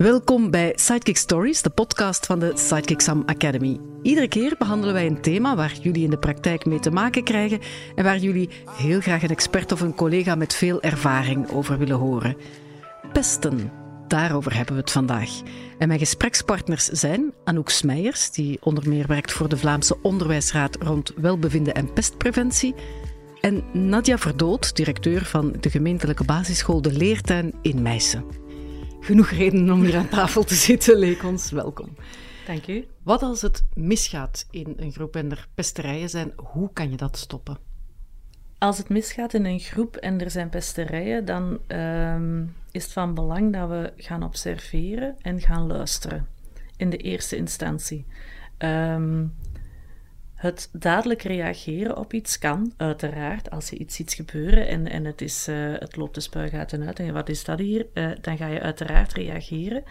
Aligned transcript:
Welkom 0.00 0.50
bij 0.50 0.72
Sidekick 0.74 1.16
Stories, 1.16 1.62
de 1.62 1.70
podcast 1.70 2.26
van 2.26 2.38
de 2.38 2.52
Sidekick 2.54 3.00
Sam 3.00 3.22
Academy. 3.26 3.80
Iedere 4.02 4.28
keer 4.28 4.54
behandelen 4.58 4.94
wij 4.94 5.06
een 5.06 5.20
thema 5.20 5.56
waar 5.56 5.74
jullie 5.82 6.04
in 6.04 6.10
de 6.10 6.18
praktijk 6.18 6.64
mee 6.64 6.78
te 6.78 6.90
maken 6.90 7.24
krijgen 7.24 7.60
en 7.94 8.04
waar 8.04 8.18
jullie 8.18 8.48
heel 8.70 9.00
graag 9.00 9.22
een 9.22 9.28
expert 9.28 9.72
of 9.72 9.80
een 9.80 9.94
collega 9.94 10.34
met 10.34 10.54
veel 10.54 10.82
ervaring 10.82 11.50
over 11.50 11.78
willen 11.78 11.96
horen. 11.96 12.36
Pesten, 13.12 13.72
daarover 14.08 14.56
hebben 14.56 14.74
we 14.74 14.80
het 14.80 14.90
vandaag. 14.90 15.30
En 15.78 15.88
mijn 15.88 16.00
gesprekspartners 16.00 16.84
zijn 16.84 17.32
Anouk 17.44 17.70
Smeijers, 17.70 18.30
die 18.30 18.58
onder 18.60 18.88
meer 18.88 19.06
werkt 19.06 19.32
voor 19.32 19.48
de 19.48 19.56
Vlaamse 19.56 19.96
Onderwijsraad 20.02 20.76
rond 20.76 21.12
welbevinden 21.16 21.74
en 21.74 21.92
pestpreventie, 21.92 22.74
en 23.40 23.64
Nadia 23.72 24.18
Verdood, 24.18 24.76
directeur 24.76 25.24
van 25.24 25.54
de 25.60 25.70
gemeentelijke 25.70 26.24
basisschool 26.24 26.82
De 26.82 26.92
Leertuin 26.92 27.54
in 27.62 27.82
Meissen. 27.82 28.49
Genoeg 29.00 29.30
redenen 29.30 29.74
om 29.74 29.82
hier 29.82 29.96
aan 29.96 30.08
tafel 30.08 30.44
te 30.44 30.54
zitten, 30.54 30.96
Lekons. 30.96 31.50
Welkom. 31.50 31.96
Dank 32.46 32.66
u. 32.66 32.86
Wat 33.02 33.22
als 33.22 33.42
het 33.42 33.64
misgaat 33.74 34.46
in 34.50 34.74
een 34.76 34.92
groep 34.92 35.16
en 35.16 35.30
er 35.30 35.48
pesterijen 35.54 36.08
zijn, 36.08 36.32
hoe 36.36 36.70
kan 36.72 36.90
je 36.90 36.96
dat 36.96 37.16
stoppen? 37.16 37.58
Als 38.58 38.78
het 38.78 38.88
misgaat 38.88 39.34
in 39.34 39.44
een 39.44 39.60
groep 39.60 39.96
en 39.96 40.20
er 40.20 40.30
zijn 40.30 40.48
pesterijen, 40.48 41.24
dan 41.24 41.58
ehm, 41.66 42.44
is 42.70 42.82
het 42.82 42.92
van 42.92 43.14
belang 43.14 43.52
dat 43.52 43.68
we 43.68 43.92
gaan 43.96 44.22
observeren 44.22 45.16
en 45.20 45.40
gaan 45.40 45.66
luisteren 45.66 46.26
in 46.76 46.90
de 46.90 46.96
eerste 46.96 47.36
instantie. 47.36 48.06
Ehm, 48.58 49.26
het 50.40 50.68
dadelijk 50.72 51.22
reageren 51.22 51.96
op 51.96 52.12
iets 52.12 52.38
kan, 52.38 52.72
uiteraard. 52.76 53.50
Als 53.50 53.70
je 53.70 53.78
iets 53.78 53.96
ziet 53.96 54.12
gebeuren 54.12 54.68
en, 54.68 54.88
en 54.88 55.04
het, 55.04 55.20
is, 55.20 55.48
uh, 55.48 55.72
het 55.78 55.96
loopt 55.96 56.14
de 56.14 56.20
spuigaten 56.20 56.86
uit 56.86 56.98
en 56.98 57.12
wat 57.12 57.28
is 57.28 57.44
dat 57.44 57.58
hier, 57.58 57.86
uh, 57.94 58.10
dan 58.20 58.36
ga 58.36 58.46
je 58.46 58.60
uiteraard 58.60 59.12
reageren. 59.12 59.84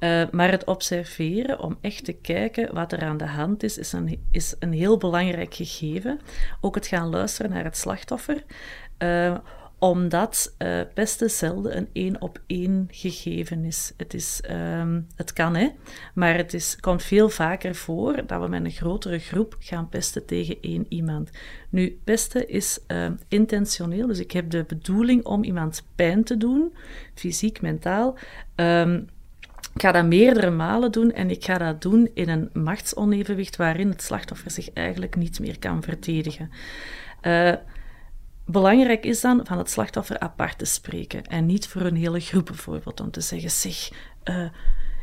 Uh, 0.00 0.22
maar 0.30 0.50
het 0.50 0.64
observeren 0.64 1.60
om 1.60 1.78
echt 1.80 2.04
te 2.04 2.12
kijken 2.12 2.74
wat 2.74 2.92
er 2.92 3.02
aan 3.02 3.16
de 3.16 3.26
hand 3.26 3.62
is, 3.62 3.78
is 3.78 3.92
een, 3.92 4.26
is 4.30 4.54
een 4.58 4.72
heel 4.72 4.98
belangrijk 4.98 5.54
gegeven. 5.54 6.20
Ook 6.60 6.74
het 6.74 6.86
gaan 6.86 7.08
luisteren 7.08 7.50
naar 7.50 7.64
het 7.64 7.76
slachtoffer 7.76 8.44
omdat 9.82 10.56
pesten 10.94 11.30
zelden 11.30 11.76
een 11.76 11.88
één 11.92 12.20
op 12.20 12.40
één 12.46 12.88
gegeven 12.90 13.64
is. 13.64 13.92
Het, 13.96 14.14
is, 14.14 14.40
um, 14.50 15.06
het 15.16 15.32
kan, 15.32 15.56
hè, 15.56 15.68
maar 16.14 16.36
het 16.36 16.54
is, 16.54 16.76
komt 16.80 17.02
veel 17.02 17.28
vaker 17.28 17.74
voor 17.74 18.26
dat 18.26 18.40
we 18.40 18.48
met 18.48 18.64
een 18.64 18.70
grotere 18.70 19.18
groep 19.18 19.56
gaan 19.58 19.88
pesten 19.88 20.26
tegen 20.26 20.56
één 20.60 20.86
iemand. 20.88 21.30
Nu, 21.68 22.00
pesten 22.04 22.48
is 22.48 22.78
uh, 22.88 23.06
intentioneel, 23.28 24.06
dus 24.06 24.18
ik 24.18 24.30
heb 24.30 24.50
de 24.50 24.64
bedoeling 24.68 25.24
om 25.24 25.44
iemand 25.44 25.86
pijn 25.94 26.24
te 26.24 26.36
doen, 26.36 26.74
fysiek, 27.14 27.60
mentaal. 27.60 28.18
Um, 28.56 29.08
ik 29.74 29.80
ga 29.80 29.92
dat 29.92 30.04
meerdere 30.04 30.50
malen 30.50 30.92
doen 30.92 31.12
en 31.12 31.30
ik 31.30 31.44
ga 31.44 31.58
dat 31.58 31.82
doen 31.82 32.10
in 32.14 32.28
een 32.28 32.50
machtsonevenwicht 32.52 33.56
waarin 33.56 33.88
het 33.88 34.02
slachtoffer 34.02 34.50
zich 34.50 34.72
eigenlijk 34.72 35.16
niet 35.16 35.40
meer 35.40 35.58
kan 35.58 35.82
verdedigen. 35.82 36.50
Uh, 37.22 37.52
Belangrijk 38.46 39.04
is 39.04 39.20
dan 39.20 39.40
van 39.44 39.58
het 39.58 39.70
slachtoffer 39.70 40.18
apart 40.18 40.58
te 40.58 40.64
spreken 40.64 41.24
en 41.26 41.46
niet 41.46 41.68
voor 41.68 41.80
een 41.80 41.96
hele 41.96 42.20
groep 42.20 42.46
bijvoorbeeld 42.46 43.00
om 43.00 43.10
te 43.10 43.20
zeggen, 43.20 43.50
zeg, 43.50 43.90
uh, 44.24 44.44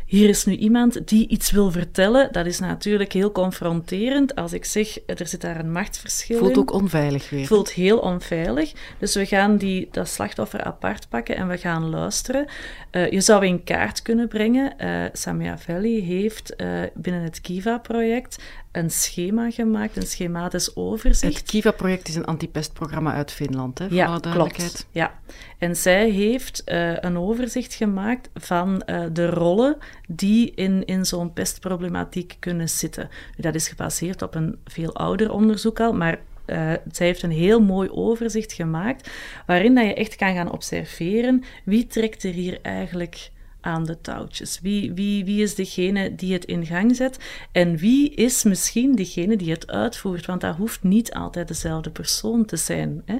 hier 0.09 0.29
is 0.29 0.45
nu 0.45 0.55
iemand 0.55 1.07
die 1.07 1.27
iets 1.27 1.51
wil 1.51 1.71
vertellen. 1.71 2.31
Dat 2.31 2.45
is 2.45 2.59
natuurlijk 2.59 3.13
heel 3.13 3.31
confronterend. 3.31 4.35
Als 4.35 4.53
ik 4.53 4.65
zeg, 4.65 4.97
er 5.05 5.27
zit 5.27 5.41
daar 5.41 5.59
een 5.59 5.71
machtsverschil 5.71 6.37
Voelt 6.37 6.57
ook 6.57 6.71
onveilig 6.71 7.29
weer. 7.29 7.45
Voelt 7.45 7.71
heel 7.71 7.97
onveilig. 7.97 8.71
Dus 8.99 9.15
we 9.15 9.25
gaan 9.25 9.57
die, 9.57 9.87
dat 9.91 10.07
slachtoffer 10.07 10.63
apart 10.63 11.09
pakken 11.09 11.35
en 11.35 11.47
we 11.47 11.57
gaan 11.57 11.89
luisteren. 11.89 12.45
Uh, 12.91 13.11
je 13.11 13.21
zou 13.21 13.45
in 13.45 13.63
kaart 13.63 14.01
kunnen 14.01 14.27
brengen. 14.27 14.73
Uh, 14.81 15.03
Samia 15.13 15.57
Velli 15.57 16.01
heeft 16.01 16.53
uh, 16.57 16.81
binnen 16.93 17.21
het 17.21 17.41
Kiva-project 17.41 18.43
een 18.71 18.91
schema 18.91 19.51
gemaakt, 19.51 19.97
een 19.97 20.07
schematisch 20.07 20.75
overzicht. 20.75 21.37
Het 21.37 21.47
Kiva-project 21.47 22.07
is 22.07 22.15
een 22.15 22.25
antipestprogramma 22.25 23.13
uit 23.13 23.31
Finland, 23.31 23.79
hè, 23.79 23.87
voor 23.87 23.95
ja, 23.95 24.05
alle 24.05 24.19
duidelijkheid. 24.19 24.71
Klopt. 24.71 24.87
Ja, 24.91 25.19
en 25.57 25.75
zij 25.75 26.09
heeft 26.09 26.61
uh, 26.65 26.97
een 26.99 27.17
overzicht 27.17 27.73
gemaakt 27.73 28.29
van 28.33 28.83
uh, 28.85 29.03
de 29.11 29.29
rollen 29.29 29.77
die 30.07 30.51
in, 30.55 30.85
in 30.85 31.05
zo'n 31.05 31.33
pestproblematiek 31.33 32.35
kunnen 32.39 32.69
zitten. 32.69 33.09
Dat 33.37 33.55
is 33.55 33.67
gebaseerd 33.67 34.21
op 34.21 34.35
een 34.35 34.59
veel 34.65 34.95
ouder 34.95 35.31
onderzoek 35.31 35.79
al, 35.79 35.93
maar 35.93 36.19
uh, 36.45 36.73
zij 36.91 37.05
heeft 37.05 37.23
een 37.23 37.31
heel 37.31 37.61
mooi 37.61 37.89
overzicht 37.89 38.53
gemaakt 38.53 39.09
waarin 39.45 39.75
dat 39.75 39.85
je 39.85 39.93
echt 39.93 40.15
kan 40.15 40.33
gaan 40.33 40.51
observeren 40.51 41.43
wie 41.63 41.87
trekt 41.87 42.23
er 42.23 42.33
hier 42.33 42.59
eigenlijk 42.61 43.31
aan 43.61 43.85
de 43.85 44.01
touwtjes? 44.01 44.59
Wie, 44.61 44.93
wie, 44.93 45.25
wie 45.25 45.41
is 45.41 45.55
degene 45.55 46.15
die 46.15 46.33
het 46.33 46.45
in 46.45 46.65
gang 46.65 46.95
zet? 46.95 47.19
En 47.51 47.77
wie 47.77 48.13
is 48.13 48.43
misschien 48.43 48.95
degene 48.95 49.37
die 49.37 49.51
het 49.51 49.67
uitvoert? 49.67 50.25
Want 50.25 50.41
dat 50.41 50.55
hoeft 50.55 50.83
niet 50.83 51.13
altijd 51.13 51.47
dezelfde 51.47 51.89
persoon 51.89 52.45
te 52.45 52.57
zijn. 52.57 53.01
Hè? 53.05 53.17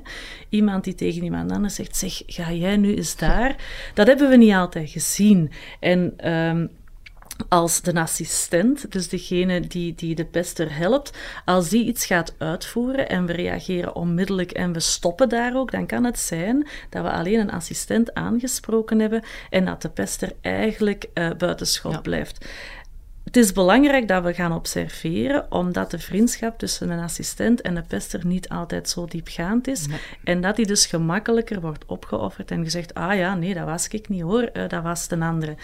Iemand 0.50 0.84
die 0.84 0.96
tegen 0.96 1.24
iemand 1.24 1.52
anders 1.52 1.76
zegt: 1.76 1.96
Zeg, 1.96 2.22
ga 2.26 2.52
jij 2.52 2.78
nu 2.78 2.96
eens 2.96 3.16
daar? 3.16 3.56
Dat 3.94 4.08
hebben 4.08 4.30
we 4.30 4.36
niet 4.36 4.54
altijd 4.54 4.90
gezien. 4.90 5.52
En. 5.80 6.30
Um, 6.34 6.70
als 7.48 7.82
de 7.82 7.94
assistent, 7.94 8.92
dus 8.92 9.10
degene 9.10 9.60
die, 9.60 9.96
die 9.96 10.16
de 10.16 10.26
pester 10.26 10.76
helpt, 10.76 11.18
als 11.46 11.70
die 11.70 11.86
iets 11.86 12.06
gaat 12.06 12.36
uitvoeren 12.38 13.10
en 13.10 13.26
we 13.26 13.34
reageren 13.34 13.96
onmiddellijk 13.96 14.52
en 14.52 14.74
we 14.74 14.80
stoppen 14.80 15.30
daar 15.30 15.56
ook, 15.56 15.72
dan 15.72 15.86
kan 15.86 16.04
het 16.04 16.20
zijn 16.20 16.68
dat 16.90 17.04
we 17.04 17.12
alleen 17.12 17.40
een 17.40 17.52
assistent 17.52 18.14
aangesproken 18.14 19.00
hebben 19.00 19.24
en 19.50 19.66
dat 19.66 19.82
de 19.82 19.90
pester 19.90 20.32
eigenlijk 20.42 21.06
uh, 21.14 21.30
buitenschot 21.38 21.94
ja. 21.94 22.02
blijft. 22.02 22.46
Het 23.30 23.38
is 23.38 23.52
belangrijk 23.52 24.08
dat 24.08 24.24
we 24.24 24.34
gaan 24.34 24.54
observeren, 24.54 25.52
omdat 25.52 25.92
de 25.92 26.00
vriendschap 26.00 26.58
tussen 26.58 26.90
een 26.90 27.00
assistent 27.00 27.62
en 27.62 27.76
een 27.76 27.86
pester 27.86 28.26
niet 28.26 28.50
altijd 28.50 28.90
zo 28.90 29.06
diepgaand 29.06 29.68
is. 29.68 29.88
Nee. 29.88 30.00
En 30.24 30.42
dat 30.42 30.56
die 30.56 30.66
dus 30.66 30.86
gemakkelijker 30.86 31.62
wordt 31.62 31.86
opgeofferd 31.86 32.52
en 32.52 32.64
gezegd: 32.64 32.94
ah 32.94 33.16
ja, 33.16 33.36
nee, 33.36 33.54
dat 33.54 33.66
was 33.66 33.88
ik 33.88 34.10
niet 34.10 34.22
hoor, 34.22 34.50
uh, 34.54 34.68
dat 34.68 34.84
was 34.84 35.06
een 35.10 35.22
andere. 35.22 35.56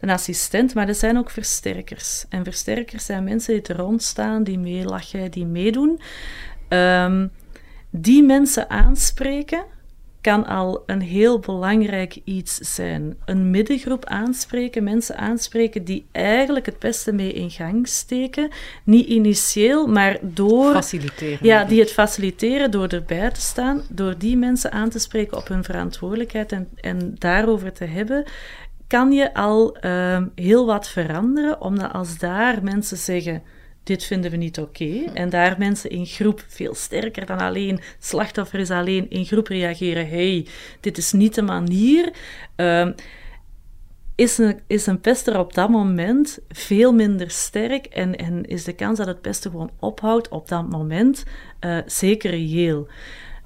Een 0.00 0.10
assistent, 0.10 0.74
maar 0.74 0.88
er 0.88 0.94
zijn 0.94 1.18
ook 1.18 1.30
versterkers. 1.30 2.24
En 2.28 2.44
versterkers 2.44 3.04
zijn 3.04 3.24
mensen 3.24 3.54
die 3.54 3.62
er 3.62 3.80
rond 3.80 4.02
staan, 4.02 4.44
die 4.44 4.58
meelachen, 4.58 5.30
die 5.30 5.46
meedoen. 5.46 6.00
Um, 6.68 7.30
die 7.90 8.22
mensen 8.22 8.70
aanspreken 8.70 9.64
kan 10.22 10.46
al 10.46 10.82
een 10.86 11.00
heel 11.00 11.38
belangrijk 11.38 12.18
iets 12.24 12.56
zijn. 12.56 13.16
Een 13.24 13.50
middengroep 13.50 14.04
aanspreken, 14.04 14.84
mensen 14.84 15.16
aanspreken 15.16 15.84
die 15.84 16.06
eigenlijk 16.12 16.66
het 16.66 16.78
beste 16.78 17.12
mee 17.12 17.32
in 17.32 17.50
gang 17.50 17.88
steken. 17.88 18.50
Niet 18.84 19.06
initieel, 19.06 19.86
maar 19.86 20.18
door... 20.20 20.72
Faciliteren. 20.72 21.46
Ja, 21.46 21.64
die 21.64 21.80
het 21.80 21.92
faciliteren 21.92 22.70
door 22.70 22.88
erbij 22.88 23.30
te 23.30 23.40
staan, 23.40 23.82
door 23.88 24.18
die 24.18 24.36
mensen 24.36 24.72
aan 24.72 24.88
te 24.88 24.98
spreken 24.98 25.36
op 25.36 25.48
hun 25.48 25.64
verantwoordelijkheid 25.64 26.52
en, 26.52 26.68
en 26.80 27.14
daarover 27.18 27.72
te 27.72 27.84
hebben, 27.84 28.24
kan 28.86 29.12
je 29.12 29.34
al 29.34 29.76
uh, 29.80 30.22
heel 30.34 30.66
wat 30.66 30.88
veranderen, 30.88 31.60
omdat 31.60 31.92
als 31.92 32.18
daar 32.18 32.62
mensen 32.62 32.96
zeggen 32.96 33.42
dit 33.82 34.04
vinden 34.04 34.30
we 34.30 34.36
niet 34.36 34.58
oké. 34.58 35.04
En 35.14 35.30
daar 35.30 35.54
mensen 35.58 35.90
in 35.90 36.06
groep 36.06 36.44
veel 36.48 36.74
sterker 36.74 37.26
dan 37.26 37.38
alleen, 37.38 37.80
slachtoffer 37.98 38.60
is 38.60 38.70
alleen, 38.70 39.10
in 39.10 39.24
groep 39.24 39.46
reageren, 39.46 40.08
hey, 40.08 40.46
dit 40.80 40.98
is 40.98 41.12
niet 41.12 41.34
de 41.34 41.42
manier. 41.42 42.12
Uh, 42.56 42.88
is 44.14 44.38
een, 44.38 44.60
is 44.66 44.86
een 44.86 45.00
pester 45.00 45.38
op 45.38 45.54
dat 45.54 45.68
moment 45.68 46.38
veel 46.48 46.92
minder 46.92 47.30
sterk 47.30 47.86
en, 47.86 48.16
en 48.16 48.44
is 48.44 48.64
de 48.64 48.72
kans 48.72 48.98
dat 48.98 49.06
het 49.06 49.20
pesten 49.20 49.50
gewoon 49.50 49.70
ophoudt 49.78 50.28
op 50.28 50.48
dat 50.48 50.70
moment 50.70 51.24
uh, 51.60 51.78
zeker 51.86 52.30
reëel. 52.30 52.88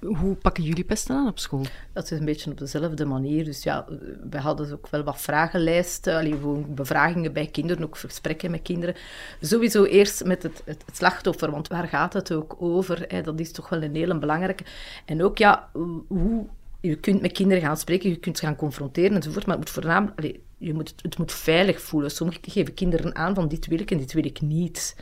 Hoe 0.00 0.34
pakken 0.34 0.62
jullie 0.62 0.84
pesten 0.84 1.16
aan 1.16 1.26
op 1.26 1.38
school? 1.38 1.64
Dat 1.92 2.10
is 2.10 2.18
een 2.18 2.24
beetje 2.24 2.50
op 2.50 2.58
dezelfde 2.58 3.04
manier. 3.04 3.44
Dus 3.44 3.62
ja, 3.62 3.84
we 4.30 4.38
hadden 4.38 4.72
ook 4.72 4.88
wel 4.88 5.02
wat 5.02 5.20
vragenlijsten, 5.20 6.16
allee, 6.16 6.36
bevragingen 6.68 7.32
bij 7.32 7.46
kinderen, 7.46 7.84
ook 7.84 7.98
gesprekken 7.98 8.50
met 8.50 8.62
kinderen. 8.62 8.94
Sowieso 9.40 9.84
eerst 9.84 10.24
met 10.24 10.42
het, 10.42 10.62
het, 10.64 10.82
het 10.86 10.96
slachtoffer, 10.96 11.50
want 11.50 11.68
waar 11.68 11.88
gaat 11.88 12.12
het 12.12 12.32
ook 12.32 12.56
over? 12.58 13.04
Hè? 13.08 13.22
Dat 13.22 13.40
is 13.40 13.52
toch 13.52 13.68
wel 13.68 13.82
een 13.82 13.94
hele 13.94 14.18
belangrijke. 14.18 14.64
En 15.04 15.22
ook, 15.22 15.38
ja, 15.38 15.68
hoe... 16.06 16.46
Je 16.80 16.96
kunt 16.96 17.20
met 17.20 17.32
kinderen 17.32 17.62
gaan 17.62 17.76
spreken, 17.76 18.10
je 18.10 18.16
kunt 18.16 18.40
gaan 18.40 18.56
confronteren 18.56 19.16
enzovoort, 19.16 19.46
maar 19.46 19.56
het 19.56 19.64
moet 19.64 19.74
voornamelijk... 19.74 20.38
Je 20.58 20.74
moet, 20.74 20.94
het 21.02 21.18
moet 21.18 21.32
veilig 21.32 21.80
voelen. 21.80 22.10
Sommigen 22.10 22.50
geven 22.50 22.74
kinderen 22.74 23.14
aan 23.14 23.34
van 23.34 23.48
dit 23.48 23.66
wil 23.66 23.80
ik 23.80 23.90
en 23.90 23.98
dit 23.98 24.12
wil 24.12 24.24
ik 24.24 24.40
niet. 24.40 24.96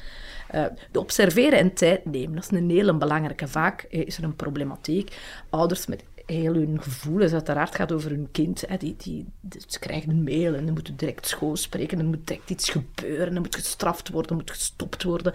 Uh, 0.55 0.65
de 0.91 1.01
observeren 1.01 1.59
en 1.59 1.75
tijd 1.75 2.05
nemen, 2.05 2.35
dat 2.35 2.45
is 2.45 2.59
een 2.59 2.71
hele 2.71 2.95
belangrijke. 2.95 3.49
Vaak 3.49 3.83
is 3.83 4.17
er 4.17 4.25
een 4.25 4.37
problematiek. 4.37 5.17
Ouders 5.51 5.87
met 5.87 6.05
heel 6.27 6.55
hun 6.55 6.83
gevoelens, 6.83 7.33
uiteraard 7.33 7.75
gaat 7.75 7.93
over 7.93 8.11
hun 8.11 8.29
kind. 8.33 8.65
Hè, 8.69 8.77
die, 8.77 8.97
die, 8.99 9.27
ze 9.67 9.79
krijgen 9.79 10.11
een 10.11 10.23
mail 10.23 10.55
en 10.55 10.65
dan 10.65 10.75
moeten 10.75 10.97
direct 10.97 11.27
school 11.27 11.57
spreken, 11.57 11.99
er 11.99 12.05
moet 12.05 12.27
direct 12.27 12.51
iets 12.51 12.71
gebeuren, 12.71 13.35
er 13.35 13.41
moet 13.41 13.55
gestraft 13.55 14.11
worden, 14.11 14.31
er 14.31 14.37
moet 14.37 14.51
gestopt 14.51 15.03
worden. 15.03 15.35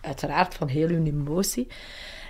Uiteraard 0.00 0.54
van 0.54 0.68
heel 0.68 0.88
hun 0.88 1.06
emotie. 1.06 1.68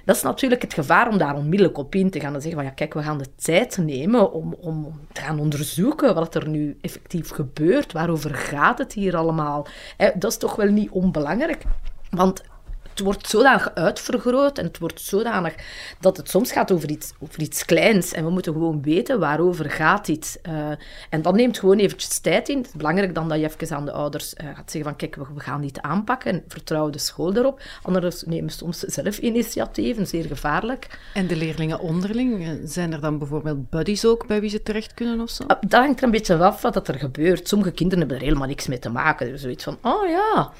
Dat 0.04 0.16
is 0.16 0.22
natuurlijk 0.22 0.62
het 0.62 0.74
gevaar 0.74 1.08
om 1.08 1.18
daar 1.18 1.36
onmiddellijk 1.36 1.78
op 1.78 1.94
in 1.94 2.10
te 2.10 2.20
gaan 2.20 2.34
en 2.34 2.40
zeggen 2.40 2.60
van 2.60 2.68
ja, 2.68 2.74
kijk, 2.74 2.94
we 2.94 3.02
gaan 3.02 3.18
de 3.18 3.34
tijd 3.34 3.76
nemen 3.76 4.32
om, 4.32 4.54
om 4.60 5.00
te 5.12 5.20
gaan 5.20 5.38
onderzoeken 5.38 6.14
wat 6.14 6.34
er 6.34 6.48
nu 6.48 6.78
effectief 6.80 7.30
gebeurt. 7.30 7.92
Waarover 7.92 8.34
gaat 8.34 8.78
het 8.78 8.92
hier 8.92 9.16
allemaal? 9.16 9.66
dat 10.14 10.30
is 10.30 10.36
toch 10.36 10.56
wel 10.56 10.70
niet 10.70 10.90
onbelangrijk. 10.90 11.62
Want 12.10 12.42
het 12.92 13.00
wordt 13.00 13.28
zodanig 13.28 13.74
uitvergroot 13.74 14.58
en 14.58 14.64
het 14.64 14.78
wordt 14.78 15.00
zodanig 15.00 15.54
dat 16.00 16.16
het 16.16 16.30
soms 16.30 16.52
gaat 16.52 16.72
over 16.72 16.90
iets, 16.90 17.12
over 17.18 17.40
iets 17.40 17.64
kleins. 17.64 18.12
En 18.12 18.24
we 18.24 18.30
moeten 18.30 18.52
gewoon 18.52 18.82
weten 18.82 19.18
waarover 19.18 19.70
gaat 19.70 20.06
dit. 20.06 20.40
Uh, 20.48 20.70
en 21.10 21.22
dat 21.22 21.34
neemt 21.34 21.58
gewoon 21.58 21.78
eventjes 21.78 22.18
tijd 22.18 22.48
in. 22.48 22.56
Het 22.56 22.66
is 22.66 22.72
belangrijk 22.72 23.14
dan 23.14 23.28
dat 23.28 23.38
je 23.38 23.50
even 23.60 23.76
aan 23.76 23.84
de 23.84 23.92
ouders 23.92 24.34
uh, 24.34 24.46
gaat 24.46 24.70
zeggen 24.70 24.90
van 24.90 24.96
kijk, 24.96 25.16
we, 25.16 25.40
gaan 25.40 25.60
dit 25.60 25.82
aanpakken 25.82 26.32
en 26.32 26.44
vertrouw 26.48 26.90
de 26.90 26.98
school 26.98 27.32
daarop. 27.32 27.62
Anders 27.82 28.22
nemen 28.22 28.50
soms 28.50 28.78
zelf 28.78 29.18
initiatieven, 29.18 30.06
zeer 30.06 30.24
gevaarlijk. 30.24 30.98
En 31.14 31.26
de 31.26 31.36
leerlingen 31.36 31.80
onderling, 31.80 32.42
eh, 32.42 32.50
zijn 32.64 32.92
er 32.92 33.00
dan 33.00 33.18
bijvoorbeeld 33.18 33.70
buddies 33.70 34.04
ook 34.04 34.26
bij 34.26 34.40
wie 34.40 34.50
ze 34.50 34.62
terecht 34.62 34.94
kunnen 34.94 35.20
of 35.20 35.30
zo? 35.30 35.44
Ah, 35.46 35.60
dat 35.60 35.80
hangt 35.80 35.98
er 35.98 36.04
een 36.04 36.10
beetje 36.10 36.36
af 36.36 36.62
wat 36.62 36.88
er 36.88 36.98
gebeurt. 36.98 37.48
Sommige 37.48 37.70
kinderen 37.70 37.98
hebben 37.98 38.16
er 38.16 38.24
helemaal 38.24 38.48
niks 38.48 38.66
mee 38.66 38.78
te 38.78 38.90
maken. 38.90 39.30
Dus 39.30 39.40
zoiets 39.40 39.64
van, 39.64 39.78
oh 39.82 40.08
ja, 40.08 40.52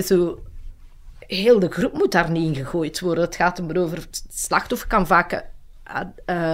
zo 0.00 0.38
heel 1.26 1.58
de 1.58 1.70
groep 1.70 1.92
moet 1.92 2.12
daar 2.12 2.30
niet 2.30 2.46
in 2.46 2.64
gegooid 2.64 3.00
worden. 3.00 3.24
Het 3.24 3.36
gaat 3.36 3.58
er 3.58 3.80
over 3.80 3.96
het 3.96 4.24
slachtoffer 4.28 4.88
kan 4.88 5.06
vaak 5.06 5.44
uh, 6.26 6.52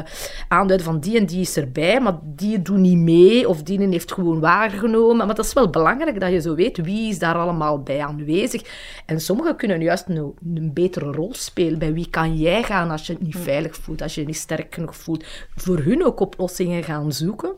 aanduiden 0.48 0.86
van 0.86 1.00
die 1.00 1.18
en 1.18 1.26
die 1.26 1.40
is 1.40 1.56
erbij, 1.56 2.00
maar 2.00 2.18
die 2.22 2.62
doet 2.62 2.76
niet 2.76 2.98
mee 2.98 3.48
of 3.48 3.62
die 3.62 3.88
heeft 3.88 4.12
gewoon 4.12 4.40
waargenomen. 4.40 5.26
Maar 5.26 5.34
dat 5.34 5.44
is 5.44 5.52
wel 5.52 5.70
belangrijk 5.70 6.20
dat 6.20 6.30
je 6.30 6.40
zo 6.40 6.54
weet 6.54 6.76
wie 6.76 7.08
is 7.08 7.18
daar 7.18 7.34
allemaal 7.34 7.82
bij 7.82 8.00
aanwezig. 8.00 8.62
En 9.06 9.20
sommigen 9.20 9.56
kunnen 9.56 9.82
juist 9.82 10.08
een, 10.08 10.34
een 10.54 10.72
betere 10.72 11.12
rol 11.12 11.34
spelen. 11.34 11.78
Bij 11.78 11.92
wie 11.92 12.10
kan 12.10 12.36
jij 12.36 12.62
gaan 12.62 12.90
als 12.90 13.06
je 13.06 13.12
het 13.12 13.22
niet 13.22 13.36
veilig 13.36 13.76
voelt, 13.76 14.02
als 14.02 14.14
je 14.14 14.20
je 14.20 14.26
niet 14.26 14.36
sterk 14.36 14.74
genoeg 14.74 14.96
voelt. 14.96 15.24
Voor 15.56 15.78
hun 15.78 16.04
ook 16.04 16.20
oplossingen 16.20 16.82
gaan 16.82 17.12
zoeken. 17.12 17.54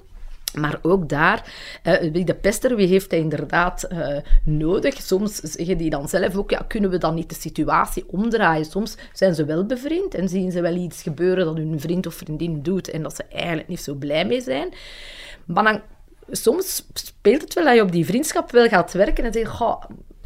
Maar 0.55 0.79
ook 0.83 1.09
daar, 1.09 1.53
uh, 1.85 2.25
de 2.27 2.35
pester, 2.35 2.77
wie 2.77 2.89
heeft 2.89 3.11
hij 3.11 3.21
inderdaad 3.21 3.87
uh, 3.93 4.17
nodig? 4.45 5.03
Soms 5.03 5.37
zeggen 5.37 5.77
die 5.77 5.91
dan 5.91 6.09
zelf 6.09 6.37
ook, 6.37 6.51
ja, 6.51 6.65
kunnen 6.69 6.91
we 6.91 6.99
dan 6.99 7.15
niet 7.15 7.29
de 7.29 7.35
situatie 7.35 8.05
omdraaien? 8.07 8.65
Soms 8.65 8.97
zijn 9.13 9.35
ze 9.35 9.45
wel 9.45 9.67
bevriend 9.67 10.15
en 10.15 10.29
zien 10.29 10.53
ze 10.53 10.61
wel 10.61 10.75
iets 10.75 11.03
gebeuren 11.03 11.45
dat 11.45 11.57
hun 11.57 11.81
vriend 11.81 12.07
of 12.07 12.15
vriendin 12.15 12.63
doet 12.63 12.91
en 12.91 13.03
dat 13.03 13.17
ze 13.17 13.25
eigenlijk 13.25 13.69
niet 13.69 13.81
zo 13.81 13.95
blij 13.95 14.27
mee 14.27 14.41
zijn. 14.41 14.69
Maar 15.45 15.65
dan, 15.65 15.81
soms 16.31 16.85
speelt 16.95 17.41
het 17.41 17.55
wel 17.55 17.65
dat 17.65 17.75
je 17.75 17.83
op 17.83 17.93
die 17.93 18.07
vriendschap 18.07 18.51
wel 18.51 18.69
gaat 18.69 18.93
werken 18.93 19.25
en 19.25 19.33
zegt, 19.33 19.61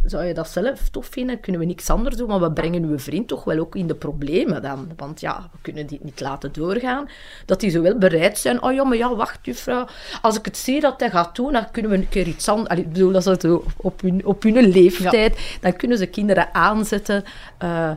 zou 0.05 0.25
je 0.25 0.35
dat 0.35 0.49
zelf 0.49 0.89
tof 0.89 1.07
vinden? 1.07 1.41
Kunnen 1.41 1.61
we 1.61 1.67
niks 1.67 1.91
anders 1.91 2.17
doen? 2.17 2.29
Maar 2.29 2.41
we 2.41 2.53
brengen 2.53 2.85
uw 2.85 2.99
vriend 2.99 3.29
toch 3.29 3.45
wel 3.45 3.59
ook 3.59 3.77
in 3.77 3.87
de 3.87 3.95
problemen 3.95 4.63
dan. 4.63 4.91
Want 4.97 5.21
ja, 5.21 5.49
we 5.53 5.59
kunnen 5.63 5.87
die 5.87 5.99
niet 6.03 6.21
laten 6.21 6.53
doorgaan. 6.53 7.09
Dat 7.47 7.61
die 7.61 7.71
zo 7.71 7.83
wel 7.83 7.99
bereid 7.99 8.39
zijn. 8.39 8.63
Oh 8.63 8.73
ja, 8.73 8.85
maar 8.85 8.97
ja, 8.97 9.15
wacht 9.15 9.39
juffrouw. 9.43 9.87
Als 10.23 10.39
ik 10.39 10.45
het 10.45 10.57
zie 10.57 10.81
dat 10.81 11.01
hij 11.01 11.11
gaat 11.11 11.37
doen, 11.37 11.53
dan 11.53 11.71
kunnen 11.71 11.91
we 11.91 11.97
een 11.97 12.09
keer 12.09 12.27
iets 12.27 12.49
anders... 12.49 12.81
Ik 12.81 12.93
bedoel, 12.93 13.13
dat 13.13 13.27
is 13.27 13.43
het 13.43 13.61
op 13.77 14.01
hun, 14.01 14.25
op 14.25 14.43
hun 14.43 14.69
leeftijd. 14.69 15.59
Dan 15.61 15.77
kunnen 15.77 15.99
ze 15.99 16.07
kinderen 16.07 16.55
aanzetten... 16.55 17.25
Uh, 17.63 17.91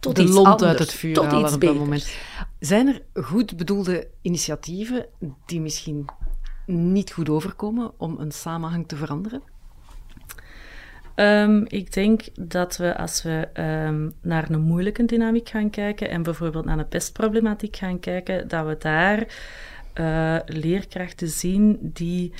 tot 0.00 0.16
de 0.16 0.22
iets 0.22 0.32
lont 0.32 0.46
anders, 0.46 0.70
uit 0.70 0.78
het 0.78 0.92
vuur 0.92 1.14
tot 1.14 1.24
halen 1.24 1.44
iets 1.44 1.54
op 1.54 1.60
dat 1.60 1.74
moment. 1.74 2.08
Zijn 2.58 2.88
er 2.88 3.22
goed 3.24 3.56
bedoelde 3.56 4.08
initiatieven 4.22 5.06
die 5.46 5.60
misschien 5.60 6.06
niet 6.66 7.12
goed 7.12 7.28
overkomen 7.28 7.92
om 7.96 8.16
een 8.18 8.32
samenhang 8.32 8.88
te 8.88 8.96
veranderen? 8.96 9.42
Um, 11.20 11.64
ik 11.68 11.92
denk 11.92 12.22
dat 12.40 12.76
we 12.76 12.96
als 12.96 13.22
we 13.22 13.48
um, 13.86 14.12
naar 14.22 14.50
een 14.50 14.60
moeilijke 14.60 15.04
dynamiek 15.04 15.48
gaan 15.48 15.70
kijken 15.70 16.10
en 16.10 16.22
bijvoorbeeld 16.22 16.64
naar 16.64 16.78
een 16.78 16.88
pestproblematiek 16.88 17.76
gaan 17.76 18.00
kijken, 18.00 18.48
dat 18.48 18.66
we 18.66 18.76
daar 18.78 19.26
uh, 20.00 20.36
leerkrachten 20.46 21.28
zien 21.28 21.78
die 21.82 22.32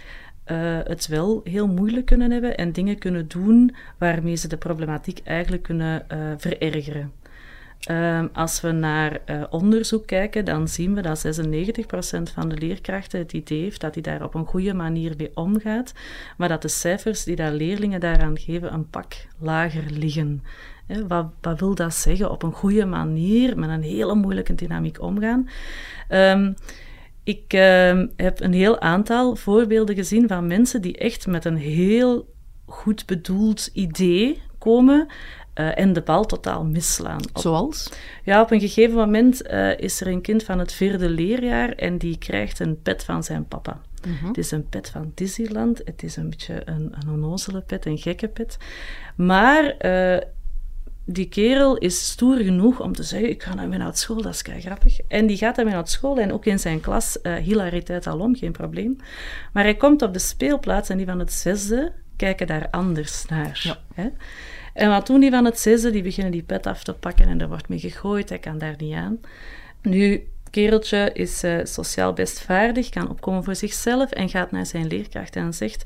uh, 0.46 0.78
het 0.84 1.06
wel 1.06 1.40
heel 1.44 1.66
moeilijk 1.68 2.06
kunnen 2.06 2.30
hebben 2.30 2.56
en 2.56 2.72
dingen 2.72 2.98
kunnen 2.98 3.28
doen 3.28 3.74
waarmee 3.98 4.36
ze 4.36 4.48
de 4.48 4.56
problematiek 4.56 5.20
eigenlijk 5.24 5.62
kunnen 5.62 6.06
uh, 6.12 6.18
verergeren. 6.36 7.12
Um, 7.90 8.28
als 8.32 8.60
we 8.60 8.70
naar 8.70 9.20
uh, 9.26 9.44
onderzoek 9.50 10.06
kijken, 10.06 10.44
dan 10.44 10.68
zien 10.68 10.94
we 10.94 11.02
dat 11.02 11.26
96% 11.26 12.32
van 12.34 12.48
de 12.48 12.56
leerkrachten 12.56 13.18
het 13.18 13.32
idee 13.32 13.62
heeft 13.62 13.80
dat 13.80 13.94
hij 13.94 14.02
daar 14.02 14.24
op 14.24 14.34
een 14.34 14.46
goede 14.46 14.74
manier 14.74 15.14
mee 15.16 15.30
omgaat, 15.34 15.92
maar 16.36 16.48
dat 16.48 16.62
de 16.62 16.68
cijfers 16.68 17.24
die 17.24 17.36
daar 17.36 17.52
leerlingen 17.52 18.00
daaraan 18.00 18.38
geven 18.38 18.72
een 18.72 18.90
pak 18.90 19.14
lager 19.38 19.84
liggen. 19.90 20.42
Wat, 21.08 21.26
wat, 21.40 21.60
wil 21.60 21.74
dat 21.74 21.94
zeggen? 21.94 22.30
Op 22.30 22.42
een 22.42 22.52
goede 22.52 22.84
manier, 22.84 23.58
met 23.58 23.70
een 23.70 23.82
hele 23.82 24.14
moeilijke 24.14 24.54
dynamiek 24.54 25.00
omgaan. 25.00 25.48
Um, 26.10 26.54
ik 27.22 27.52
uh, 27.52 28.02
heb 28.16 28.40
een 28.40 28.52
heel 28.52 28.80
aantal 28.80 29.36
voorbeelden 29.36 29.94
gezien 29.94 30.28
van 30.28 30.46
mensen 30.46 30.82
die 30.82 30.96
echt 30.96 31.26
met 31.26 31.44
een 31.44 31.56
heel 31.56 32.34
goed 32.66 33.06
bedoeld 33.06 33.70
idee 33.72 34.42
komen, 34.58 35.06
uh, 35.58 35.78
en 35.78 35.92
de 35.92 36.00
bal 36.00 36.26
totaal 36.26 36.64
misslaan. 36.64 37.20
Op, 37.32 37.38
Zoals? 37.38 37.90
Ja, 38.24 38.40
op 38.40 38.50
een 38.50 38.60
gegeven 38.60 38.96
moment 38.96 39.50
uh, 39.50 39.78
is 39.78 40.00
er 40.00 40.06
een 40.06 40.20
kind 40.20 40.42
van 40.42 40.58
het 40.58 40.72
vierde 40.72 41.08
leerjaar 41.08 41.72
en 41.72 41.98
die 41.98 42.18
krijgt 42.18 42.60
een 42.60 42.82
pet 42.82 43.04
van 43.04 43.24
zijn 43.24 43.48
papa. 43.48 43.80
Mm 44.06 44.16
-hmm. 44.16 44.28
Het 44.28 44.38
is 44.38 44.50
een 44.50 44.68
pet 44.68 44.90
van 44.90 45.12
Disneyland. 45.14 45.80
Het 45.84 46.02
is 46.02 46.16
een 46.16 46.30
beetje 46.30 46.62
een, 46.64 46.92
een 47.00 47.10
onnozele 47.10 47.60
pet, 47.60 47.86
een 47.86 47.98
gekke 47.98 48.28
pet. 48.28 48.58
Maar 49.16 49.74
uh, 49.80 50.20
die 51.04 51.28
kerel 51.28 51.76
is 51.76 52.08
stoer 52.08 52.36
genoeg 52.36 52.80
om 52.80 52.92
te 52.92 53.02
zeggen: 53.02 53.30
Ik 53.30 53.42
ga 53.42 53.54
naar 53.54 53.68
mijn 53.68 53.82
uit 53.82 53.98
school, 53.98 54.22
dat 54.22 54.34
is 54.34 54.42
kei 54.42 54.60
grappig. 54.60 55.00
En 55.08 55.26
die 55.26 55.36
gaat 55.36 55.56
daarmee 55.56 55.74
uit 55.74 55.90
school 55.90 56.18
en 56.18 56.32
ook 56.32 56.44
in 56.44 56.58
zijn 56.58 56.80
klas, 56.80 57.18
uh, 57.22 57.34
hilariteit 57.34 58.06
alom, 58.06 58.36
geen 58.36 58.52
probleem. 58.52 58.96
Maar 59.52 59.62
hij 59.62 59.76
komt 59.76 60.02
op 60.02 60.12
de 60.12 60.18
speelplaats 60.18 60.88
en 60.88 60.96
die 60.96 61.06
van 61.06 61.18
het 61.18 61.32
zesde 61.32 61.92
kijken 62.16 62.46
daar 62.46 62.68
anders 62.70 63.26
naar. 63.26 63.60
Ja. 63.62 63.78
Hè? 63.94 64.08
En 64.78 64.88
wat 64.88 65.06
doen 65.06 65.20
die 65.20 65.30
van 65.30 65.44
het 65.44 65.58
zesde? 65.60 65.90
Die 65.90 66.02
beginnen 66.02 66.32
die 66.32 66.42
pet 66.42 66.66
af 66.66 66.82
te 66.84 66.92
pakken 66.92 67.28
en 67.28 67.40
er 67.40 67.48
wordt 67.48 67.68
mee 67.68 67.78
gegooid. 67.78 68.28
Hij 68.28 68.38
kan 68.38 68.58
daar 68.58 68.74
niet 68.78 68.94
aan. 68.94 69.20
Nu, 69.82 70.28
kereltje 70.50 71.10
is 71.12 71.44
uh, 71.44 71.60
sociaal 71.62 72.12
best 72.12 72.40
vaardig, 72.40 72.88
kan 72.88 73.10
opkomen 73.10 73.44
voor 73.44 73.54
zichzelf 73.54 74.10
en 74.10 74.28
gaat 74.28 74.50
naar 74.50 74.66
zijn 74.66 74.86
leerkracht 74.86 75.36
en 75.36 75.54
zegt: 75.54 75.84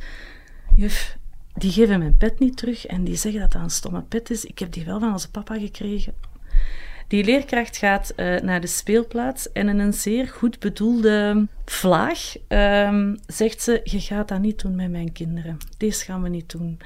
Juf, 0.76 1.16
die 1.54 1.70
geven 1.70 1.98
mijn 1.98 2.16
pet 2.16 2.38
niet 2.38 2.56
terug 2.56 2.86
en 2.86 3.04
die 3.04 3.16
zeggen 3.16 3.40
dat 3.40 3.52
dat 3.52 3.62
een 3.62 3.70
stomme 3.70 4.02
pet 4.02 4.30
is. 4.30 4.44
Ik 4.44 4.58
heb 4.58 4.72
die 4.72 4.84
wel 4.84 5.00
van 5.00 5.12
onze 5.12 5.30
papa 5.30 5.58
gekregen. 5.58 6.14
Die 7.08 7.24
leerkracht 7.24 7.76
gaat 7.76 8.12
uh, 8.16 8.40
naar 8.40 8.60
de 8.60 8.66
speelplaats 8.66 9.52
en 9.52 9.68
in 9.68 9.78
een 9.78 9.92
zeer 9.92 10.28
goed 10.28 10.58
bedoelde 10.58 11.46
vlaag 11.64 12.34
um, 12.48 13.18
zegt 13.26 13.62
ze: 13.62 13.80
Je 13.84 14.00
gaat 14.00 14.28
dat 14.28 14.40
niet 14.40 14.60
doen 14.60 14.76
met 14.76 14.90
mijn 14.90 15.12
kinderen. 15.12 15.58
Deze 15.76 16.04
gaan 16.04 16.22
we 16.22 16.28
niet 16.28 16.50
doen. 16.50 16.78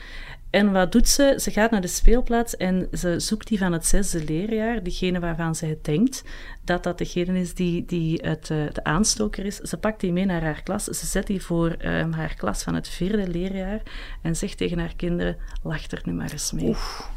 En 0.51 0.73
wat 0.73 0.93
doet 0.93 1.09
ze? 1.09 1.39
Ze 1.41 1.51
gaat 1.51 1.71
naar 1.71 1.81
de 1.81 1.87
speelplaats 1.87 2.57
en 2.57 2.89
ze 2.93 3.21
zoekt 3.21 3.49
die 3.49 3.59
van 3.59 3.73
het 3.73 3.87
zesde 3.87 4.25
leerjaar, 4.25 4.83
diegene 4.83 5.21
waarvan 5.21 5.55
zij 5.55 5.79
denkt 5.83 6.25
dat 6.65 6.83
dat 6.83 6.99
degene 6.99 7.41
is 7.41 7.55
die, 7.55 7.85
die 7.85 8.21
het, 8.23 8.51
uh, 8.51 8.65
de 8.73 8.85
aanstoker 8.85 9.45
is. 9.45 9.57
Ze 9.57 9.77
pakt 9.77 10.01
die 10.01 10.13
mee 10.13 10.25
naar 10.25 10.43
haar 10.43 10.63
klas, 10.63 10.85
ze 10.85 11.07
zet 11.07 11.27
die 11.27 11.43
voor 11.43 11.77
um, 11.85 12.13
haar 12.13 12.35
klas 12.35 12.63
van 12.63 12.75
het 12.75 12.89
vierde 12.89 13.29
leerjaar 13.29 13.83
en 14.23 14.37
zegt 14.37 14.57
tegen 14.57 14.79
haar 14.79 14.97
kinderen, 14.97 15.37
lach 15.63 15.91
er 15.91 16.01
nu 16.05 16.13
maar 16.13 16.31
eens 16.31 16.53
mee. 16.53 16.69
Oef. 16.69 17.11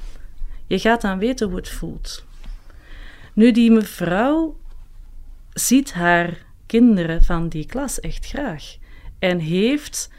Je 0.68 0.80
gaat 0.80 1.02
dan 1.02 1.20
weten 1.20 1.48
hoe 1.48 1.58
het 1.58 1.70
voelt. 1.70 2.26
Nu, 3.34 3.52
die 3.52 3.72
mevrouw 3.72 4.58
ziet 5.54 5.94
haar 5.94 6.46
kinderen 6.66 7.24
van 7.24 7.50
die 7.50 7.66
klas 7.66 8.00
echt 8.00 8.26
graag 8.26 8.76
en 9.20 9.40
heeft 9.40 10.10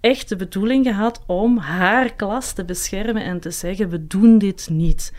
echt 0.00 0.28
de 0.28 0.36
bedoeling 0.36 0.86
gehad 0.86 1.22
om 1.26 1.58
haar 1.58 2.14
klas 2.14 2.52
te 2.52 2.64
beschermen 2.64 3.24
en 3.24 3.40
te 3.40 3.50
zeggen: 3.50 3.88
we 3.88 4.06
doen 4.06 4.38
dit 4.38 4.68
niet. 4.70 5.12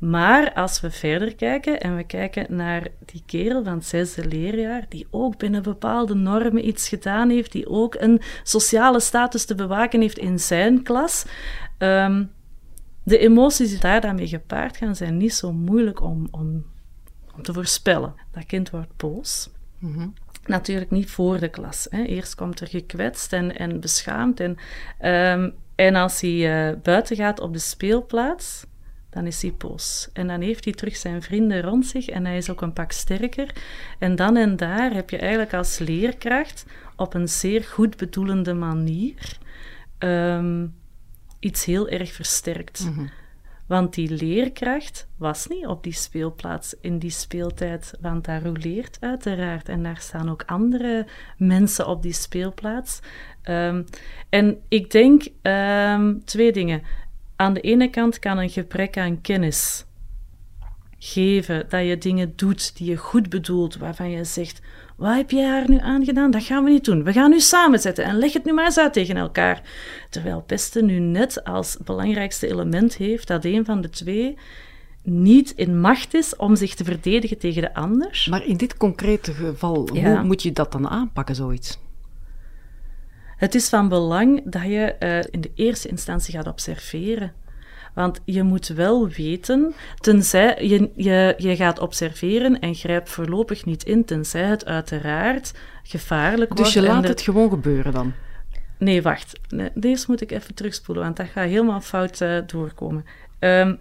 Maar 0.00 0.52
als 0.52 0.80
we 0.80 0.90
verder 0.90 1.34
kijken 1.34 1.80
en 1.80 1.96
we 1.96 2.04
kijken 2.04 2.56
naar 2.56 2.86
die 3.04 3.22
kerel 3.26 3.64
van 3.64 3.72
het 3.72 3.86
zesde 3.86 4.24
leerjaar, 4.24 4.86
die 4.88 5.06
ook 5.10 5.38
binnen 5.38 5.62
bepaalde 5.62 6.14
normen 6.14 6.68
iets 6.68 6.88
gedaan 6.88 7.30
heeft, 7.30 7.52
die 7.52 7.68
ook 7.68 7.94
een 7.94 8.20
sociale 8.42 9.00
status 9.00 9.44
te 9.44 9.54
bewaken 9.54 10.00
heeft 10.00 10.18
in 10.18 10.38
zijn 10.38 10.82
klas, 10.82 11.26
um, 11.78 12.30
de 13.02 13.18
emoties 13.18 13.70
die 13.70 13.78
daar 13.78 14.00
dan 14.00 14.14
mee 14.14 14.28
gepaard 14.28 14.76
gaan, 14.76 14.96
zijn 14.96 15.16
niet 15.16 15.34
zo 15.34 15.52
moeilijk 15.52 16.02
om, 16.02 16.28
om, 16.30 16.64
om 17.36 17.42
te 17.42 17.52
voorspellen. 17.52 18.14
Dat 18.32 18.46
kind 18.46 18.70
wordt 18.70 18.96
boos. 18.96 19.50
-hmm. 19.78 20.14
Natuurlijk 20.50 20.90
niet 20.90 21.10
voor 21.10 21.38
de 21.38 21.48
klas. 21.48 21.86
Hè. 21.90 22.02
Eerst 22.02 22.34
komt 22.34 22.60
er 22.60 22.66
gekwetst 22.66 23.32
en, 23.32 23.56
en 23.56 23.80
beschaamd. 23.80 24.40
En, 24.40 24.56
um, 25.34 25.54
en 25.74 25.94
als 25.94 26.20
hij 26.20 26.70
uh, 26.70 26.76
buiten 26.82 27.16
gaat 27.16 27.40
op 27.40 27.52
de 27.52 27.58
speelplaats, 27.58 28.66
dan 29.10 29.26
is 29.26 29.42
hij 29.42 29.54
boos. 29.58 30.08
En 30.12 30.26
dan 30.26 30.40
heeft 30.40 30.64
hij 30.64 30.72
terug 30.72 30.96
zijn 30.96 31.22
vrienden 31.22 31.62
rond 31.62 31.86
zich 31.86 32.08
en 32.08 32.26
hij 32.26 32.36
is 32.36 32.50
ook 32.50 32.60
een 32.60 32.72
pak 32.72 32.92
sterker. 32.92 33.54
En 33.98 34.16
dan 34.16 34.36
en 34.36 34.56
daar 34.56 34.92
heb 34.92 35.10
je 35.10 35.18
eigenlijk 35.18 35.54
als 35.54 35.78
leerkracht 35.78 36.64
op 36.96 37.14
een 37.14 37.28
zeer 37.28 37.62
goed 37.62 37.96
bedoelende 37.96 38.54
manier 38.54 39.38
um, 39.98 40.74
iets 41.38 41.64
heel 41.64 41.88
erg 41.88 42.12
versterkt. 42.12 42.78
-hmm. 42.78 43.10
Want 43.70 43.94
die 43.94 44.10
leerkracht 44.10 45.08
was 45.16 45.46
niet 45.46 45.66
op 45.66 45.82
die 45.82 45.92
speelplaats 45.92 46.74
in 46.80 46.98
die 46.98 47.10
speeltijd, 47.10 47.94
want 48.00 48.24
daar 48.24 48.42
roleert 48.42 48.96
uiteraard 49.00 49.68
en 49.68 49.82
daar 49.82 49.96
staan 49.96 50.30
ook 50.30 50.42
andere 50.46 51.06
mensen 51.36 51.86
op 51.86 52.02
die 52.02 52.12
speelplaats. 52.12 53.00
Ehm, 53.42 53.82
en 54.28 54.60
ik 54.68 54.90
denk 54.90 55.26
ehm, 55.42 56.18
twee 56.24 56.52
dingen. 56.52 56.82
Aan 57.36 57.54
de 57.54 57.60
ene 57.60 57.90
kant 57.90 58.18
kan 58.18 58.38
een 58.38 58.50
gebrek 58.50 58.98
aan 58.98 59.20
kennis 59.20 59.84
geven 61.02 61.66
dat 61.68 61.86
je 61.86 61.98
dingen 61.98 62.32
doet 62.36 62.76
die 62.76 62.90
je 62.90 62.96
goed 62.96 63.28
bedoelt, 63.28 63.76
waarvan 63.76 64.10
je 64.10 64.24
zegt: 64.24 64.60
wat 64.96 65.16
heb 65.16 65.30
jij 65.30 65.48
haar 65.48 65.70
nu 65.70 65.78
aangedaan? 65.78 66.30
Dat 66.30 66.42
gaan 66.42 66.64
we 66.64 66.70
niet 66.70 66.84
doen. 66.84 67.04
We 67.04 67.12
gaan 67.12 67.30
nu 67.30 67.40
samenzetten 67.40 68.04
en 68.04 68.18
leg 68.18 68.32
het 68.32 68.44
nu 68.44 68.52
maar 68.52 68.64
eens 68.64 68.78
uit 68.78 68.92
tegen 68.92 69.16
elkaar. 69.16 69.62
Terwijl 70.10 70.42
pesten 70.42 70.86
nu 70.86 70.98
net 70.98 71.44
als 71.44 71.76
belangrijkste 71.84 72.48
element 72.48 72.96
heeft 72.96 73.26
dat 73.26 73.44
een 73.44 73.64
van 73.64 73.80
de 73.80 73.90
twee 73.90 74.38
niet 75.02 75.50
in 75.50 75.80
macht 75.80 76.14
is 76.14 76.36
om 76.36 76.56
zich 76.56 76.74
te 76.74 76.84
verdedigen 76.84 77.38
tegen 77.38 77.62
de 77.62 77.74
ander. 77.74 78.26
Maar 78.30 78.46
in 78.46 78.56
dit 78.56 78.76
concrete 78.76 79.32
geval, 79.32 79.88
hoe 79.88 80.22
moet 80.22 80.42
je 80.42 80.52
dat 80.52 80.72
dan 80.72 80.88
aanpakken, 80.88 81.34
zoiets? 81.34 81.78
Het 83.36 83.54
is 83.54 83.68
van 83.68 83.88
belang 83.88 84.42
dat 84.44 84.62
je 84.62 84.96
uh, 85.00 85.18
in 85.30 85.40
de 85.40 85.50
eerste 85.54 85.88
instantie 85.88 86.34
gaat 86.34 86.46
observeren. 86.46 87.32
Want 87.94 88.20
je 88.24 88.42
moet 88.42 88.68
wel 88.68 89.08
weten, 89.08 89.74
tenzij 89.98 90.66
je, 90.66 90.90
je, 90.96 91.34
je 91.36 91.56
gaat 91.56 91.78
observeren 91.78 92.60
en 92.60 92.74
grijpt 92.74 93.10
voorlopig 93.10 93.64
niet 93.64 93.84
in, 93.84 94.04
tenzij 94.04 94.42
het 94.42 94.64
uiteraard 94.66 95.54
gevaarlijk 95.82 96.50
dus 96.50 96.58
wordt. 96.58 96.74
Dus 96.74 96.82
je 96.82 96.88
laat 96.88 97.08
het 97.08 97.20
gewoon 97.20 97.50
gebeuren 97.50 97.92
dan? 97.92 98.12
Nee, 98.78 99.02
wacht. 99.02 99.40
Nee, 99.48 99.70
deze 99.74 100.04
moet 100.08 100.20
ik 100.20 100.30
even 100.30 100.54
terugspoelen, 100.54 101.04
want 101.04 101.16
dat 101.16 101.26
gaat 101.26 101.48
helemaal 101.48 101.80
fout 101.80 102.20
uh, 102.20 102.38
doorkomen. 102.46 103.04
Um, 103.38 103.78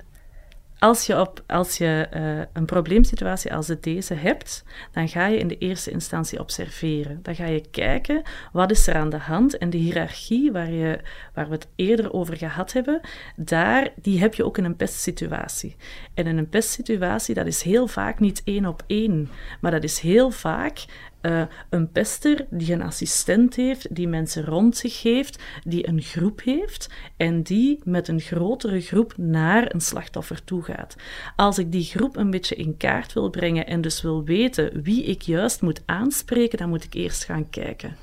als 0.80 1.06
je, 1.06 1.20
op, 1.20 1.44
als 1.48 1.78
je 1.78 2.08
uh, 2.14 2.46
een 2.54 2.66
probleemsituatie 2.66 3.54
als 3.54 3.68
deze 3.82 4.14
hebt, 4.14 4.64
dan 4.92 5.08
ga 5.08 5.28
je 5.28 5.38
in 5.38 5.48
de 5.48 5.58
eerste 5.58 5.92
instantie 5.92 6.40
observeren. 6.40 7.20
Dan 7.22 7.36
ga 7.36 7.46
je 7.46 7.64
kijken, 7.72 8.22
wat 8.52 8.72
is 8.72 8.88
er 8.88 8.96
aan 8.96 9.10
de 9.10 9.18
hand? 9.18 9.58
En 9.58 9.70
de 9.70 9.78
hiërarchie 9.78 10.52
waar, 10.52 10.72
je, 10.72 11.00
waar 11.34 11.48
we 11.48 11.54
het 11.54 11.68
eerder 11.76 12.14
over 12.14 12.38
gehad 12.38 12.74
hebben, 12.74 13.02
daar, 13.36 13.90
die 14.02 14.20
heb 14.20 14.34
je 14.34 14.46
ook 14.46 14.58
in 14.58 14.64
een 14.64 14.76
pestsituatie. 14.76 15.76
En 16.14 16.28
in 16.28 16.38
een 16.38 16.50
pestsituatie, 16.50 17.36
dat 17.36 17.46
is 17.48 17.62
heel 17.62 17.88
vaak 17.88 18.20
niet 18.20 18.42
één 18.44 18.66
op 18.66 18.84
één, 18.88 19.30
maar 19.62 19.72
dat 19.72 19.84
is 19.84 20.00
heel 20.00 20.32
vaak 20.32 20.86
uh, 21.22 21.42
een 21.70 21.92
pester 21.92 22.46
die 22.50 22.74
een 22.74 22.82
assistent 22.82 23.56
heeft, 23.56 23.96
die 23.96 24.08
mensen 24.08 24.46
rond 24.46 24.78
zich 24.78 25.02
heeft, 25.02 25.40
die 25.64 25.88
een 25.88 26.02
groep 26.02 26.42
heeft 26.44 26.90
en 27.18 27.44
die 27.44 27.80
met 27.84 28.08
een 28.08 28.20
grotere 28.20 28.82
groep 28.82 29.14
naar 29.18 29.74
een 29.74 29.82
slachtoffer 29.82 30.44
toe 30.44 30.64
gaat. 30.64 30.96
Als 31.36 31.58
ik 31.58 31.72
die 31.72 31.84
groep 31.84 32.18
een 32.18 32.30
beetje 32.32 32.56
in 32.56 32.78
kaart 32.78 33.14
wil 33.14 33.30
brengen 33.30 33.68
en 33.68 33.82
dus 33.82 34.02
wil 34.02 34.24
weten 34.24 34.82
wie 34.84 35.04
ik 35.04 35.22
juist 35.22 35.62
moet 35.62 35.82
aanspreken, 35.86 36.58
dan 36.58 36.70
moet 36.70 36.84
ik 36.84 36.94
eerst 36.94 37.24
gaan 37.24 37.50
kijken. 37.50 37.96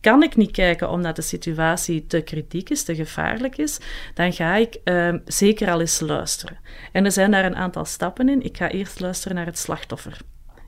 Kan 0.00 0.22
ik 0.22 0.36
niet 0.36 0.50
kijken 0.50 0.90
omdat 0.90 1.16
de 1.16 1.22
situatie 1.22 2.06
te 2.06 2.20
kritiek 2.20 2.70
is, 2.70 2.82
te 2.82 2.94
gevaarlijk 2.94 3.56
is, 3.56 3.78
dan 4.14 4.32
ga 4.32 4.54
ik 4.54 4.78
uh, 4.84 5.14
zeker 5.24 5.70
al 5.70 5.80
eens 5.80 6.00
luisteren. 6.00 6.58
En 6.92 7.04
er 7.04 7.12
zijn 7.12 7.30
daar 7.30 7.44
een 7.44 7.56
aantal 7.56 7.84
stappen 7.84 8.28
in. 8.28 8.42
Ik 8.42 8.56
ga 8.56 8.70
eerst 8.70 9.00
luisteren 9.00 9.36
naar 9.36 9.46
het 9.46 9.58
slachtoffer. 9.58 10.18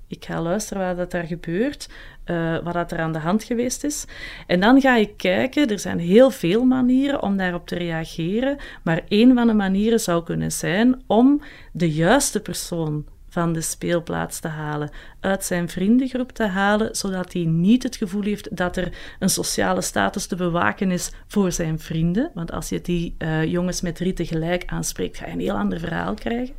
Ik 0.09 0.25
ga 0.25 0.43
luisteren 0.43 0.97
wat 0.97 1.13
er 1.13 1.25
gebeurt, 1.25 1.89
uh, 2.27 2.59
wat 2.59 2.93
er 2.93 2.99
aan 2.99 3.13
de 3.13 3.19
hand 3.19 3.45
geweest 3.45 3.85
is. 3.85 4.05
En 4.47 4.61
dan 4.61 4.81
ga 4.81 4.97
ik 4.97 5.17
kijken, 5.17 5.69
er 5.69 5.79
zijn 5.79 5.99
heel 5.99 6.31
veel 6.31 6.65
manieren 6.65 7.23
om 7.23 7.37
daarop 7.37 7.67
te 7.67 7.77
reageren, 7.77 8.57
maar 8.83 9.03
een 9.09 9.35
van 9.35 9.47
de 9.47 9.55
manieren 9.55 10.01
zou 10.01 10.25
kunnen 10.25 10.53
zijn 10.53 11.03
om 11.07 11.43
de 11.73 11.93
juiste 11.93 12.41
persoon 12.41 13.05
van 13.29 13.53
de 13.53 13.61
speelplaats 13.61 14.41
te 14.41 14.49
halen, 14.49 14.91
uit 15.21 15.45
zijn 15.45 15.69
vriendengroep 15.69 16.33
te 16.33 16.47
halen, 16.47 16.97
zodat 16.97 17.33
hij 17.33 17.45
niet 17.45 17.83
het 17.83 17.97
gevoel 17.97 18.23
heeft 18.23 18.57
dat 18.57 18.77
er 18.77 18.93
een 19.19 19.31
sociale 19.31 19.81
status 19.81 20.27
te 20.27 20.37
bewaken 20.37 20.91
is 20.91 21.13
voor 21.27 21.53
zijn 21.53 21.79
vrienden. 21.79 22.31
Want 22.35 22.53
als 22.53 22.69
je 22.69 22.81
die 22.81 23.15
uh, 23.19 23.45
jongens 23.45 23.81
met 23.81 23.97
drie 23.97 24.13
tegelijk 24.13 24.63
aanspreekt, 24.67 25.17
ga 25.17 25.27
je 25.27 25.33
een 25.33 25.41
heel 25.41 25.59
ander 25.59 25.79
verhaal 25.79 26.15
krijgen. 26.15 26.55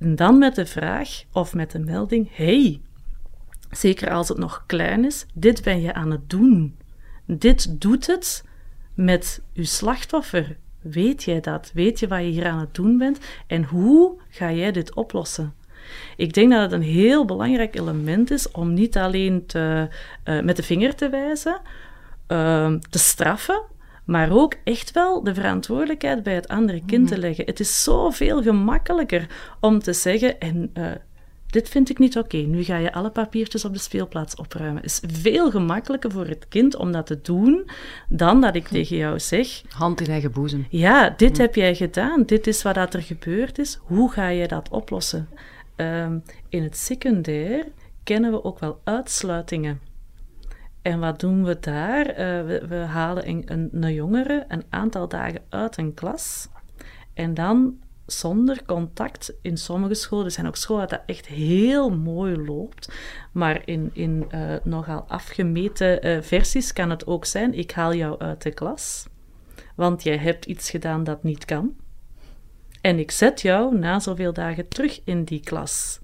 En 0.00 0.16
dan 0.16 0.38
met 0.38 0.54
de 0.54 0.66
vraag 0.66 1.22
of 1.32 1.54
met 1.54 1.70
de 1.70 1.78
melding: 1.78 2.28
hey, 2.32 2.80
zeker 3.70 4.10
als 4.10 4.28
het 4.28 4.38
nog 4.38 4.64
klein 4.66 5.04
is, 5.04 5.26
dit 5.34 5.62
ben 5.62 5.80
je 5.80 5.94
aan 5.94 6.10
het 6.10 6.30
doen. 6.30 6.76
Dit 7.26 7.80
doet 7.80 8.06
het 8.06 8.44
met 8.94 9.42
uw 9.54 9.64
slachtoffer. 9.64 10.56
Weet 10.80 11.22
jij 11.22 11.40
dat? 11.40 11.70
Weet 11.74 11.98
je 11.98 12.08
wat 12.08 12.18
je 12.18 12.24
hier 12.24 12.46
aan 12.46 12.58
het 12.58 12.74
doen 12.74 12.98
bent? 12.98 13.18
En 13.46 13.64
hoe 13.64 14.20
ga 14.28 14.52
jij 14.52 14.72
dit 14.72 14.94
oplossen? 14.94 15.54
Ik 16.16 16.32
denk 16.32 16.50
dat 16.50 16.60
het 16.60 16.72
een 16.72 16.82
heel 16.82 17.24
belangrijk 17.24 17.76
element 17.76 18.30
is 18.30 18.50
om 18.50 18.74
niet 18.74 18.96
alleen 18.96 19.46
te, 19.46 19.88
uh, 20.24 20.40
met 20.40 20.56
de 20.56 20.62
vinger 20.62 20.94
te 20.94 21.08
wijzen, 21.08 21.60
uh, 22.28 22.72
te 22.90 22.98
straffen, 22.98 23.62
maar 24.10 24.30
ook 24.32 24.54
echt 24.64 24.90
wel 24.92 25.22
de 25.22 25.34
verantwoordelijkheid 25.34 26.22
bij 26.22 26.34
het 26.34 26.48
andere 26.48 26.82
kind 26.86 27.08
te 27.08 27.14
mhm. 27.14 27.22
leggen. 27.22 27.44
Het 27.44 27.60
is 27.60 27.82
zoveel 27.82 28.42
gemakkelijker 28.42 29.26
om 29.60 29.78
te 29.78 29.92
zeggen, 29.92 30.40
en 30.40 30.70
uh, 30.74 30.84
dit 31.46 31.68
vind 31.68 31.90
ik 31.90 31.98
niet 31.98 32.16
oké, 32.16 32.36
okay. 32.36 32.46
nu 32.48 32.62
ga 32.62 32.76
je 32.76 32.92
alle 32.92 33.10
papiertjes 33.10 33.64
op 33.64 33.72
de 33.72 33.78
speelplaats 33.78 34.34
opruimen. 34.34 34.82
Het 34.82 34.84
is 34.84 35.00
veel 35.20 35.50
gemakkelijker 35.50 36.10
voor 36.10 36.26
het 36.26 36.48
kind 36.48 36.76
om 36.76 36.92
dat 36.92 37.06
te 37.06 37.20
doen, 37.22 37.70
dan 38.08 38.40
dat 38.40 38.54
ik 38.54 38.66
hm. 38.66 38.74
tegen 38.74 38.96
jou 38.96 39.20
zeg... 39.20 39.62
Hand 39.68 40.00
in 40.00 40.10
eigen 40.10 40.32
boezem. 40.32 40.66
Ja, 40.70 41.14
dit 41.16 41.36
hm. 41.36 41.42
heb 41.42 41.54
jij 41.54 41.74
gedaan, 41.74 42.22
dit 42.22 42.46
is 42.46 42.62
wat 42.62 42.76
er 42.94 43.02
gebeurd 43.02 43.58
is, 43.58 43.78
hoe 43.82 44.10
ga 44.10 44.28
je 44.28 44.48
dat 44.48 44.68
oplossen? 44.68 45.28
Um, 45.76 46.22
in 46.48 46.62
het 46.62 46.76
secundair 46.76 47.66
kennen 48.04 48.30
we 48.30 48.44
ook 48.44 48.58
wel 48.58 48.80
uitsluitingen. 48.84 49.89
En 50.82 51.00
wat 51.00 51.20
doen 51.20 51.44
we 51.44 51.58
daar? 51.60 52.08
Uh, 52.08 52.16
we, 52.16 52.64
we, 52.68 52.74
halen 52.74 53.28
een, 53.28 53.70
een, 53.72 53.94
jongere 53.94 54.44
een 54.48 54.64
aantal 54.68 55.08
dagen 55.08 55.42
uit 55.48 55.76
een 55.76 55.94
klas. 55.94 56.48
En 57.14 57.34
dan 57.34 57.78
zonder 58.06 58.64
contact 58.64 59.32
in 59.42 59.56
sommige 59.56 59.94
scholen. 59.94 60.24
Er 60.24 60.30
zijn 60.30 60.46
ook 60.46 60.56
scholen 60.56 60.88
dat 60.88 61.02
echt 61.06 61.26
heel 61.26 61.90
mooi 61.90 62.36
loopt. 62.36 62.92
Maar 63.32 63.62
in, 63.64 63.90
in 63.92 64.28
uh, 64.34 64.54
nogal 64.62 65.04
afgemeten 65.08 66.06
uh, 66.06 66.22
versies 66.22 66.72
kan 66.72 66.90
het 66.90 67.06
ook 67.06 67.24
zijn: 67.24 67.54
ik 67.54 67.70
haal 67.70 67.94
jou 67.94 68.18
uit 68.18 68.42
de 68.42 68.50
klas. 68.50 69.06
Want 69.76 70.02
jij 70.02 70.16
hebt 70.16 70.44
iets 70.44 70.70
gedaan 70.70 71.04
dat 71.04 71.22
niet 71.22 71.44
kan. 71.44 71.74
En 72.80 72.98
ik 72.98 73.10
zet 73.10 73.40
jou 73.40 73.78
na 73.78 74.00
zoveel 74.00 74.32
dagen 74.32 74.68
terug 74.68 75.00
in 75.04 75.24
die 75.24 75.40
klas. 75.40 76.00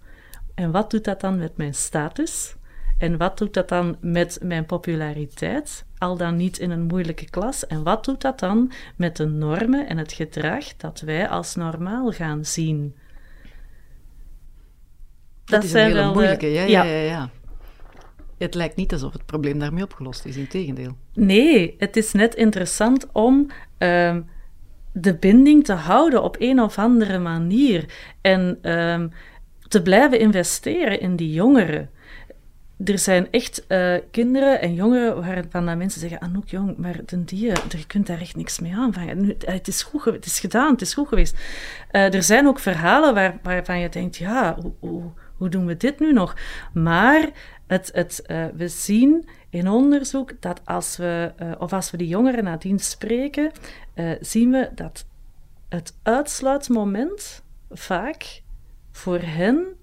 En 0.54 0.71
wat 0.71 0.90
doet 0.90 1.04
dat 1.04 1.21
dan 1.21 1.38
met 1.38 1.56
mijn 1.56 1.75
status? 1.75 2.56
En 2.99 3.17
wat 3.17 3.38
doet 3.38 3.55
dat 3.55 3.69
dan 3.69 3.97
met 4.00 4.38
mijn 4.43 4.67
populariteit, 4.67 5.85
al 5.99 6.17
dan 6.17 6.37
niet 6.37 6.59
in 6.59 6.71
een 6.71 6.83
moeilijke 6.83 7.31
klas? 7.31 7.67
En 7.67 7.83
wat 7.83 8.05
doet 8.05 8.21
dat 8.21 8.38
dan 8.38 8.73
met 8.97 9.17
de 9.17 9.26
normen 9.26 9.88
en 9.88 9.99
het 9.99 10.12
gedrag 10.12 10.76
dat 10.76 11.00
wij 11.00 11.29
als 11.29 11.55
normaal 11.55 12.11
gaan 12.11 12.45
zien? 12.45 12.97
Dat, 15.45 15.65
is 15.65 15.73
een 15.73 15.81
hele 15.81 16.12
moeilijke, 16.12 16.47
ja, 16.47 16.62
ja, 16.62 16.85
ja, 16.85 17.00
ja. 17.00 17.31
Het 18.38 18.55
lijkt 18.55 18.76
niet 18.76 18.93
alsof 18.93 19.12
het 19.12 19.26
probleem 19.26 19.59
daarmee 19.59 19.83
opgelost 19.83 20.25
is, 20.25 20.37
in 20.37 20.49
tegendeel. 20.49 20.97
Nee, 21.12 21.75
het 21.79 21.97
is 21.97 22.12
net 22.12 22.35
interessant 22.35 23.12
om 23.12 23.47
uh, 23.79 24.17
de 24.93 25.15
binding 25.15 25.65
te 25.65 25.73
houden 25.73 26.23
op 26.23 26.37
een 26.38 26.61
of 26.61 26.79
andere 26.79 27.19
manier. 27.19 27.85
En 28.21 28.59
uh, 28.62 29.05
te 29.69 29.83
blijven 29.83 30.19
investeren 30.19 31.00
in 31.00 31.17
die 31.17 31.33
jongeren 31.33 31.91
er 32.85 32.99
zijn 32.99 33.30
echt 33.30 33.64
uh, 33.68 33.97
kinderen 34.11 34.61
en 34.61 34.75
jongeren 34.75 35.25
waarvan 35.25 35.78
mensen 35.78 36.00
zeggen, 36.00 36.21
Anouk 36.21 36.49
jong, 36.49 36.76
maar 36.76 37.04
ten 37.04 37.25
die, 37.25 37.40
je 37.68 37.87
kunt 37.87 38.06
daar 38.06 38.21
echt 38.21 38.37
niks 38.37 38.59
mee 38.59 38.75
aanvangen. 38.75 39.21
Nu, 39.21 39.37
het, 39.38 39.68
is 39.68 39.83
goed, 39.83 40.04
het 40.04 40.26
is 40.26 40.40
gedaan, 40.40 40.73
het 40.73 40.80
is 40.80 40.95
goed 40.95 41.09
geweest. 41.09 41.35
Uh, 41.92 42.14
er 42.14 42.23
zijn 42.23 42.47
ook 42.47 42.59
verhalen 42.59 43.14
waar, 43.14 43.38
waarvan 43.42 43.78
je 43.78 43.88
denkt, 43.88 44.16
ja, 44.16 44.56
hoe, 44.80 45.02
hoe, 45.37 45.49
doen 45.49 45.66
we 45.66 45.76
dit 45.76 46.00
nu 46.00 46.12
nog? 46.12 46.37
Maar 46.73 47.30
het, 47.66 47.90
het, 47.92 48.23
we 48.56 48.68
zien 48.68 49.28
in 49.50 49.68
onderzoek 49.68 50.33
dat 50.40 50.61
als 50.64 50.97
we, 50.97 51.33
of 51.59 51.73
als 51.73 51.90
we 51.90 51.97
die 51.97 52.09
jongeren 52.09 52.45
nadien 52.45 52.78
spreken, 52.78 53.52
zien 54.21 54.50
we 54.50 54.71
dat 54.75 55.06
het 55.68 55.99
uitsluitmoment 56.02 57.42
vaak 57.71 58.42
voor 58.92 59.21
hen 59.21 59.76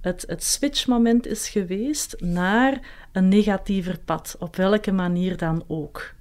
het, 0.00 0.24
het 0.26 0.44
switchmoment 0.44 1.26
is 1.26 1.48
geweest 1.48 2.20
naar 2.20 2.80
een 3.12 3.28
negatiever 3.28 3.98
pad, 3.98 4.36
op 4.38 4.56
welke 4.56 4.92
manier 4.92 5.36
dan 5.36 5.64
ook. 5.66 6.14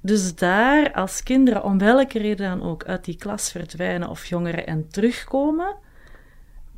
Dus 0.00 0.34
daar, 0.34 0.92
als 0.92 1.22
kinderen 1.22 1.64
om 1.64 1.78
welke 1.78 2.18
reden 2.18 2.58
dan 2.58 2.68
ook 2.68 2.84
uit 2.84 3.04
die 3.04 3.16
klas 3.16 3.50
verdwijnen 3.50 4.08
of 4.08 4.26
jongeren 4.26 4.66
en 4.66 4.88
terugkomen, 4.88 5.74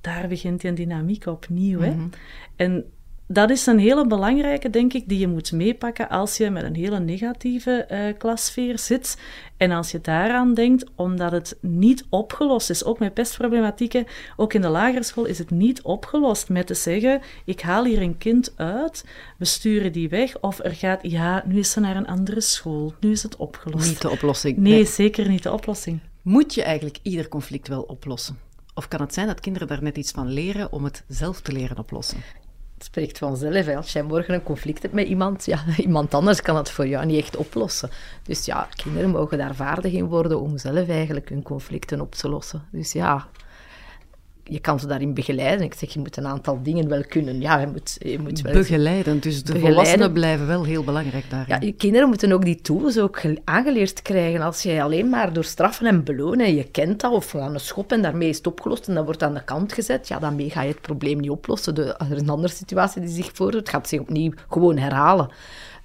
daar 0.00 0.28
begint 0.28 0.60
die 0.60 0.72
dynamiek 0.72 1.26
opnieuw. 1.26 1.80
Hè? 1.80 1.90
Mhm. 1.90 2.08
En 2.56 2.92
dat 3.26 3.50
is 3.50 3.66
een 3.66 3.78
hele 3.78 4.06
belangrijke, 4.06 4.70
denk 4.70 4.92
ik, 4.92 5.08
die 5.08 5.18
je 5.18 5.28
moet 5.28 5.52
meepakken 5.52 6.08
als 6.08 6.36
je 6.36 6.50
met 6.50 6.62
een 6.62 6.74
hele 6.74 7.00
negatieve 7.00 7.86
uh, 7.90 8.18
klassfeer 8.18 8.78
zit. 8.78 9.18
En 9.56 9.70
als 9.70 9.90
je 9.90 10.00
daaraan 10.00 10.54
denkt, 10.54 10.84
omdat 10.94 11.32
het 11.32 11.56
niet 11.60 12.04
opgelost 12.08 12.70
is, 12.70 12.84
ook 12.84 12.98
met 12.98 13.14
pestproblematieken, 13.14 14.06
ook 14.36 14.52
in 14.52 14.60
de 14.60 14.68
lagere 14.68 15.02
school 15.02 15.24
is 15.24 15.38
het 15.38 15.50
niet 15.50 15.82
opgelost 15.82 16.48
met 16.48 16.66
te 16.66 16.74
zeggen, 16.74 17.20
ik 17.44 17.60
haal 17.60 17.84
hier 17.84 18.02
een 18.02 18.18
kind 18.18 18.52
uit, 18.56 19.04
we 19.38 19.44
sturen 19.44 19.92
die 19.92 20.08
weg, 20.08 20.40
of 20.40 20.58
er 20.58 20.74
gaat, 20.74 21.00
ja, 21.02 21.42
nu 21.46 21.58
is 21.58 21.70
ze 21.70 21.80
naar 21.80 21.96
een 21.96 22.06
andere 22.06 22.40
school, 22.40 22.94
nu 23.00 23.10
is 23.10 23.22
het 23.22 23.36
opgelost. 23.36 23.88
Niet 23.88 24.02
de 24.02 24.10
oplossing. 24.10 24.56
Nee, 24.56 24.84
zeker 24.84 25.28
niet 25.28 25.42
de 25.42 25.52
oplossing. 25.52 26.00
Moet 26.22 26.54
je 26.54 26.62
eigenlijk 26.62 26.98
ieder 27.02 27.28
conflict 27.28 27.68
wel 27.68 27.82
oplossen? 27.82 28.38
Of 28.74 28.88
kan 28.88 29.00
het 29.00 29.14
zijn 29.14 29.26
dat 29.26 29.40
kinderen 29.40 29.68
daar 29.68 29.82
net 29.82 29.96
iets 29.96 30.10
van 30.10 30.28
leren 30.28 30.72
om 30.72 30.84
het 30.84 31.04
zelf 31.08 31.40
te 31.40 31.52
leren 31.52 31.78
oplossen? 31.78 32.18
Het 32.74 32.84
spreekt 32.84 33.18
vanzelf. 33.18 33.66
Hè. 33.66 33.76
Als 33.76 33.92
jij 33.92 34.02
morgen 34.02 34.34
een 34.34 34.42
conflict 34.42 34.82
hebt 34.82 34.94
met 34.94 35.06
iemand, 35.06 35.44
ja, 35.44 35.64
iemand 35.76 36.14
anders 36.14 36.42
kan 36.42 36.56
het 36.56 36.70
voor 36.70 36.86
jou 36.86 37.06
niet 37.06 37.22
echt 37.22 37.36
oplossen. 37.36 37.90
Dus 38.22 38.44
ja, 38.44 38.68
kinderen 38.74 39.10
mogen 39.10 39.38
daar 39.38 39.54
vaardig 39.54 39.92
in 39.92 40.06
worden 40.06 40.40
om 40.40 40.58
zelf 40.58 40.88
eigenlijk 40.88 41.28
hun 41.28 41.42
conflicten 41.42 42.00
op 42.00 42.14
te 42.14 42.28
lossen. 42.28 42.62
Dus 42.70 42.92
ja, 42.92 43.28
je 44.44 44.58
kan 44.58 44.80
ze 44.80 44.86
daarin 44.86 45.14
begeleiden. 45.14 45.66
Ik 45.66 45.74
zeg, 45.74 45.92
je 45.92 45.98
moet 45.98 46.16
een 46.16 46.26
aantal 46.26 46.62
dingen 46.62 46.88
wel 46.88 47.04
kunnen. 47.08 47.40
Ja, 47.40 47.58
je 47.58 47.66
moet, 47.66 47.96
je 47.98 48.18
moet 48.18 48.40
wel 48.40 48.52
begeleiden. 48.52 49.20
Dus 49.20 49.42
de 49.42 49.58
volwassenen 49.58 50.12
blijven 50.12 50.46
wel 50.46 50.64
heel 50.64 50.84
belangrijk 50.84 51.30
daarin. 51.30 51.54
Ja, 51.60 51.66
je 51.66 51.72
kinderen 51.72 52.08
moeten 52.08 52.32
ook 52.32 52.44
die 52.44 52.60
tools 52.60 52.98
ook 52.98 53.20
aangeleerd 53.44 54.02
krijgen. 54.02 54.40
Als 54.40 54.62
je 54.62 54.82
alleen 54.82 55.08
maar 55.08 55.32
door 55.32 55.44
straffen 55.44 55.86
en 55.86 56.04
belonen, 56.04 56.54
je 56.54 56.64
kent 56.64 57.00
dat, 57.00 57.12
of 57.12 57.34
aan 57.34 57.54
een 57.54 57.60
schop 57.60 57.92
en 57.92 58.02
daarmee 58.02 58.28
is 58.28 58.36
het 58.36 58.46
opgelost 58.46 58.88
en 58.88 58.94
dat 58.94 59.04
wordt 59.04 59.22
aan 59.22 59.34
de 59.34 59.44
kant 59.44 59.72
gezet, 59.72 60.08
ja, 60.08 60.18
dan 60.18 60.40
ga 60.50 60.62
je 60.62 60.68
het 60.68 60.80
probleem 60.80 61.20
niet 61.20 61.30
oplossen. 61.30 61.74
De, 61.74 61.98
als 61.98 62.10
er 62.10 62.18
een 62.18 62.28
andere 62.28 62.52
situatie 62.52 63.00
die 63.00 63.10
zich 63.10 63.30
voordoet, 63.32 63.68
gaat 63.68 63.88
zich 63.88 64.00
opnieuw 64.00 64.32
gewoon 64.48 64.78
herhalen. 64.78 65.28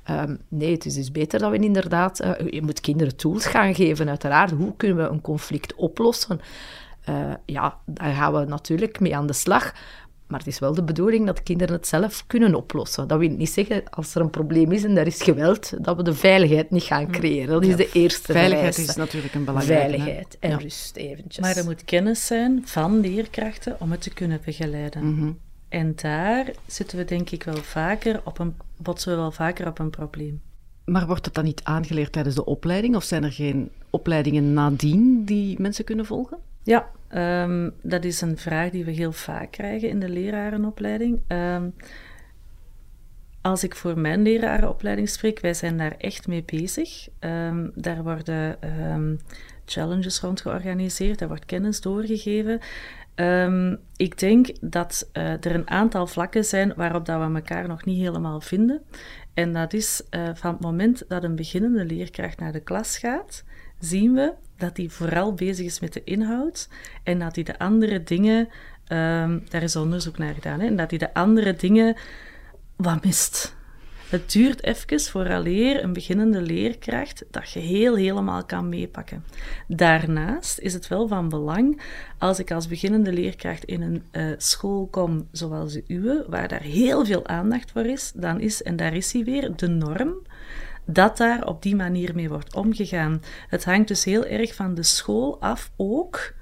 Um, 0.10 0.40
nee, 0.48 0.72
het 0.72 0.86
is 0.86 0.94
dus 0.94 1.12
beter 1.12 1.40
dat 1.40 1.52
we 1.52 1.58
inderdaad... 1.58 2.22
Uh, 2.24 2.32
je 2.50 2.62
moet 2.62 2.82
kinderen 2.82 3.16
tools 3.16 3.46
gaan 3.46 3.76
geven, 3.76 4.10
uiteraard. 4.10 4.52
Hoe 4.52 4.74
kunnen 4.78 4.98
we 4.98 5.04
een 5.04 5.22
conflict 5.22 5.76
oplossen? 5.76 6.40
Uh, 7.10 7.34
ja, 7.46 7.78
daar 7.86 8.14
gaan 8.14 8.34
we 8.34 8.46
natuurlijk 8.46 9.00
mee 9.00 9.16
aan 9.16 9.28
de 9.28 9.34
slag. 9.34 9.74
Maar 10.30 10.40
het 10.40 10.48
is 10.48 10.60
wel 10.60 10.74
de 10.74 10.84
bedoeling 10.84 11.26
dat 11.26 11.44
kinderen 11.44 11.76
het 11.76 11.88
zelf 11.88 12.24
kunnen 12.28 12.56
oplossen. 12.56 13.08
Dat 13.08 13.20
wil 13.20 13.30
niet 13.30 13.50
zeggen, 13.50 13.90
als 13.90 14.16
er 14.16 14.22
een 14.22 14.30
probleem 14.30 14.72
is 14.72 14.84
en 14.84 14.98
er 14.98 15.08
is 15.08 15.22
geweld, 15.22 15.84
dat 15.84 15.96
we 15.96 16.04
de 16.04 16.14
veiligheid 16.14 16.70
niet 16.70 16.84
gaan 16.84 17.12
creëren. 17.12 17.48
Dat 17.48 17.66
is 17.66 17.76
de 17.76 17.90
eerste 17.92 18.32
Veiligheid 18.32 18.78
is 18.78 18.96
natuurlijk 18.96 19.34
een 19.34 19.46
belangrijke. 19.46 19.90
Veiligheid 19.90 20.38
en 20.40 20.60
rust 20.60 20.96
eventjes. 20.96 21.46
Maar 21.46 21.58
er 21.58 21.64
moet 21.64 21.84
kennis 21.84 22.26
zijn 22.26 22.62
van 22.66 23.00
leerkrachten 23.00 23.76
om 23.80 23.92
het 23.92 24.02
te 24.02 24.14
kunnen 24.14 24.42
begeleiden. 24.46 25.14
Mhm. 25.14 25.32
En 25.70 25.94
daar 25.96 26.52
zitten 26.66 26.98
we 26.98 27.06
denk 27.06 27.30
ik 27.30 27.44
wel 27.44 27.58
vaker 27.58 28.22
op 28.24 28.40
een, 28.40 28.56
botsen 28.78 29.12
we 29.12 29.18
wel 29.18 29.32
vaker 29.32 29.68
op 29.68 29.80
een 29.80 29.90
probleem. 29.90 30.42
Maar 30.86 31.08
wordt 31.08 31.26
het 31.26 31.34
dan 31.34 31.44
niet 31.44 31.64
aangeleerd 31.64 32.12
tijdens 32.12 32.36
de 32.36 32.46
opleiding? 32.46 32.96
Of 32.96 33.04
zijn 33.04 33.24
er 33.24 33.32
geen 33.32 33.70
opleidingen 33.90 34.54
nadien 34.54 35.26
die 35.26 35.62
mensen 35.62 35.86
kunnen 35.86 36.06
volgen? 36.06 36.38
Ja, 36.64 36.90
um, 37.44 37.74
dat 37.82 38.04
is 38.04 38.22
een 38.22 38.38
vraag 38.38 38.70
die 38.70 38.86
we 38.86 38.92
heel 38.92 39.12
vaak 39.12 39.52
krijgen 39.52 39.90
in 39.90 40.00
de 40.00 40.10
lerarenopleiding. 40.10 41.22
Um, 41.28 41.74
als 43.42 43.64
ik 43.64 43.76
voor 43.76 44.00
mijn 44.00 44.22
lerarenopleiding 44.22 45.10
spreek, 45.10 45.40
wij 45.40 45.54
zijn 45.54 45.78
daar 45.78 45.96
echt 45.98 46.28
mee 46.28 46.44
bezig. 46.46 47.08
Um, 47.20 47.72
daar 47.76 48.04
worden 48.04 48.58
challenges 49.66 50.20
rond 50.20 50.42
georganiseerd, 50.42 51.20
daar 51.20 51.28
wordt 51.28 51.46
kennis 51.46 51.82
doorgegeven. 51.82 52.60
ik 53.96 54.20
denk 54.20 54.50
dat 54.62 55.10
uh, 55.14 55.32
er 55.32 55.56
een 55.56 55.70
aantal 55.70 56.08
vlakken 56.08 56.46
zijn 56.46 56.74
waarop 56.76 57.06
dat 57.06 57.28
we 57.28 57.36
elkaar 57.36 57.68
nog 57.68 57.86
niet 57.86 58.00
helemaal 58.00 58.42
vinden. 58.42 58.82
En 59.34 59.54
dat 59.54 59.74
is 59.74 60.02
uh, 60.12 60.30
van 60.34 60.52
het 60.52 60.62
moment 60.62 61.04
dat 61.08 61.24
een 61.24 61.36
beginnende 61.36 61.86
leerkracht 61.86 62.40
naar 62.40 62.52
de 62.52 62.60
klas 62.60 62.98
gaat, 62.98 63.44
zien 63.80 64.14
we 64.14 64.34
dat 64.60 64.78
hij 64.78 64.90
vooral 64.90 65.34
bezig 65.34 65.66
is 65.66 65.80
met 65.80 65.94
de 65.94 66.04
inhoud 66.04 66.70
en 67.04 67.20
dat 67.20 67.36
hij 67.36 67.44
de 67.44 67.60
andere 67.60 68.04
dingen, 68.04 68.48
um, 68.88 69.44
daar 69.50 69.64
is 69.64 69.76
onderzoek 69.76 70.18
naar 70.18 70.34
gedaan, 70.34 70.60
en 70.60 70.76
dat 70.76 70.90
hij 70.90 71.00
de 71.00 71.14
andere 71.14 71.56
dingen 71.56 71.96
wat 72.76 73.04
mist. 73.04 73.58
Het 74.10 74.32
duurt 74.32 74.64
even 74.64 75.00
vooraleer 75.00 75.84
een 75.84 75.94
beginnende 75.94 76.42
leerkracht 76.42 77.26
dat 77.32 77.48
geheel 77.48 77.96
helemaal 77.96 78.46
kan 78.46 78.70
meepakken. 78.70 79.24
Daarnaast 79.68 80.60
is 80.60 80.74
het 80.74 80.88
wel 80.88 81.08
van 81.08 81.30
belang, 81.30 81.82
als 82.18 82.40
ik 82.40 82.52
als 82.52 82.68
beginnende 82.68 83.14
leerkracht 83.14 83.64
in 83.64 83.82
een 83.82 84.04
uh, 84.12 84.34
school 84.38 84.88
kom 84.88 85.28
zoals 85.32 85.74
de 85.74 85.84
uwe, 85.88 86.26
waar 86.28 86.48
daar 86.48 86.62
heel 86.62 87.06
veel 87.06 87.28
aandacht 87.28 87.72
voor 87.72 87.86
is, 87.86 88.12
dan 88.16 88.40
is, 88.40 88.64
en 88.64 88.76
daar 88.76 88.94
is 88.94 89.14
hij 89.14 89.24
weer, 89.24 89.56
de 89.56 89.68
norm 89.68 90.16
dat 90.94 91.18
daar 91.18 91.48
op 91.48 91.62
die 91.62 91.76
manier 91.76 92.16
mee 92.16 92.30
wordt 92.30 92.56
omgegaan. 92.56 93.22
Het 93.48 93.66
hangt 93.66 93.88
dus 93.88 94.04
heel 94.04 94.26
erg 94.26 94.56
van 94.56 94.74
de 94.74 94.84
school 94.84 95.42
af 95.42 95.72
ook. 95.78 96.34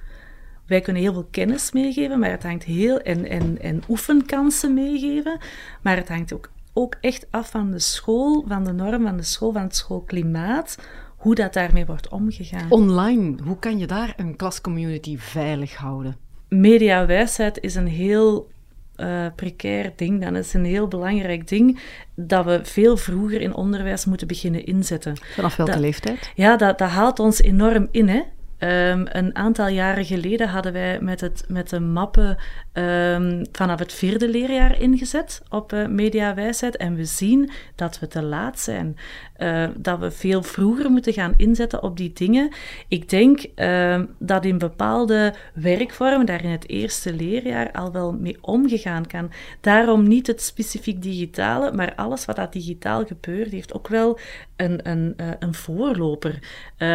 Wij 0.65 0.81
kunnen 0.81 1.01
heel 1.01 1.13
veel 1.13 1.27
kennis 1.31 1.71
meegeven, 1.71 2.19
maar 2.19 2.29
het 2.29 2.43
hangt 2.43 2.63
heel 2.63 2.99
en, 2.99 3.25
en, 3.25 3.61
en 3.61 3.83
oefenkansen 3.89 4.73
meegeven, 4.73 5.39
maar 5.81 5.95
het 5.95 6.07
hangt 6.07 6.33
ook, 6.33 6.49
ook 6.73 6.95
echt 7.01 7.27
af 7.31 7.49
van 7.49 7.71
de 7.71 7.79
school, 7.79 8.45
van 8.47 8.63
de 8.63 8.73
norm 8.73 9.03
van 9.03 9.17
de 9.17 9.23
school, 9.23 9.51
van 9.51 9.61
het 9.61 9.75
schoolklimaat, 9.75 10.77
hoe 11.17 11.35
dat 11.35 11.53
daarmee 11.53 11.85
wordt 11.85 12.09
omgegaan. 12.09 12.71
Online, 12.71 13.35
hoe 13.43 13.59
kan 13.59 13.77
je 13.77 13.87
daar 13.87 14.13
een 14.17 14.35
klascommunity 14.35 15.17
veilig 15.17 15.75
houden? 15.75 16.17
Mediawijsheid 16.49 17.59
is 17.59 17.75
een 17.75 17.87
heel 17.87 18.49
uh, 18.97 19.25
precair 19.35 19.91
ding, 19.95 20.21
dan 20.21 20.35
is 20.35 20.53
een 20.53 20.65
heel 20.65 20.87
belangrijk 20.87 21.47
ding 21.47 21.79
dat 22.15 22.45
we 22.45 22.59
veel 22.63 22.97
vroeger 22.97 23.41
in 23.41 23.53
onderwijs 23.53 24.05
moeten 24.05 24.27
beginnen 24.27 24.65
inzetten. 24.65 25.17
Vanaf 25.33 25.55
welke 25.55 25.79
leeftijd? 25.79 26.31
Ja, 26.35 26.57
dat, 26.57 26.77
dat 26.77 26.89
haalt 26.89 27.19
ons 27.19 27.41
enorm 27.41 27.87
in. 27.91 28.07
Hè? 28.07 28.21
Um, 28.59 29.05
een 29.09 29.35
aantal 29.35 29.67
jaren 29.67 30.05
geleden 30.05 30.47
hadden 30.47 30.73
wij 30.73 30.99
met, 31.01 31.21
het, 31.21 31.43
met 31.47 31.69
de 31.69 31.79
mappen 31.79 32.37
um, 32.73 33.45
vanaf 33.51 33.79
het 33.79 33.93
vierde 33.93 34.29
leerjaar 34.29 34.79
ingezet 34.79 35.41
op 35.49 35.73
uh, 35.73 35.87
mediawijsheid. 35.87 36.77
En 36.77 36.95
we 36.95 37.05
zien 37.05 37.49
dat 37.75 37.99
we 37.99 38.07
te 38.07 38.23
laat 38.23 38.59
zijn. 38.59 38.97
Uh, 39.39 39.67
dat 39.77 39.99
we 39.99 40.11
veel 40.11 40.43
vroeger 40.43 40.91
moeten 40.91 41.13
gaan 41.13 41.33
inzetten 41.37 41.83
op 41.83 41.97
die 41.97 42.13
dingen. 42.13 42.49
Ik 42.87 43.09
denk 43.09 43.45
uh, 43.55 44.01
dat 44.19 44.45
in 44.45 44.57
bepaalde 44.57 45.33
werkvormen 45.53 46.25
daar 46.25 46.43
in 46.43 46.49
het 46.49 46.69
eerste 46.69 47.13
leerjaar 47.13 47.71
al 47.71 47.91
wel 47.91 48.13
mee 48.13 48.37
omgegaan 48.41 49.07
kan. 49.07 49.31
Daarom 49.61 50.07
niet 50.07 50.27
het 50.27 50.41
specifiek 50.41 51.01
digitale, 51.01 51.71
maar 51.71 51.95
alles 51.95 52.25
wat 52.25 52.35
dat 52.35 52.53
digitaal 52.53 53.05
gebeurt, 53.05 53.51
heeft 53.51 53.73
ook 53.73 53.87
wel 53.87 54.19
een, 54.55 54.89
een, 54.89 55.13
uh, 55.17 55.27
een 55.39 55.53
voorloper. 55.53 56.39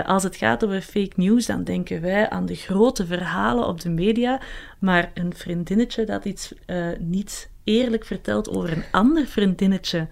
als 0.06 0.22
het 0.22 0.36
gaat 0.36 0.64
over 0.64 0.80
fake 0.80 1.12
news, 1.16 1.46
dan 1.46 1.64
denken 1.64 2.00
wij 2.00 2.30
aan 2.30 2.46
de 2.46 2.54
grote 2.54 3.06
verhalen 3.06 3.66
op 3.66 3.80
de 3.80 3.90
media, 3.90 4.40
maar 4.78 5.10
een 5.14 5.34
vriendinnetje 5.34 6.04
dat 6.04 6.24
iets 6.24 6.54
niet 6.98 7.50
eerlijk 7.64 8.04
vertelt 8.04 8.48
over 8.48 8.72
een 8.72 8.84
ander 8.90 9.26
vriendinnetje, 9.26 10.08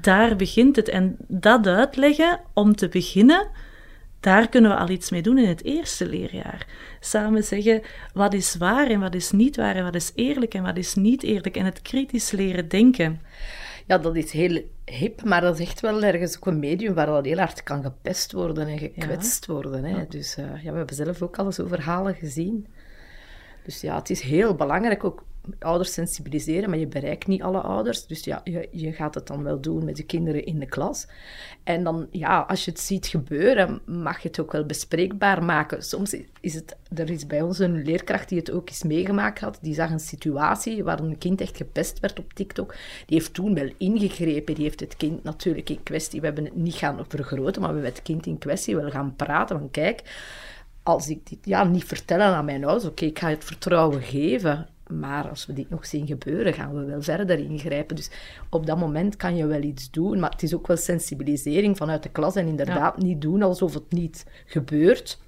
daar 0.00 0.36
begint 0.36 0.76
het. 0.76 0.88
En 0.88 1.16
dat 1.28 1.66
uitleggen 1.66 2.40
om 2.54 2.76
te 2.76 2.88
beginnen, 2.88 3.48
daar 4.20 4.48
kunnen 4.48 4.70
we 4.70 4.76
al 4.76 4.88
iets 4.88 5.10
mee 5.10 5.22
doen 5.22 5.38
in 5.38 5.48
het 5.48 5.64
eerste 5.64 6.08
leerjaar. 6.08 6.66
Samen 7.00 7.44
zeggen 7.44 7.82
wat 8.12 8.34
is 8.34 8.56
waar 8.56 8.86
en 8.86 9.00
wat 9.00 9.14
is 9.14 9.30
niet 9.30 9.56
waar 9.56 9.76
en 9.76 9.84
wat 9.84 9.94
is 9.94 10.12
eerlijk 10.14 10.54
en 10.54 10.62
wat 10.62 10.76
is 10.76 10.94
niet 10.94 11.22
eerlijk 11.22 11.56
en 11.56 11.64
het 11.64 11.82
kritisch 11.82 12.30
leren 12.30 12.68
denken 12.68 13.20
ja, 13.86 13.98
dat 13.98 14.16
is 14.16 14.32
heel 14.32 14.62
hip, 14.84 15.24
maar 15.24 15.40
dat 15.40 15.58
is 15.58 15.66
echt 15.66 15.80
wel 15.80 16.02
ergens 16.02 16.36
ook 16.36 16.46
een 16.46 16.58
medium 16.58 16.94
waar 16.94 17.06
dat 17.06 17.24
heel 17.24 17.38
hard 17.38 17.62
kan 17.62 17.82
gepest 17.82 18.32
worden 18.32 18.66
en 18.68 18.78
gekwetst 18.78 19.46
worden. 19.46 19.84
Hè. 19.84 20.06
Dus 20.08 20.38
uh, 20.38 20.62
ja, 20.62 20.70
we 20.70 20.76
hebben 20.76 20.96
zelf 20.96 21.22
ook 21.22 21.38
al 21.38 21.52
zo 21.52 21.66
verhalen 21.66 22.14
gezien. 22.14 22.66
Dus 23.64 23.80
ja, 23.80 23.96
het 23.96 24.10
is 24.10 24.20
heel 24.20 24.54
belangrijk 24.54 25.04
ook 25.04 25.24
ouders 25.58 25.92
sensibiliseren, 25.92 26.70
maar 26.70 26.78
je 26.78 26.86
bereikt 26.86 27.26
niet 27.26 27.42
alle 27.42 27.60
ouders. 27.60 28.06
Dus 28.06 28.24
ja, 28.24 28.40
je, 28.44 28.68
je 28.70 28.92
gaat 28.92 29.14
het 29.14 29.26
dan 29.26 29.42
wel 29.42 29.60
doen 29.60 29.84
met 29.84 29.96
de 29.96 30.02
kinderen 30.02 30.44
in 30.44 30.58
de 30.58 30.66
klas. 30.66 31.06
En 31.64 31.84
dan, 31.84 32.06
ja, 32.10 32.40
als 32.40 32.64
je 32.64 32.70
het 32.70 32.80
ziet 32.80 33.06
gebeuren, 33.06 33.80
mag 33.84 34.22
je 34.22 34.28
het 34.28 34.40
ook 34.40 34.52
wel 34.52 34.66
bespreekbaar 34.66 35.44
maken. 35.44 35.82
Soms 35.82 36.16
is 36.40 36.54
het, 36.54 36.76
er 36.94 37.10
is 37.10 37.26
bij 37.26 37.42
ons 37.42 37.58
een 37.58 37.82
leerkracht 37.82 38.28
die 38.28 38.38
het 38.38 38.50
ook 38.50 38.68
eens 38.68 38.82
meegemaakt 38.82 39.40
had. 39.40 39.58
Die 39.62 39.74
zag 39.74 39.90
een 39.90 40.00
situatie 40.00 40.84
waar 40.84 41.00
een 41.00 41.18
kind 41.18 41.40
echt 41.40 41.56
gepest 41.56 42.00
werd 42.00 42.18
op 42.18 42.32
TikTok. 42.32 42.74
Die 43.06 43.18
heeft 43.18 43.34
toen 43.34 43.54
wel 43.54 43.70
ingegrepen. 43.78 44.54
Die 44.54 44.64
heeft 44.64 44.80
het 44.80 44.96
kind 44.96 45.22
natuurlijk 45.22 45.70
in 45.70 45.82
kwestie, 45.82 46.20
we 46.20 46.26
hebben 46.26 46.44
het 46.44 46.56
niet 46.56 46.74
gaan 46.74 47.04
vergroten, 47.08 47.60
maar 47.60 47.70
we 47.70 47.76
hebben 47.76 47.94
het 47.94 48.02
kind 48.02 48.26
in 48.26 48.38
kwestie 48.38 48.76
wel 48.76 48.90
gaan 48.90 49.16
praten 49.16 49.58
van 49.58 49.70
kijk 49.70 50.02
als 50.86 51.08
ik 51.08 51.26
dit 51.28 51.38
ja, 51.42 51.64
niet 51.64 51.84
vertellen 51.84 52.26
aan 52.26 52.44
mijn 52.44 52.64
ouders, 52.64 52.88
oké, 52.88 53.04
ik 53.04 53.18
ga 53.18 53.28
het 53.28 53.44
vertrouwen 53.44 54.02
geven. 54.02 54.68
Maar 54.90 55.28
als 55.28 55.46
we 55.46 55.52
dit 55.52 55.70
nog 55.70 55.86
zien 55.86 56.06
gebeuren, 56.06 56.52
gaan 56.52 56.74
we 56.74 56.84
wel 56.84 57.02
verder 57.02 57.38
ingrijpen. 57.38 57.96
Dus 57.96 58.10
op 58.50 58.66
dat 58.66 58.78
moment 58.78 59.16
kan 59.16 59.36
je 59.36 59.46
wel 59.46 59.62
iets 59.62 59.90
doen. 59.90 60.18
Maar 60.18 60.30
het 60.30 60.42
is 60.42 60.54
ook 60.54 60.66
wel 60.66 60.76
sensibilisering 60.76 61.76
vanuit 61.76 62.02
de 62.02 62.08
klas. 62.08 62.36
En 62.36 62.46
inderdaad 62.46 62.98
niet 62.98 63.20
doen 63.20 63.42
alsof 63.42 63.74
het 63.74 63.92
niet 63.92 64.26
gebeurt. 64.46 65.18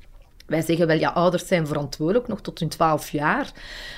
Wij 0.46 0.62
zeggen 0.62 0.86
wel, 0.86 0.98
ja, 0.98 1.10
ouders 1.10 1.46
zijn 1.46 1.66
verantwoordelijk 1.66 2.28
nog 2.28 2.40
tot 2.40 2.58
hun 2.58 2.68
twaalf 2.68 3.10
jaar. 3.10 3.52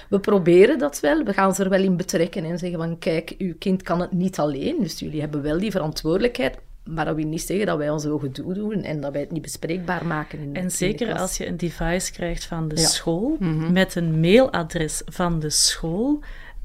We 0.09 0.21
proberen 0.21 0.79
dat 0.79 1.01
wel, 1.01 1.23
we 1.23 1.33
gaan 1.33 1.55
ze 1.55 1.63
er 1.63 1.71
wel 1.71 1.83
in 1.83 1.97
betrekken 1.97 2.45
en 2.45 2.59
zeggen 2.59 2.79
van, 2.79 2.99
kijk, 2.99 3.35
uw 3.39 3.55
kind 3.59 3.83
kan 3.83 4.01
het 4.01 4.13
niet 4.13 4.39
alleen, 4.39 4.77
dus 4.83 4.99
jullie 4.99 5.21
hebben 5.21 5.43
wel 5.43 5.59
die 5.59 5.71
verantwoordelijkheid, 5.71 6.59
maar 6.91 7.05
dat 7.05 7.17
wil 7.17 7.27
niet 7.27 7.43
zeggen 7.43 7.67
dat 7.67 7.79
wij 7.79 7.91
ons 7.91 8.03
zo 8.03 8.19
gedoe 8.19 8.55
doen 8.55 8.83
en 8.83 9.01
dat 9.01 9.13
wij 9.13 9.21
het 9.21 9.31
niet 9.31 9.43
bespreekbaar 9.43 10.07
maken. 10.07 10.39
In, 10.39 10.55
en 10.55 10.71
zeker 10.71 11.19
als 11.19 11.37
je 11.37 11.47
een 11.47 11.57
device 11.57 12.13
krijgt 12.13 12.45
van 12.45 12.69
de 12.69 12.77
school, 12.77 13.37
mhm. 13.39 13.73
met 13.73 13.95
een 13.95 14.21
mailadres 14.21 15.03
van 15.05 15.41
de 15.41 15.51
school, 15.51 16.21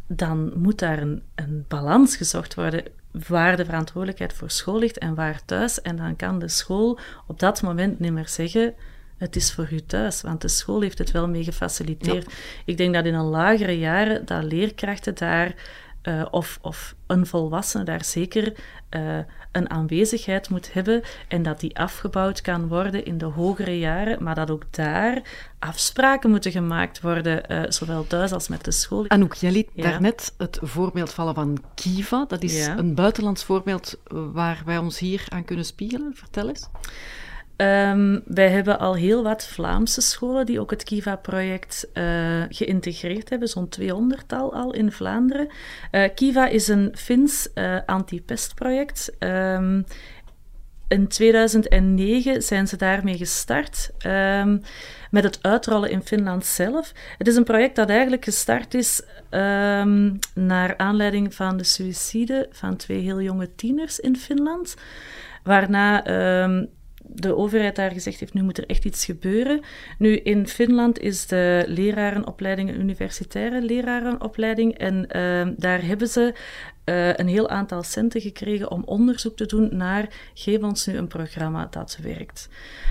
dan 0.07 0.51
moet 0.55 0.79
daar 0.79 1.01
een, 1.01 1.21
een 1.35 1.65
balans 1.67 2.15
gezocht 2.15 2.55
worden 2.55 2.83
waar 3.27 3.57
de 3.57 3.65
verantwoordelijkheid 3.65 4.33
voor 4.33 4.49
school 4.49 4.79
ligt 4.79 4.97
en 4.97 5.15
waar 5.15 5.41
thuis. 5.45 5.81
En 5.81 5.95
dan 5.95 6.15
kan 6.15 6.39
de 6.39 6.47
school 6.47 6.99
op 7.27 7.39
dat 7.39 7.61
moment 7.61 7.99
niet 7.99 8.11
meer 8.11 8.27
zeggen 8.27 8.73
het 9.17 9.35
is 9.35 9.53
voor 9.53 9.67
u 9.71 9.81
thuis, 9.81 10.21
want 10.21 10.41
de 10.41 10.47
school 10.47 10.81
heeft 10.81 10.97
het 10.97 11.11
wel 11.11 11.27
mee 11.27 11.43
gefaciliteerd. 11.43 12.33
Ik 12.65 12.77
denk 12.77 12.93
dat 12.93 13.05
in 13.05 13.13
een 13.13 13.25
lagere 13.25 13.77
jaren 13.77 14.25
dat 14.25 14.43
leerkrachten 14.43 15.15
daar 15.15 15.55
uh, 16.07 16.25
of, 16.31 16.59
of 16.61 16.95
een 17.07 17.25
volwassene 17.25 17.83
daar 17.83 18.03
zeker 18.03 18.53
uh, 18.89 19.17
een 19.51 19.69
aanwezigheid 19.69 20.49
moet 20.49 20.73
hebben 20.73 21.01
en 21.27 21.43
dat 21.43 21.59
die 21.59 21.77
afgebouwd 21.77 22.41
kan 22.41 22.67
worden 22.67 23.05
in 23.05 23.17
de 23.17 23.25
hogere 23.25 23.79
jaren, 23.79 24.23
maar 24.23 24.35
dat 24.35 24.51
ook 24.51 24.63
daar 24.69 25.21
afspraken 25.59 26.29
moeten 26.29 26.51
gemaakt 26.51 27.01
worden, 27.01 27.51
uh, 27.51 27.63
zowel 27.67 28.07
thuis 28.07 28.31
als 28.31 28.47
met 28.47 28.63
de 28.63 28.71
school. 28.71 29.05
Anouk, 29.07 29.33
jij 29.33 29.51
liet 29.51 29.69
ja. 29.73 29.83
daarnet 29.83 30.33
het 30.37 30.59
voorbeeld 30.61 31.13
vallen 31.13 31.33
van 31.33 31.63
Kiva. 31.75 32.25
Dat 32.27 32.43
is 32.43 32.65
ja. 32.65 32.77
een 32.77 32.95
buitenlands 32.95 33.43
voorbeeld 33.43 33.97
waar 34.33 34.61
wij 34.65 34.77
ons 34.77 34.99
hier 34.99 35.25
aan 35.29 35.45
kunnen 35.45 35.65
spiegelen. 35.65 36.11
Vertel 36.15 36.47
eens. 36.47 36.69
Um, 37.57 38.21
wij 38.25 38.49
hebben 38.49 38.79
al 38.79 38.95
heel 38.95 39.23
wat 39.23 39.47
Vlaamse 39.47 40.01
scholen 40.01 40.45
die 40.45 40.59
ook 40.59 40.69
het 40.69 40.83
Kiva-project 40.83 41.87
uh, 41.93 42.43
geïntegreerd 42.49 43.29
hebben, 43.29 43.47
zo'n 43.47 43.69
200-tal 43.81 44.53
al 44.53 44.73
in 44.73 44.91
Vlaanderen. 44.91 45.47
Uh, 45.91 46.03
Kiva 46.15 46.47
is 46.47 46.67
een 46.67 46.91
Fins 46.97 47.47
uh, 47.55 47.77
anti-pestproject. 47.85 49.15
Um, 49.19 49.85
in 50.87 51.07
2009 51.07 52.41
zijn 52.41 52.67
ze 52.67 52.77
daarmee 52.77 53.17
gestart 53.17 53.91
um, 54.05 54.61
met 55.11 55.23
het 55.23 55.39
uitrollen 55.41 55.89
in 55.89 56.01
Finland 56.01 56.45
zelf. 56.45 56.91
Het 57.17 57.27
is 57.27 57.35
een 57.35 57.43
project 57.43 57.75
dat 57.75 57.89
eigenlijk 57.89 58.23
gestart 58.23 58.73
is 58.73 59.01
naar 60.33 60.77
aanleiding 60.77 61.35
van 61.35 61.57
de 61.57 61.63
suïcide 61.63 62.47
van 62.51 62.75
twee 62.75 62.99
heel 62.99 63.21
jonge 63.21 63.55
tieners 63.55 63.99
in 63.99 64.17
Finland. 64.17 64.75
Waarna 65.43 66.03
de 67.07 67.35
overheid 67.35 67.75
daar 67.75 67.91
gezegd 67.91 68.19
heeft, 68.19 68.33
nu 68.33 68.43
moet 68.43 68.57
er 68.57 68.65
echt 68.65 68.85
iets 68.85 69.05
gebeuren. 69.05 69.61
Nu, 69.97 70.17
in 70.17 70.47
Finland 70.47 70.99
is 70.99 71.27
de 71.27 71.63
lerarenopleiding 71.67 72.69
een 72.69 72.79
universitaire 72.79 73.61
lerarenopleiding 73.61 74.77
en 74.77 74.95
uh, 75.15 75.53
daar 75.57 75.85
hebben 75.85 76.07
ze 76.07 76.33
uh, 76.85 77.13
een 77.13 77.27
heel 77.27 77.49
aantal 77.49 77.83
centen 77.83 78.21
gekregen 78.21 78.71
om 78.71 78.83
onderzoek 78.83 79.35
te 79.35 79.45
doen 79.45 79.77
naar 79.77 80.07
geef 80.33 80.61
ons 80.61 80.85
nu 80.85 80.97
een 80.97 81.07
programma 81.07 81.67
dat 81.69 81.97
werkt. 82.01 82.49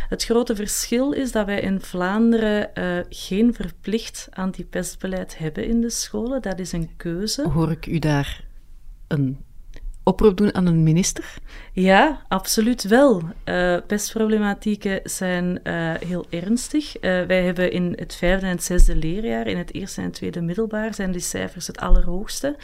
Het 0.09 0.25
grote 0.25 0.57
verschil 0.57 1.13
is 1.13 1.33
dat 1.33 1.47
wij 1.47 1.61
in 1.61 1.81
Vlaanderen 1.81 2.71
uh, 2.75 2.99
geen 3.09 3.55
verplicht 3.55 4.29
antipestbeleid 4.33 5.39
hebben 5.39 5.65
in 5.65 5.81
de 5.81 5.91
scholen. 5.91 6.43
Dat 6.43 6.59
is 6.59 6.73
een 6.73 6.91
keuze. 6.97 7.49
Hoor 7.49 7.71
ik 7.71 7.87
u 7.87 7.99
daar 7.99 8.45
een 9.09 9.39
oproep 10.05 10.37
doen 10.37 10.55
aan 10.55 10.67
een 10.67 10.83
minister? 10.83 11.35
Ja, 11.73 12.23
absoluut 12.29 12.83
wel. 12.83 13.23
Uh, 13.45 13.77
pestproblematieken 13.87 15.01
zijn 15.05 15.61
uh, 15.65 15.93
heel 16.07 16.27
ernstig. 16.31 16.97
Uh, 16.97 17.01
wij 17.01 17.43
hebben 17.43 17.71
in 17.71 17.93
het 17.97 18.15
vijfde 18.15 18.47
en 18.47 18.53
het 18.53 18.65
zesde 18.65 18.97
leerjaar, 18.97 19.47
in 19.47 19.59
het 19.59 19.75
eerste 19.75 20.01
en 20.01 20.11
tweede 20.11 20.41
middelbaar, 20.41 20.95
zijn 20.95 21.13
die 21.13 21.21
cijfers 21.21 21.67
het 21.67 21.81
allerhoogste. 21.81 22.57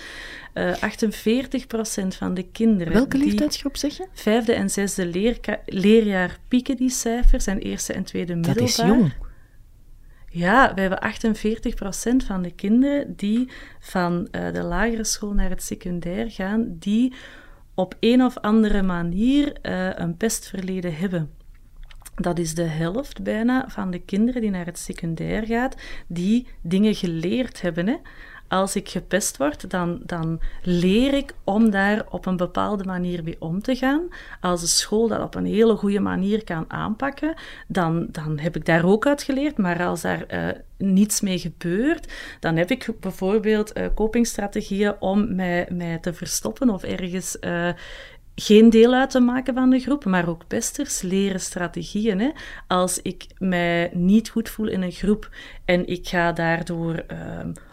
48 0.81 1.67
procent 1.67 2.15
van 2.15 2.35
de 2.35 2.43
kinderen... 2.43 2.93
Welke 2.93 3.19
leeftijdsgroep 3.19 3.77
zeg 3.77 3.97
je? 3.97 4.07
Vijfde 4.13 4.53
en 4.53 4.71
zesde 4.71 5.33
leerjaar 5.67 6.39
pieken 6.49 6.77
die 6.77 6.91
cijfers, 6.91 7.47
en 7.47 7.59
eerste 7.59 7.93
en 7.93 8.05
tweede 8.05 8.35
middelbaar. 8.35 8.63
Dat 8.63 8.69
is 8.69 8.77
jong. 8.77 9.13
Ja, 10.33 10.75
we 10.75 10.81
hebben 10.81 11.03
48% 12.23 12.27
van 12.27 12.43
de 12.43 12.51
kinderen 12.51 13.17
die 13.17 13.51
van 13.81 14.29
uh, 14.33 14.53
de 14.53 14.63
lagere 14.63 15.05
school 15.05 15.33
naar 15.33 15.51
het 15.51 15.63
secundair 15.63 16.31
gaan, 16.31 16.77
die 16.79 17.15
op 17.75 17.95
een 18.01 18.23
of 18.23 18.39
andere 18.39 18.83
manier 18.83 19.57
uh, 19.63 19.91
een 19.95 20.17
pestverleden 20.17 20.97
hebben. 20.97 21.31
Dat 22.15 22.39
is 22.39 22.55
de 22.55 22.63
helft 22.63 23.23
bijna 23.23 23.69
van 23.69 23.91
de 23.91 23.99
kinderen 23.99 24.41
die 24.41 24.51
naar 24.51 24.67
het 24.67 24.79
secundair 24.79 25.47
gaat, 25.47 25.77
die 26.07 26.47
dingen 26.63 26.95
geleerd 26.95 27.61
hebben. 27.61 27.87
Hè? 27.87 27.97
Als 28.51 28.77
ik 28.77 28.89
gepest 28.89 29.37
word, 29.37 29.71
dan, 29.71 30.01
dan 30.03 30.41
leer 30.63 31.15
ik 31.15 31.35
om 31.45 31.71
daar 31.71 32.07
op 32.11 32.27
een 32.27 32.37
bepaalde 32.37 32.85
manier 32.85 33.23
mee 33.23 33.37
om 33.39 33.63
te 33.63 33.77
gaan. 33.77 34.09
Als 34.41 34.61
de 34.61 34.67
school 34.67 35.09
dat 35.09 35.23
op 35.23 35.35
een 35.35 35.47
hele 35.47 35.77
goede 35.77 36.01
manier 36.01 36.45
kan 36.45 36.65
aanpakken, 36.69 37.35
dan, 37.69 38.07
dan 38.11 38.39
heb 38.39 38.57
ik 38.57 38.65
daar 38.65 38.85
ook 38.85 39.07
uit 39.07 39.23
geleerd. 39.23 39.59
Maar 39.59 39.85
als 39.87 40.01
daar 40.01 40.25
uh, 40.35 40.49
niets 40.79 41.21
mee 41.21 41.39
gebeurt, 41.39 42.13
dan 42.41 42.57
heb 42.57 42.71
ik 42.71 42.89
bijvoorbeeld 43.01 43.79
uh, 43.79 43.87
copingstrategieën 43.95 44.95
om 45.01 45.35
mij, 45.35 45.69
mij 45.73 45.99
te 45.99 46.13
verstoppen 46.13 46.71
of 46.71 46.83
ergens 46.83 47.37
uh, 47.41 47.69
geen 48.35 48.71
deel 48.71 48.95
uit 48.95 49.11
te 49.11 49.21
maken 49.21 49.55
van 49.55 49.71
de 49.71 49.79
groep, 49.79 50.05
maar 50.05 50.29
ook 50.29 50.47
pesters 50.47 51.03
leren 51.03 51.41
strategieën. 51.41 52.21
Hè. 52.21 52.31
Als 52.67 53.03
ik 53.03 53.27
mij 53.39 53.91
niet 53.93 54.29
goed 54.29 54.49
voel 54.49 54.69
in 54.69 54.83
een 54.83 54.93
groep 54.93 55.31
en 55.65 55.87
ik 55.87 56.09
ga 56.09 56.33
daardoor 56.33 57.05
uh, 57.13 57.19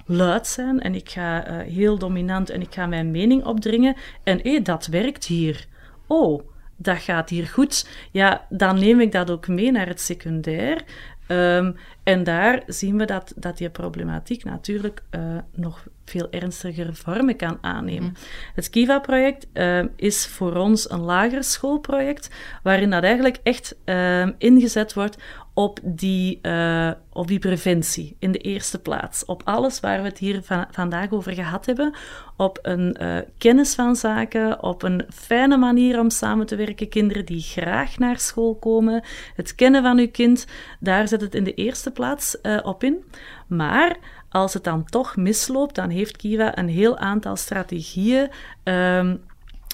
luid 0.07 0.47
zijn 0.47 0.81
en 0.81 0.95
ik 0.95 1.09
ga 1.09 1.49
uh, 1.49 1.73
heel 1.73 1.97
dominant 1.97 2.49
en 2.49 2.61
ik 2.61 2.73
ga 2.73 2.85
mijn 2.85 3.11
mening 3.11 3.45
opdringen 3.45 3.95
en 4.23 4.39
hé, 4.41 4.61
dat 4.61 4.85
werkt 4.85 5.25
hier. 5.25 5.65
Oh, 6.07 6.41
dat 6.75 6.97
gaat 6.97 7.29
hier 7.29 7.47
goed. 7.47 7.89
Ja, 8.11 8.45
dan 8.49 8.79
neem 8.79 8.99
ik 8.99 9.11
dat 9.11 9.31
ook 9.31 9.47
mee 9.47 9.71
naar 9.71 9.87
het 9.87 10.01
secundair. 10.01 10.83
Um, 11.27 11.75
en 12.03 12.23
daar 12.23 12.63
zien 12.67 12.97
we 12.97 13.05
dat, 13.05 13.33
dat 13.35 13.57
die 13.57 13.69
problematiek 13.69 14.43
natuurlijk 14.43 15.03
uh, 15.11 15.37
nog 15.51 15.87
veel 16.05 16.27
ernstigere 16.31 16.93
vormen 16.93 17.35
kan 17.35 17.57
aannemen. 17.61 18.07
Mm. 18.07 18.15
Het 18.55 18.69
Kiva-project 18.69 19.47
uh, 19.53 19.83
is 19.95 20.27
voor 20.27 20.55
ons 20.55 20.89
een 20.89 21.01
lagere 21.01 21.43
schoolproject, 21.43 22.29
waarin 22.63 22.89
dat 22.89 23.03
eigenlijk 23.03 23.39
echt 23.43 23.75
uh, 23.85 24.27
ingezet 24.37 24.93
wordt 24.93 25.17
op 25.57 25.79
die, 25.83 26.39
uh, 26.41 26.91
op 27.13 27.27
die 27.27 27.39
preventie 27.39 28.15
in 28.19 28.31
de 28.31 28.37
eerste 28.37 28.79
plaats. 28.79 29.25
Op 29.25 29.41
alles 29.45 29.79
waar 29.79 30.01
we 30.01 30.07
het 30.07 30.17
hier 30.17 30.43
van, 30.43 30.65
vandaag 30.71 31.11
over 31.11 31.33
gehad 31.33 31.65
hebben. 31.65 31.95
Op 32.35 32.59
een 32.61 32.97
uh, 33.01 33.17
kennis 33.37 33.75
van 33.75 33.95
zaken, 33.95 34.63
op 34.63 34.83
een 34.83 35.05
fijne 35.13 35.57
manier 35.57 35.99
om 35.99 36.09
samen 36.09 36.45
te 36.45 36.55
werken. 36.55 36.89
Kinderen 36.89 37.25
die 37.25 37.41
graag 37.41 37.97
naar 37.97 38.19
school 38.19 38.55
komen. 38.55 39.03
Het 39.35 39.55
kennen 39.55 39.83
van 39.83 39.97
uw 39.97 40.11
kind, 40.11 40.47
daar 40.79 41.07
zet 41.07 41.21
het 41.21 41.35
in 41.35 41.43
de 41.43 41.53
eerste 41.53 41.91
plaats 41.91 42.37
uh, 42.41 42.59
op 42.63 42.83
in. 42.83 43.03
Maar 43.47 43.97
als 44.29 44.53
het 44.53 44.63
dan 44.63 44.85
toch 44.85 45.15
misloopt, 45.15 45.75
dan 45.75 45.89
heeft 45.89 46.17
Kiva 46.17 46.57
een 46.57 46.69
heel 46.69 46.97
aantal 46.97 47.35
strategieën. 47.35 48.29
Um, 48.63 49.21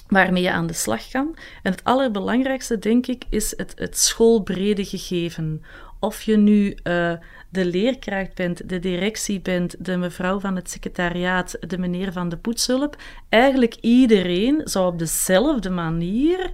waarmee 0.06 0.42
je 0.42 0.50
aan 0.50 0.66
de 0.66 0.72
slag 0.72 1.08
kan. 1.08 1.36
En 1.62 1.70
het 1.70 1.84
allerbelangrijkste, 1.84 2.78
denk 2.78 3.06
ik, 3.06 3.24
is 3.28 3.54
het, 3.56 3.72
het 3.76 3.98
schoolbrede 3.98 4.84
gegeven. 4.84 5.62
Of 6.00 6.22
je 6.22 6.36
nu 6.36 6.76
uh, 6.84 7.12
de 7.48 7.64
leerkracht 7.64 8.34
bent, 8.34 8.68
de 8.68 8.78
directie 8.78 9.40
bent, 9.40 9.84
de 9.84 9.96
mevrouw 9.96 10.40
van 10.40 10.56
het 10.56 10.70
secretariaat, 10.70 11.56
de 11.60 11.78
meneer 11.78 12.12
van 12.12 12.28
de 12.28 12.36
poetshulp. 12.36 12.96
Eigenlijk 13.28 13.74
iedereen 13.80 14.60
zou 14.64 14.92
op 14.92 14.98
dezelfde 14.98 15.70
manier 15.70 16.52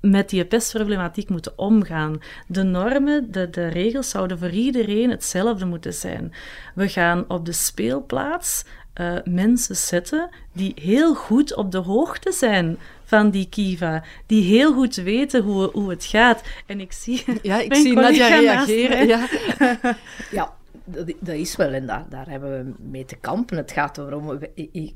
met 0.00 0.28
die 0.28 0.44
pestproblematiek 0.44 1.28
moeten 1.28 1.58
omgaan. 1.58 2.18
De 2.46 2.62
normen, 2.62 3.32
de, 3.32 3.50
de 3.50 3.66
regels 3.66 4.10
zouden 4.10 4.38
voor 4.38 4.50
iedereen 4.50 5.10
hetzelfde 5.10 5.64
moeten 5.64 5.94
zijn. 5.94 6.32
We 6.74 6.88
gaan 6.88 7.24
op 7.28 7.46
de 7.46 7.52
speelplaats 7.52 8.64
uh, 9.00 9.16
mensen 9.24 9.76
zetten 9.76 10.28
die 10.52 10.72
heel 10.80 11.14
goed 11.14 11.54
op 11.54 11.70
de 11.70 11.78
hoogte 11.78 12.32
zijn 12.32 12.78
van 13.04 13.30
die 13.30 13.48
Kiva, 13.48 14.02
die 14.26 14.42
heel 14.42 14.72
goed 14.72 14.94
weten 14.94 15.42
hoe, 15.42 15.70
hoe 15.72 15.90
het 15.90 16.04
gaat. 16.04 16.42
En 16.66 16.80
ik 16.80 16.92
zie, 16.92 17.24
ja, 17.42 17.60
ik 17.60 17.74
zie 17.74 17.92
Nadja 17.92 18.26
reageren. 18.26 19.06
Ja. 19.06 19.28
ja. 20.30 20.54
Dat, 20.86 21.12
dat, 21.20 21.34
is 21.34 21.56
wel 21.56 21.72
en 21.72 21.86
daar, 21.86 22.04
daar 22.08 22.28
hebben 22.28 22.50
we 22.50 22.72
mee 22.90 23.04
te 23.04 23.16
kampen. 23.16 23.56
Het 23.56 23.72
gaat 23.72 23.98
erom, 23.98 24.38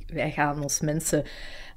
wij 0.07 0.31
gaan 0.31 0.63
ons 0.63 0.81
mensen 0.81 1.25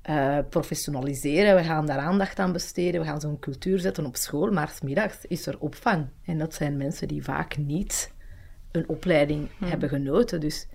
uh, 0.10 0.38
professionaliseren, 0.50 1.56
we 1.56 1.64
gaan 1.64 1.86
daar 1.86 1.98
aandacht 1.98 2.40
aan 2.40 2.52
besteden, 2.52 3.02
we 3.02 3.08
gaan 3.08 3.22
zo'n 3.22 3.40
cultuur 3.40 3.80
zetten 3.80 4.06
op 4.06 4.16
school, 4.16 4.52
maar 4.52 4.70
smiddags 4.70 5.18
is 5.28 5.46
er 5.46 5.60
opvang. 5.60 6.08
En 6.26 6.38
dat 6.38 6.54
zijn 6.54 6.78
mensen 6.78 7.08
die 7.08 7.24
vaak 7.24 7.58
niet 7.58 8.14
een 8.72 8.90
opleiding 8.90 9.50
hmm. 9.58 9.70
hebben 9.70 9.90
genoten. 9.90 10.40
Dus 10.40 10.68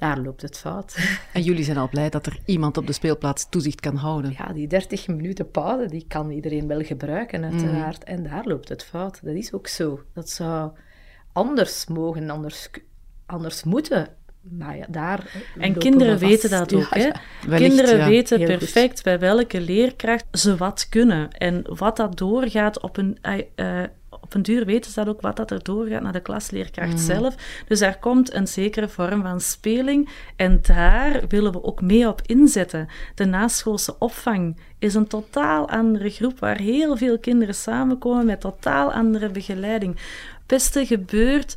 daar 0.00 0.18
loopt 0.18 0.42
het 0.42 0.58
fout. 0.58 0.96
En 1.32 1.42
jullie 1.42 1.64
zijn 1.64 1.76
al 1.76 1.88
blij 1.88 2.10
dat 2.10 2.26
er 2.26 2.38
iemand 2.44 2.76
op 2.76 2.86
de 2.86 2.92
speelplaats 2.92 3.48
toezicht 3.48 3.80
kan 3.80 3.96
houden. 3.96 4.34
Ja, 4.38 4.52
die 4.52 4.66
30 4.66 5.08
minuten 5.08 5.50
pauze, 5.50 5.86
die 5.86 6.04
kan 6.08 6.30
iedereen 6.30 6.66
wel 6.66 6.82
gebruiken, 6.82 7.44
uiteraard. 7.44 8.04
En 8.04 8.22
daar 8.22 8.44
loopt 8.44 8.68
het 8.68 8.84
fout. 8.84 9.20
Dat 9.22 9.34
is 9.34 9.52
ook 9.52 9.66
zo. 9.66 10.02
Dat 10.14 10.30
zou 10.30 10.70
anders 11.32 11.86
mogen, 11.86 12.30
anders, 12.30 12.70
anders 13.26 13.64
moeten. 13.64 14.08
Maar 14.40 14.76
ja, 14.76 14.86
daar 14.88 15.42
en 15.58 15.78
kinderen 15.78 16.18
weten 16.18 16.50
dat 16.50 16.74
ook. 16.74 16.94
hè? 16.94 17.10
kinderen 17.56 18.08
weten 18.08 18.44
perfect 18.44 19.02
bij 19.02 19.18
welke 19.18 19.60
leerkracht 19.60 20.24
ze 20.32 20.56
wat 20.56 20.88
kunnen. 20.88 21.30
En 21.30 21.64
wat 21.76 21.96
dat 21.96 22.18
doorgaat 22.18 22.80
op 22.80 22.96
een... 22.96 23.18
Uh, 23.56 23.82
op 24.20 24.34
een 24.34 24.42
duur 24.42 24.64
weten 24.64 24.90
ze 24.90 25.04
dat 25.04 25.14
ook 25.14 25.20
wat 25.20 25.36
dat 25.36 25.50
er 25.50 25.62
doorgaat 25.62 26.02
naar 26.02 26.12
de 26.12 26.20
klasleerkracht 26.20 26.92
mhm. 26.92 26.98
zelf. 26.98 27.34
Dus 27.68 27.78
daar 27.78 27.98
komt 27.98 28.34
een 28.34 28.46
zekere 28.46 28.88
vorm 28.88 29.22
van 29.22 29.40
speling 29.40 30.08
en 30.36 30.58
daar 30.62 31.22
willen 31.28 31.52
we 31.52 31.64
ook 31.64 31.82
mee 31.82 32.08
op 32.08 32.20
inzetten. 32.26 32.88
De 33.14 33.24
naschoolse 33.24 33.98
opvang 33.98 34.56
is 34.78 34.94
een 34.94 35.06
totaal 35.06 35.68
andere 35.68 36.10
groep 36.10 36.38
waar 36.38 36.58
heel 36.58 36.96
veel 36.96 37.18
kinderen 37.18 37.54
samenkomen 37.54 38.26
met 38.26 38.40
totaal 38.40 38.92
andere 38.92 39.28
begeleiding. 39.28 39.96
Beste 40.46 40.86
gebeurt 40.86 41.56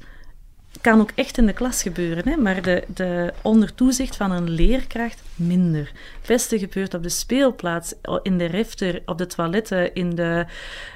kan 0.81 0.99
ook 0.99 1.11
echt 1.15 1.37
in 1.37 1.45
de 1.45 1.53
klas 1.53 1.81
gebeuren, 1.81 2.29
hè? 2.29 2.37
maar 2.37 2.61
de, 2.61 2.83
de, 2.87 3.33
onder 3.41 3.75
toezicht 3.75 4.15
van 4.15 4.31
een 4.31 4.49
leerkracht 4.49 5.21
minder. 5.35 5.91
Het 6.17 6.27
beste 6.27 6.59
gebeurt 6.59 6.93
op 6.93 7.03
de 7.03 7.09
speelplaats, 7.09 7.93
in 8.21 8.37
de 8.37 8.45
refter, 8.45 9.01
op 9.05 9.17
de 9.17 9.27
toiletten, 9.27 9.93
in 9.93 10.15
de, 10.15 10.45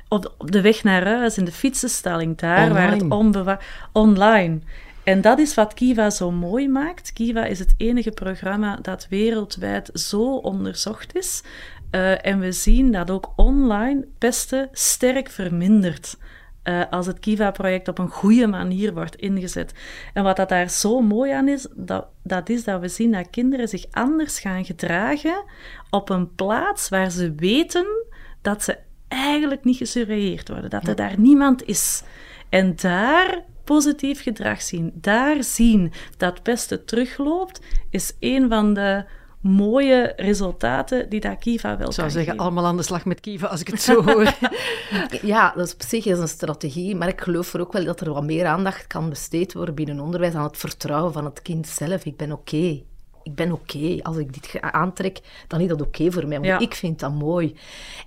op 0.08 0.34
de 0.38 0.62
weg 0.62 0.84
naar 0.84 1.08
huis, 1.08 1.38
in 1.38 1.46
de 1.46 1.52
fietsenstalling, 1.52 2.38
daar 2.38 2.74
waar 2.74 2.92
het 2.92 3.10
onbewaard... 3.10 3.63
Online. 3.92 4.60
En 5.04 5.22
dat 5.22 5.40
is 5.40 5.54
wat 5.54 5.74
Kiva 5.74 6.10
zo 6.10 6.32
mooi 6.32 6.70
maakt. 6.70 7.13
Kiva 7.13 7.46
is 7.46 7.60
het 7.60 7.74
enige 7.78 8.12
programma 8.12 8.80
dat 8.82 9.08
wereldwijd 9.10 9.90
zo 9.94 10.36
onderzocht 10.36 11.16
is. 11.16 11.44
Uh, 11.92 12.26
en 12.26 12.40
we 12.40 12.52
zien 12.52 12.92
dat 12.92 13.12
ook 13.12 13.34
online 13.36 14.06
pesten 14.18 14.70
sterk 14.72 15.30
vermindert. 15.30 16.18
Uh, 16.67 16.82
als 16.89 17.06
het 17.06 17.19
Kiva-project 17.19 17.88
op 17.88 17.97
een 17.97 18.10
goede 18.10 18.47
manier 18.47 18.93
wordt 18.93 19.15
ingezet. 19.15 19.73
En 20.13 20.23
wat 20.23 20.36
dat 20.36 20.49
daar 20.49 20.69
zo 20.69 21.01
mooi 21.01 21.32
aan 21.32 21.47
is, 21.47 21.67
dat, 21.75 22.08
dat 22.23 22.49
is 22.49 22.63
dat 22.63 22.82
we 22.82 22.88
zien 22.88 23.12
dat 23.12 23.30
kinderen 23.30 23.67
zich 23.67 23.86
anders 23.91 24.39
gaan 24.39 24.65
gedragen 24.65 25.43
op 25.89 26.10
een 26.10 26.36
plaats 26.36 26.89
waar 26.89 27.12
ze 27.12 27.34
weten 27.36 28.06
dat 28.41 28.63
ze 28.63 28.77
eigenlijk 29.08 29.63
niet 29.63 29.77
gesurveilleerd 29.77 30.49
worden, 30.49 30.69
dat 30.69 30.88
er 30.88 30.95
daar 30.95 31.19
niemand 31.19 31.65
is. 31.65 32.03
En 32.49 32.75
daar 32.75 33.43
positief 33.63 34.21
gedrag 34.21 34.62
zien, 34.62 34.91
daar 34.93 35.43
zien 35.43 35.91
dat 36.17 36.43
pesten 36.43 36.86
terugloopt, 36.86 37.62
is 37.89 38.15
een 38.19 38.49
van 38.49 38.73
de 38.73 39.06
mooie 39.41 40.13
resultaten 40.15 41.10
die 41.10 41.19
dat 41.19 41.38
Kiva 41.39 41.78
wel 41.78 41.88
Ik 41.88 41.93
zou 41.93 42.10
zeggen, 42.10 42.38
allemaal 42.38 42.65
aan 42.65 42.78
de 42.78 42.84
slag 42.84 43.06
met 43.06 43.19
Kiva, 43.19 43.47
als 43.47 43.62
ik 43.62 43.67
het 43.67 43.82
zo 43.82 44.04
hoor. 44.04 44.34
ja, 45.21 45.54
dat 45.56 45.67
is 45.67 45.73
op 45.73 45.82
zich 45.82 46.06
is 46.06 46.17
een 46.17 46.28
strategie, 46.28 46.95
maar 46.95 47.08
ik 47.08 47.21
geloof 47.21 47.54
er 47.54 47.62
ook 47.62 47.73
wel 47.73 47.86
dat 47.86 48.02
er 48.02 48.13
wat 48.13 48.23
meer 48.23 48.45
aandacht 48.45 48.88
kan 48.88 49.10
besteed 49.10 49.54
worden 49.54 49.76
binnen 49.76 50.00
onderwijs 50.00 50.34
aan 50.34 50.43
het 50.43 50.58
vertrouwen 50.58 51.13
van 51.13 51.26
het 51.26 51.41
kind 51.41 51.67
zelf. 51.67 52.06
Ik 52.06 52.17
ben 52.17 52.32
oké. 52.32 52.82
Ik 53.23 53.36
ben 53.36 53.52
oké. 53.52 54.00
Als 54.02 54.17
ik 54.17 54.34
dit 54.34 54.62
aantrek, 54.62 55.19
dan 55.47 55.62
is 55.62 55.67
dat 55.67 55.82
oké 55.82 56.12
voor 56.12 56.28
mij. 56.28 56.39
Want 56.39 56.62
ik 56.62 56.76
vind 56.76 57.00
dat 57.00 57.13
mooi. 57.13 57.56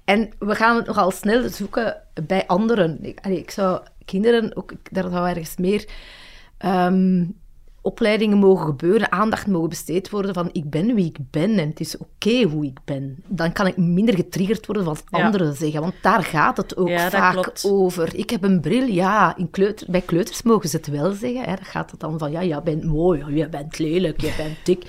En 0.04 0.30
we 0.38 0.54
gaan 0.54 0.76
het 0.76 0.86
nogal 0.86 1.10
snel 1.10 1.48
zoeken 1.48 1.96
bij 2.26 2.46
anderen. 2.46 2.98
Ik, 3.02 3.26
ik 3.26 3.50
zou 3.50 3.80
kinderen 4.04 4.56
ook, 4.56 4.72
daar 4.90 5.10
zou 5.10 5.28
ergens 5.28 5.56
meer 5.56 5.88
ehm, 6.58 7.24
opleidingen 7.82 8.38
mogen 8.38 8.66
gebeuren, 8.66 9.12
aandacht 9.12 9.46
mogen 9.46 9.68
besteed 9.68 10.10
worden 10.10 10.34
van 10.34 10.48
ik 10.52 10.70
ben 10.70 10.94
wie 10.94 11.06
ik 11.06 11.18
ben 11.30 11.58
en 11.58 11.68
het 11.68 11.80
is 11.80 11.96
oké 11.96 12.42
hoe 12.42 12.64
ik 12.64 12.78
ben. 12.84 13.22
Dan 13.26 13.52
kan 13.52 13.66
ik 13.66 13.76
minder 13.76 14.14
getriggerd 14.14 14.66
worden 14.66 14.84
van 14.84 14.96
wat 15.10 15.20
anderen 15.22 15.54
zeggen, 15.54 15.80
want 15.80 15.94
daar 16.02 16.22
gaat 16.22 16.56
het 16.56 16.76
ook 16.76 16.98
vaak 16.98 17.52
over. 17.62 18.14
Ik 18.14 18.30
heb 18.30 18.42
een 18.42 18.60
bril, 18.60 18.86
ja, 18.86 19.36
in 19.36 19.50
kleuter, 19.50 19.86
bij 19.90 20.00
kleuters 20.00 20.42
mogen 20.42 20.68
ze 20.68 20.76
het 20.76 20.86
wel 20.86 21.12
zeggen. 21.12 21.40
Hè. 21.40 21.54
Dan 21.54 21.64
gaat 21.64 21.90
het 21.90 22.00
dan 22.00 22.18
van, 22.18 22.30
ja, 22.30 22.44
jij 22.44 22.62
bent 22.62 22.84
mooi, 22.84 23.24
je 23.34 23.48
bent 23.48 23.78
lelijk, 23.78 24.20
je 24.20 24.34
bent 24.36 24.56
dik. 24.64 24.84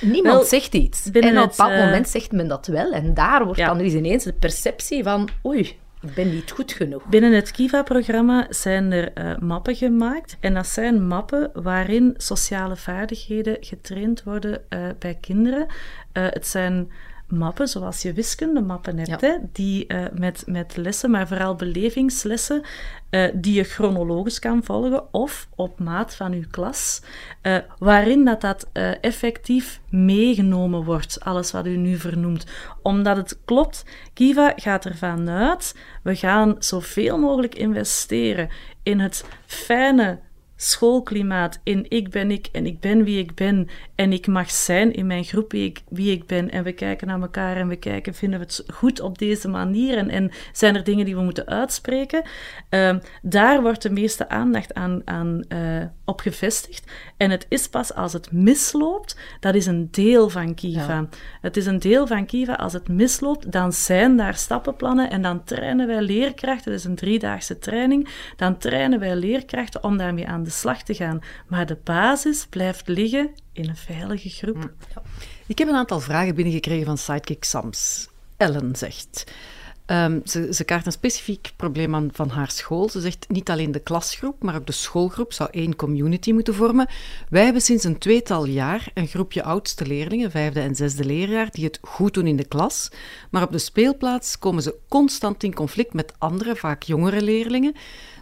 Niemand 0.00 0.46
zegt 0.46 0.74
iets. 0.74 1.10
En 1.10 1.16
op 1.16 1.24
een 1.24 1.48
bepaald 1.48 1.72
uh... 1.72 1.84
moment 1.84 2.08
zegt 2.08 2.32
men 2.32 2.48
dat 2.48 2.66
wel. 2.66 2.92
En 2.92 3.14
daar 3.14 3.44
wordt 3.44 3.60
dan 3.60 3.80
is 3.80 3.92
ineens 3.92 4.24
de 4.24 4.32
perceptie 4.32 5.02
van, 5.02 5.28
oei, 5.46 5.78
ik 6.02 6.14
ben 6.14 6.30
niet 6.30 6.50
goed 6.50 6.72
genoeg. 6.72 7.04
Binnen 7.04 7.32
het 7.32 7.50
Kiva-programma 7.50 8.46
zijn 8.48 8.92
er 8.92 9.10
uh, 9.14 9.38
mappen 9.38 9.76
gemaakt. 9.76 10.36
En 10.40 10.54
dat 10.54 10.66
zijn 10.66 11.06
mappen 11.06 11.50
waarin 11.52 12.14
sociale 12.16 12.76
vaardigheden 12.76 13.56
getraind 13.60 14.22
worden 14.22 14.62
uh, 14.68 14.88
bij 14.98 15.18
kinderen. 15.20 15.66
Uh, 15.66 16.26
het 16.28 16.46
zijn 16.46 16.90
mappen, 17.32 17.68
zoals 17.68 18.02
je 18.02 18.12
wiskundemappen 18.12 18.98
hebt, 18.98 19.20
hè, 19.20 19.36
die 19.52 19.84
uh, 19.88 20.04
met, 20.14 20.42
met 20.46 20.76
lessen, 20.76 21.10
maar 21.10 21.28
vooral 21.28 21.54
belevingslessen, 21.54 22.62
uh, 23.10 23.28
die 23.34 23.54
je 23.54 23.64
chronologisch 23.64 24.38
kan 24.38 24.64
volgen 24.64 25.14
of 25.14 25.48
op 25.54 25.78
maat 25.78 26.14
van 26.14 26.32
je 26.32 26.46
klas, 26.46 27.02
uh, 27.42 27.56
waarin 27.78 28.24
dat, 28.24 28.40
dat 28.40 28.68
effectief 29.00 29.80
meegenomen 29.88 30.84
wordt, 30.84 31.20
alles 31.20 31.50
wat 31.50 31.66
u 31.66 31.76
nu 31.76 31.96
vernoemt. 31.96 32.46
Omdat 32.82 33.16
het 33.16 33.38
klopt, 33.44 33.84
Kiva 34.14 34.52
gaat 34.56 34.84
ervan 34.84 35.30
uit, 35.30 35.76
we 36.02 36.16
gaan 36.16 36.56
zoveel 36.58 37.18
mogelijk 37.18 37.54
investeren 37.54 38.48
in 38.82 39.00
het 39.00 39.24
fijne 39.46 40.18
schoolklimaat 40.62 41.60
in 41.64 41.86
ik 41.88 42.10
ben 42.10 42.30
ik 42.30 42.48
en 42.52 42.66
ik 42.66 42.80
ben 42.80 43.04
wie 43.04 43.18
ik 43.18 43.34
ben 43.34 43.68
en 43.94 44.12
ik 44.12 44.26
mag 44.26 44.50
zijn 44.50 44.92
in 44.92 45.06
mijn 45.06 45.24
groep 45.24 45.52
wie 45.52 45.64
ik, 45.64 45.82
wie 45.88 46.12
ik 46.12 46.26
ben 46.26 46.50
en 46.50 46.64
we 46.64 46.72
kijken 46.72 47.06
naar 47.06 47.20
elkaar 47.20 47.56
en 47.56 47.68
we 47.68 47.76
kijken, 47.76 48.14
vinden 48.14 48.38
we 48.38 48.44
het 48.44 48.64
goed 48.72 49.00
op 49.00 49.18
deze 49.18 49.48
manier 49.48 49.98
en, 49.98 50.08
en 50.08 50.30
zijn 50.52 50.74
er 50.76 50.84
dingen 50.84 51.04
die 51.04 51.14
we 51.14 51.22
moeten 51.22 51.46
uitspreken, 51.46 52.22
uh, 52.70 52.96
daar 53.22 53.62
wordt 53.62 53.82
de 53.82 53.90
meeste 53.90 54.28
aandacht 54.28 54.74
aan, 54.74 55.02
aan 55.04 55.44
uh, 55.48 55.84
op 56.04 56.20
gevestigd. 56.20 56.92
En 57.16 57.30
het 57.30 57.46
is 57.48 57.68
pas 57.68 57.94
als 57.94 58.12
het 58.12 58.32
misloopt, 58.32 59.16
dat 59.40 59.54
is 59.54 59.66
een 59.66 59.88
deel 59.90 60.28
van 60.28 60.54
Kiva. 60.54 61.08
Het 61.40 61.56
is 61.56 61.66
een 61.66 61.78
deel 61.78 62.06
van 62.06 62.26
Kiva, 62.26 62.54
als 62.54 62.72
het 62.72 62.88
misloopt, 62.88 63.52
dan 63.52 63.72
zijn 63.72 64.16
daar 64.16 64.34
stappenplannen 64.34 65.10
en 65.10 65.22
dan 65.22 65.44
trainen 65.44 65.86
wij 65.86 66.02
leerkrachten, 66.02 66.70
dat 66.70 66.80
is 66.80 66.86
een 66.86 66.94
driedaagse 66.94 67.58
training, 67.58 68.08
dan 68.36 68.58
trainen 68.58 68.98
wij 68.98 69.16
leerkrachten 69.16 69.84
om 69.84 69.96
daarmee 69.96 70.28
aan 70.28 70.42
de 70.42 70.50
slag 70.52 70.82
te 70.82 70.94
gaan. 70.94 71.20
Maar 71.48 71.66
de 71.66 71.78
basis 71.84 72.46
blijft 72.50 72.88
liggen 72.88 73.30
in 73.52 73.68
een 73.68 73.76
veilige 73.76 74.28
groep. 74.28 74.56
Mm. 74.56 74.70
Ik 75.46 75.58
heb 75.58 75.68
een 75.68 75.74
aantal 75.74 76.00
vragen 76.00 76.34
binnengekregen 76.34 76.86
van 76.86 76.98
Sidekick 76.98 77.44
Sams. 77.44 78.08
Ellen 78.36 78.76
zegt... 78.76 79.24
Um, 79.86 80.20
ze, 80.24 80.54
ze 80.54 80.64
kaart 80.64 80.86
een 80.86 80.92
specifiek 80.92 81.52
probleem 81.56 81.94
aan 81.94 82.08
van 82.12 82.28
haar 82.28 82.50
school. 82.50 82.88
Ze 82.88 83.00
zegt 83.00 83.28
niet 83.28 83.50
alleen 83.50 83.72
de 83.72 83.78
klasgroep, 83.78 84.42
maar 84.42 84.54
ook 84.54 84.66
de 84.66 84.72
schoolgroep 84.72 85.32
zou 85.32 85.48
één 85.52 85.76
community 85.76 86.32
moeten 86.32 86.54
vormen. 86.54 86.88
Wij 87.28 87.44
hebben 87.44 87.62
sinds 87.62 87.84
een 87.84 87.98
tweetal 87.98 88.44
jaar 88.44 88.90
een 88.94 89.06
groepje 89.06 89.42
oudste 89.42 89.86
leerlingen, 89.86 90.30
vijfde 90.30 90.60
en 90.60 90.74
zesde 90.74 91.04
leerjaar, 91.04 91.48
die 91.50 91.64
het 91.64 91.78
goed 91.82 92.14
doen 92.14 92.26
in 92.26 92.36
de 92.36 92.44
klas. 92.44 92.90
Maar 93.30 93.42
op 93.42 93.52
de 93.52 93.58
speelplaats 93.58 94.38
komen 94.38 94.62
ze 94.62 94.74
constant 94.88 95.42
in 95.42 95.54
conflict 95.54 95.92
met 95.92 96.12
andere, 96.18 96.56
vaak 96.56 96.82
jongere 96.82 97.22
leerlingen. 97.22 97.74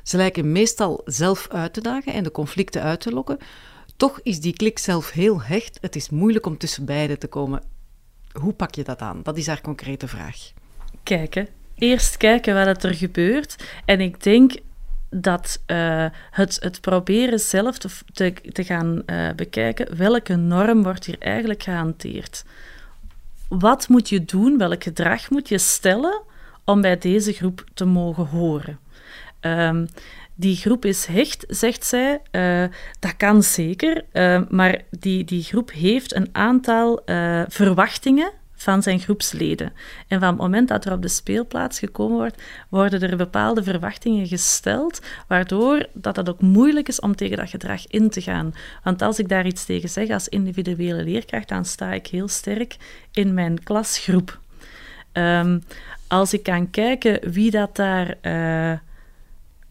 Ze 0.03 0.17
lijken 0.17 0.53
meestal 0.53 1.03
zelf 1.05 1.49
uit 1.49 1.73
te 1.73 1.81
dagen 1.81 2.13
en 2.13 2.25
de 2.25 2.31
conflicten 2.31 2.83
uit 2.83 3.01
te 3.01 3.13
lokken. 3.13 3.39
Toch 3.97 4.21
is 4.23 4.41
die 4.41 4.53
klik 4.53 4.79
zelf 4.79 5.11
heel 5.11 5.43
hecht. 5.43 5.79
Het 5.81 5.97
is 5.97 6.11
moeilijk 6.11 6.47
om 6.47 6.59
tussen 6.59 6.85
beiden 6.85 7.19
te 7.19 7.27
komen. 7.27 7.63
Hoe 8.33 8.53
pak 8.53 8.75
je 8.75 8.85
dat 8.85 9.01
aan? 9.01 9.21
Dat 9.23 9.37
is 9.37 9.47
haar 9.47 9.61
concrete 9.61 10.09
vraag. 10.09 10.53
Kijken. 11.03 11.49
Eerst 11.75 12.17
kijken 12.17 12.65
wat 12.65 12.83
er 12.83 12.95
gebeurt. 12.95 13.57
En 13.85 14.01
ik 14.01 14.23
denk 14.23 14.53
dat 15.11 15.63
uh, 15.67 16.07
het, 16.31 16.57
het 16.61 16.81
proberen 16.81 17.39
zelf 17.39 17.79
te, 17.79 18.33
te, 18.53 18.65
gaan 18.65 19.03
uh, 19.07 19.31
bekijken 19.37 19.97
welke 19.97 20.37
norm 20.37 20.83
wordt 20.83 21.05
hier 21.05 21.19
eigenlijk 21.19 21.63
gehanteerd. 21.63 22.45
Wat 23.49 23.89
moet 23.89 24.09
je 24.09 24.25
doen, 24.25 24.59
welk 24.59 24.83
gedrag 24.83 25.31
moet 25.31 25.49
je 25.49 25.59
stellen 25.59 26.23
om 26.65 26.81
bij 26.81 26.99
deze 26.99 27.33
groep 27.33 27.65
te 27.75 27.85
mogen 27.85 28.27
horen? 28.27 28.79
Um, 29.41 29.89
die 30.35 30.57
groep 30.57 30.85
is 30.85 31.07
hecht, 31.07 31.45
zegt 31.49 31.85
zij. 31.85 32.21
Uh, 32.33 32.65
dat 32.99 33.17
kan 33.17 33.43
zeker, 33.43 34.05
uh, 34.13 34.41
maar 34.49 34.83
die, 34.91 35.25
die 35.25 35.43
groep 35.43 35.71
heeft 35.73 36.15
een 36.15 36.29
aantal 36.33 37.03
uh, 37.07 37.43
verwachtingen 37.49 38.33
van 38.55 38.83
zijn 38.83 39.01
groepsleden. 39.01 39.73
En 40.09 40.21
van 40.21 40.29
het 40.29 40.39
moment 40.39 40.69
dat 40.69 40.85
er 40.85 40.93
op 40.93 41.03
de 41.03 41.09
speelplaats 41.09 41.79
gekomen 41.79 42.17
wordt, 42.17 42.43
worden 42.69 43.01
er 43.01 43.17
bepaalde 43.17 43.63
verwachtingen 43.63 44.27
gesteld, 44.27 45.01
waardoor 45.29 45.87
dat 45.93 46.17
het 46.17 46.29
ook 46.29 46.41
moeilijk 46.41 46.89
is 46.89 47.01
om 47.01 47.17
tegen 47.17 47.37
dat 47.37 47.51
gedrag 47.51 47.87
in 47.87 48.11
te 48.11 48.23
gaan. 48.23 48.55
Want 48.85 49.03
als 49.03 49.19
ik 49.19 49.29
daar 49.29 49.47
iets 49.47 49.65
tegen 49.65 49.89
zeg 49.89 50.09
als 50.09 50.29
individuele 50.29 51.03
leerkracht, 51.03 51.49
dan 51.49 51.65
sta 51.65 51.93
ik 51.93 52.07
heel 52.07 52.29
sterk 52.29 52.77
in 53.13 53.35
mijn 53.35 53.63
klasgroep. 53.63 54.39
Um, 55.13 55.63
als 56.09 56.33
ik 56.33 56.43
kan 56.43 56.71
kijken 56.71 57.31
wie 57.33 57.51
dat 57.51 57.77
daar 57.77 58.17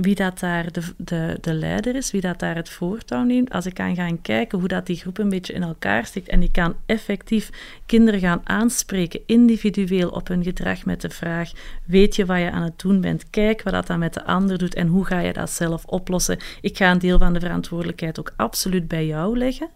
wie 0.02 0.16
dat 0.16 0.40
daar 0.40 0.72
de, 0.72 0.82
de, 0.98 1.38
de 1.42 1.54
leider 1.54 1.96
is, 1.96 2.12
wie 2.12 2.22
dat 2.22 2.40
daar 2.40 2.56
het 2.56 2.70
voortouw 2.70 3.24
neemt, 3.24 3.52
als 3.52 3.66
ik 3.66 3.74
kan 3.74 3.96
gaan 3.96 4.22
kijken 4.22 4.60
hoe 4.60 4.68
dat 4.68 4.86
die 4.86 4.96
groep 4.96 5.18
een 5.18 5.30
beetje 5.30 5.54
in 5.54 5.64
elkaar 5.64 6.06
stikt 6.06 6.30
en 6.30 6.44
ik 6.44 6.52
kan 6.52 6.76
effectief 6.86 7.50
kinderen 7.86 8.20
gaan 8.20 8.42
aanspreken, 8.44 9.22
individueel 9.26 10.10
op 10.10 10.28
hun 10.28 10.44
gedrag 10.44 10.86
met 10.86 11.02
de 11.02 11.10
vraag, 11.10 11.52
weet 11.86 12.16
je 12.16 12.26
wat 12.26 12.38
je 12.38 12.52
aan 12.52 12.62
het 12.62 12.80
doen 12.80 13.02
bent? 13.02 13.30
Kijk 13.30 13.64
wat 13.64 13.74
dat 13.74 13.88
dan 13.88 14.00
met 14.00 14.14
de 14.14 14.24
ander 14.24 14.58
doet 14.58 14.76
en 14.76 14.88
hoe 14.88 15.06
ga 15.06 15.20
je 15.20 15.34
dat 15.34 15.50
zelf 15.50 15.86
oplossen? 15.86 16.38
Ik 16.62 16.78
ga 16.78 16.92
een 16.92 17.00
deel 17.00 17.18
van 17.18 17.34
de 17.34 17.40
verantwoordelijkheid 17.40 18.20
ook 18.20 18.34
absoluut 18.36 18.88
bij 18.88 19.06
jou 19.06 19.38
leggen. 19.38 19.70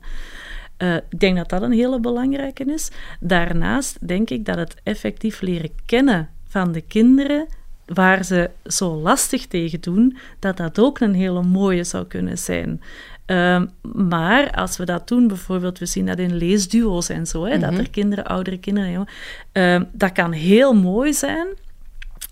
Uh, 0.77 0.95
ik 0.95 1.19
denk 1.19 1.37
dat 1.37 1.49
dat 1.49 1.61
een 1.61 1.71
hele 1.71 1.99
belangrijke 1.99 2.65
is. 2.65 2.91
Daarnaast 3.19 4.07
denk 4.07 4.29
ik 4.29 4.45
dat 4.45 4.57
het 4.57 4.75
effectief 4.83 5.41
leren 5.41 5.71
kennen 5.85 6.29
van 6.47 6.71
de 6.71 6.81
kinderen 6.81 7.47
waar 7.85 8.25
ze 8.25 8.49
zo 8.65 8.95
lastig 8.95 9.47
tegen 9.47 9.81
doen, 9.81 10.17
dat 10.39 10.57
dat 10.57 10.79
ook 10.79 10.99
een 10.99 11.13
hele 11.13 11.43
mooie 11.43 11.83
zou 11.83 12.05
kunnen 12.05 12.37
zijn. 12.37 12.81
Ehm, 13.25 13.65
maar 13.93 14.51
als 14.51 14.77
we 14.77 14.85
dat 14.85 15.07
doen, 15.07 15.27
bijvoorbeeld, 15.27 15.79
we 15.79 15.85
zien 15.85 16.05
dat 16.05 16.19
in 16.19 16.35
leesduo's 16.35 17.09
en 17.09 17.27
zo, 17.27 17.45
hè, 17.45 17.59
dat 17.59 17.71
mhm. 17.71 17.79
er 17.79 17.89
kinderen, 17.89 18.25
oudere 18.25 18.57
kinderen, 18.57 19.07
uh, 19.53 19.81
dat 19.91 20.11
kan 20.11 20.31
heel 20.31 20.73
mooi 20.73 21.13
zijn. 21.13 21.47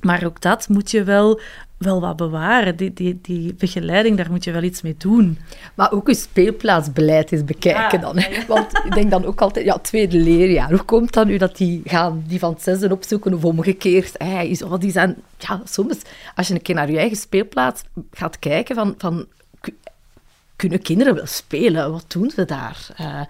Maar 0.02 0.26
ook 0.26 0.42
dat 0.42 0.70
moet 0.70 0.92
je 0.92 1.04
wel 1.04 1.40
wel 1.82 2.02
wat 2.02 2.16
bewaren. 2.16 2.76
Die, 2.76 2.94
die, 2.94 3.20
die 3.22 3.54
begeleiding, 3.54 4.18
daar 4.18 4.32
moet 4.32 4.44
je 4.44 4.52
wel 4.52 4.64
iets 4.64 4.82
mee 4.82 4.96
doen. 4.98 5.38
Maar 5.76 5.92
ook 5.92 6.08
je 6.08 6.16
speelplaatsbeleid 6.16 7.32
eens 7.32 7.44
bekijken 7.44 8.02
dan. 8.02 8.24
Want 8.48 8.82
ik 8.86 8.94
denk 8.94 9.12
dan 9.12 9.26
ook 9.26 9.42
altijd, 9.42 9.66
ja, 9.66 9.78
tweede 9.78 10.18
leerjaar. 10.18 10.70
Hoe 10.70 10.84
komt 10.84 11.14
dan 11.14 11.28
nu 11.28 11.38
dat 11.38 11.58
die 11.58 11.82
gaan 11.86 12.24
die 12.28 12.40
van 12.40 12.54
het 12.54 12.62
zesde 12.62 12.92
opzoeken 12.92 13.34
of 13.34 13.46
omgekeerd? 13.46 14.16
Hey, 14.18 14.50
is, 14.50 14.62
oh, 14.62 14.80
die 14.80 14.92
zijn, 14.92 15.16
ja, 15.38 15.62
soms, 15.64 16.02
als 16.36 16.48
je 16.48 16.54
een 16.54 16.62
keer 16.62 16.76
naar 16.76 16.92
je 16.92 16.98
eigen 16.98 17.18
speelplaats 17.18 17.84
gaat 18.12 18.40
kijken, 18.40 18.76
van, 18.76 18.96
van 18.98 19.26
kunnen 20.62 20.82
kinderen 20.82 21.16
wel 21.16 21.26
spelen? 21.26 21.92
Wat 21.92 22.06
doen 22.08 22.30
ze 22.30 22.46
daar? 22.46 22.88
Uh, 23.02 23.22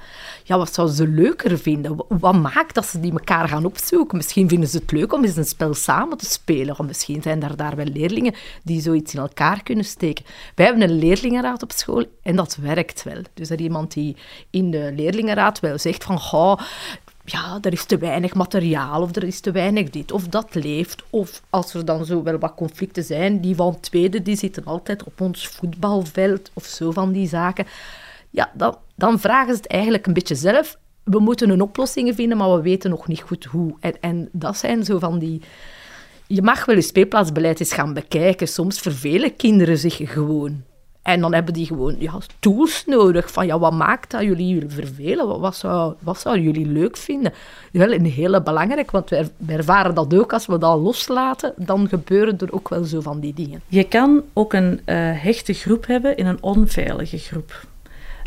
ja, 0.44 0.58
wat 0.58 0.74
zouden 0.74 0.96
ze 0.96 1.08
leuker 1.08 1.60
vinden? 1.60 2.06
Wat 2.08 2.36
maakt 2.36 2.76
dat 2.76 2.86
ze 2.86 3.00
die 3.00 3.12
elkaar 3.12 3.48
gaan 3.48 3.66
opzoeken? 3.66 4.18
Misschien 4.18 4.50
vinden 4.50 4.70
ze 4.70 4.78
het 4.78 4.92
leuk 4.92 5.14
om 5.14 5.24
eens 5.24 5.36
een 5.36 5.46
spel 5.46 5.74
samen 5.74 6.18
te 6.18 6.26
spelen. 6.26 6.80
Of 6.80 6.86
misschien 6.86 7.22
zijn 7.22 7.44
er 7.44 7.56
daar 7.56 7.76
wel 7.76 7.86
leerlingen 7.86 8.34
die 8.64 8.82
zoiets 8.82 9.14
in 9.14 9.20
elkaar 9.20 9.64
kunnen 9.64 9.86
steken. 9.86 10.26
Wij 10.56 10.66
hebben 10.66 10.84
een 10.84 10.98
leerlingenraad 10.98 11.64
op 11.64 11.72
school 11.72 12.06
en 12.24 12.36
dat 12.36 12.56
werkt 12.56 13.04
wel. 13.04 13.22
Dus 13.34 13.50
er 13.50 13.60
iemand 13.60 13.94
die 13.94 14.16
in 14.50 14.72
de 14.72 14.94
leerlingenraad 14.96 15.60
wel 15.60 15.78
zegt 15.78 16.04
van... 16.04 16.20
Oh, 16.32 16.58
ja, 17.26 17.58
er 17.62 17.72
is 17.72 17.86
te 17.86 17.98
weinig 17.98 18.34
materiaal 18.34 19.02
of 19.02 19.16
er 19.16 19.24
is 19.24 19.40
te 19.40 19.52
weinig 19.52 19.90
dit 19.90 20.12
of 20.12 20.28
dat 20.28 20.56
leeft. 20.56 21.04
Of 21.10 21.42
als 21.50 21.74
er 21.74 21.86
dan 21.86 22.06
zo 22.06 22.24
wel 22.24 22.38
wat 22.38 22.56
conflicten 22.56 23.04
zijn, 23.04 23.42
die 23.42 23.56
van 23.56 23.80
tweede, 23.80 24.22
die 24.22 24.36
zitten 24.36 24.66
altijd 24.66 25.04
op 25.04 25.22
ons 25.22 25.48
voetbalveld 25.48 26.52
of 26.54 26.66
zo 26.66 26.92
van 26.92 27.12
die 27.12 27.28
zaken. 27.28 27.66
Ja, 28.30 28.52
dan, 28.54 28.78
dan 28.96 29.20
vragen 29.20 29.54
ze 29.54 29.62
het 29.62 29.72
eigenlijk 29.72 30.08
een 30.08 30.14
beetje 30.14 30.36
zelf. 30.36 30.78
We 31.04 31.20
moeten 31.20 31.50
een 31.50 31.62
oplossing 31.62 32.16
vinden, 32.16 32.38
maar 32.38 32.56
we 32.56 32.62
weten 32.62 32.90
nog 32.90 33.08
niet 33.08 33.22
goed 33.22 33.46
hoe. 33.46 33.76
En, 33.80 33.94
en 34.02 34.30
dat 34.32 34.58
zijn 34.58 34.86
zo 34.86 35.00
van 35.00 35.20
die... 35.20 35.42
Je 36.28 36.42
mag 36.42 36.66
wel 36.66 36.76
je 36.76 36.82
speelplaatsbeleid 36.82 37.60
eens 37.60 37.74
gaan 37.74 37.94
bekijken. 37.94 38.48
Soms 38.48 38.80
vervelen 38.80 39.36
kinderen 39.36 39.78
zich 39.78 40.12
gewoon. 40.12 40.64
En 41.02 41.22
dan 41.22 41.34
hebben 41.34 41.54
die 41.54 41.66
gewoon 41.66 41.96
ja, 42.00 42.14
tools 42.40 42.86
nodig. 42.86 43.32
Van 43.32 43.46
ja, 43.46 43.60
wat 43.60 43.74
maakt 43.74 44.12
dat 44.12 44.22
jullie 44.22 44.64
vervelen? 44.68 45.40
Wat, 45.40 45.56
zou, 45.56 45.94
wat 46.00 46.20
zouden 46.20 46.44
jullie 46.44 46.66
leuk 46.66 46.98
vinden? 46.98 47.34
Wel 47.72 47.92
een 47.92 48.06
hele 48.06 48.42
belangrijk, 48.42 48.92
want 48.92 49.10
we 49.10 49.30
ervaren 49.48 49.96
dat 49.96 50.14
ook 50.14 50.34
als 50.34 50.46
we 50.46 50.58
dat 50.58 50.80
loslaten. 50.80 51.54
Dan 51.58 51.88
gebeuren 51.88 52.38
er 52.38 52.54
ook 52.54 52.70
wel 52.70 52.84
zo 52.84 53.02
van 53.02 53.20
die 53.20 53.34
dingen. 53.34 53.62
Je 53.68 53.84
kan 53.84 54.24
ook 54.34 54.54
een 54.54 54.72
uh, 54.72 54.96
hechte 55.22 55.54
groep 55.54 55.88
hebben 55.88 56.18
in 56.18 56.26
een 56.26 56.44
onveilige 56.44 57.18
groep. 57.18 57.66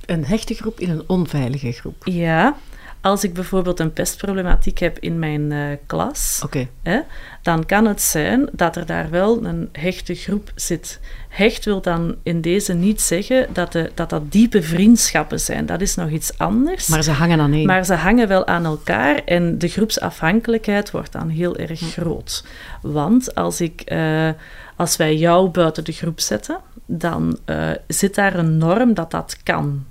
Een 0.06 0.24
hechte 0.24 0.54
groep 0.54 0.80
in 0.80 0.90
een 0.90 1.02
onveilige 1.06 1.72
groep. 1.72 1.96
Ja, 2.04 2.56
als 3.04 3.24
ik 3.24 3.34
bijvoorbeeld 3.34 3.80
een 3.80 3.92
pestproblematiek 3.92 4.78
heb 4.78 4.98
in 4.98 5.18
mijn 5.18 5.50
uh, 5.50 5.66
klas, 5.86 6.40
okay. 6.44 6.68
hè, 6.82 7.00
dan 7.42 7.66
kan 7.66 7.86
het 7.86 8.02
zijn 8.02 8.48
dat 8.52 8.76
er 8.76 8.86
daar 8.86 9.10
wel 9.10 9.44
een 9.44 9.68
hechte 9.72 10.14
groep 10.14 10.52
zit. 10.54 11.00
Hecht 11.28 11.64
wil 11.64 11.80
dan 11.80 12.16
in 12.22 12.40
deze 12.40 12.72
niet 12.72 13.00
zeggen 13.00 13.46
dat, 13.52 13.72
de, 13.72 13.90
dat 13.94 14.10
dat 14.10 14.32
diepe 14.32 14.62
vriendschappen 14.62 15.40
zijn. 15.40 15.66
Dat 15.66 15.80
is 15.80 15.94
nog 15.94 16.10
iets 16.10 16.38
anders. 16.38 16.88
Maar 16.88 17.02
ze 17.02 17.10
hangen 17.10 17.40
aan 17.40 17.52
één. 17.52 17.66
Maar 17.66 17.84
ze 17.84 17.94
hangen 17.94 18.28
wel 18.28 18.46
aan 18.46 18.64
elkaar 18.64 19.24
en 19.24 19.58
de 19.58 19.68
groepsafhankelijkheid 19.68 20.90
wordt 20.90 21.12
dan 21.12 21.28
heel 21.28 21.56
erg 21.56 21.80
groot. 21.80 22.44
Want 22.82 23.34
als, 23.34 23.60
ik, 23.60 23.92
uh, 23.92 24.28
als 24.76 24.96
wij 24.96 25.16
jou 25.16 25.48
buiten 25.48 25.84
de 25.84 25.92
groep 25.92 26.20
zetten, 26.20 26.58
dan 26.86 27.38
uh, 27.46 27.70
zit 27.86 28.14
daar 28.14 28.34
een 28.34 28.58
norm 28.58 28.94
dat 28.94 29.10
dat 29.10 29.36
kan 29.42 29.84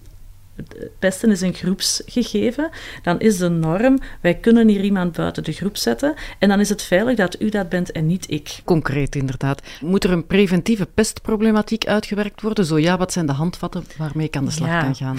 pesten 1.00 1.32
is 1.32 1.42
een 1.42 1.54
groepsgegeven, 1.54 2.70
dan 3.04 3.20
is 3.20 3.38
de 3.38 3.50
norm, 3.50 4.00
wij 4.22 4.34
kunnen 4.36 4.68
hier 4.68 4.82
iemand 4.82 5.16
buiten 5.16 5.44
de 5.44 5.52
groep 5.52 5.78
zetten 5.78 6.14
en 6.40 6.50
dan 6.50 6.60
is 6.60 6.70
het 6.70 6.82
veilig 6.82 7.16
dat 7.16 7.42
u 7.42 7.50
dat 7.50 7.70
bent 7.70 7.92
en 7.92 8.06
niet 8.06 8.32
ik. 8.32 8.62
Concreet 8.64 9.16
inderdaad. 9.16 9.62
Moet 9.82 10.04
er 10.04 10.12
een 10.12 10.28
preventieve 10.28 10.86
pestproblematiek 10.86 11.86
uitgewerkt 11.86 12.42
worden? 12.42 12.66
Zo 12.66 12.80
ja, 12.80 12.98
wat 12.98 13.14
zijn 13.14 13.26
de 13.26 13.32
handvatten 13.32 13.84
waarmee 13.98 14.28
ik 14.28 14.36
aan 14.36 14.46
de 14.46 14.52
slag 14.52 14.82
kan 14.82 14.96
gaan? 14.96 15.18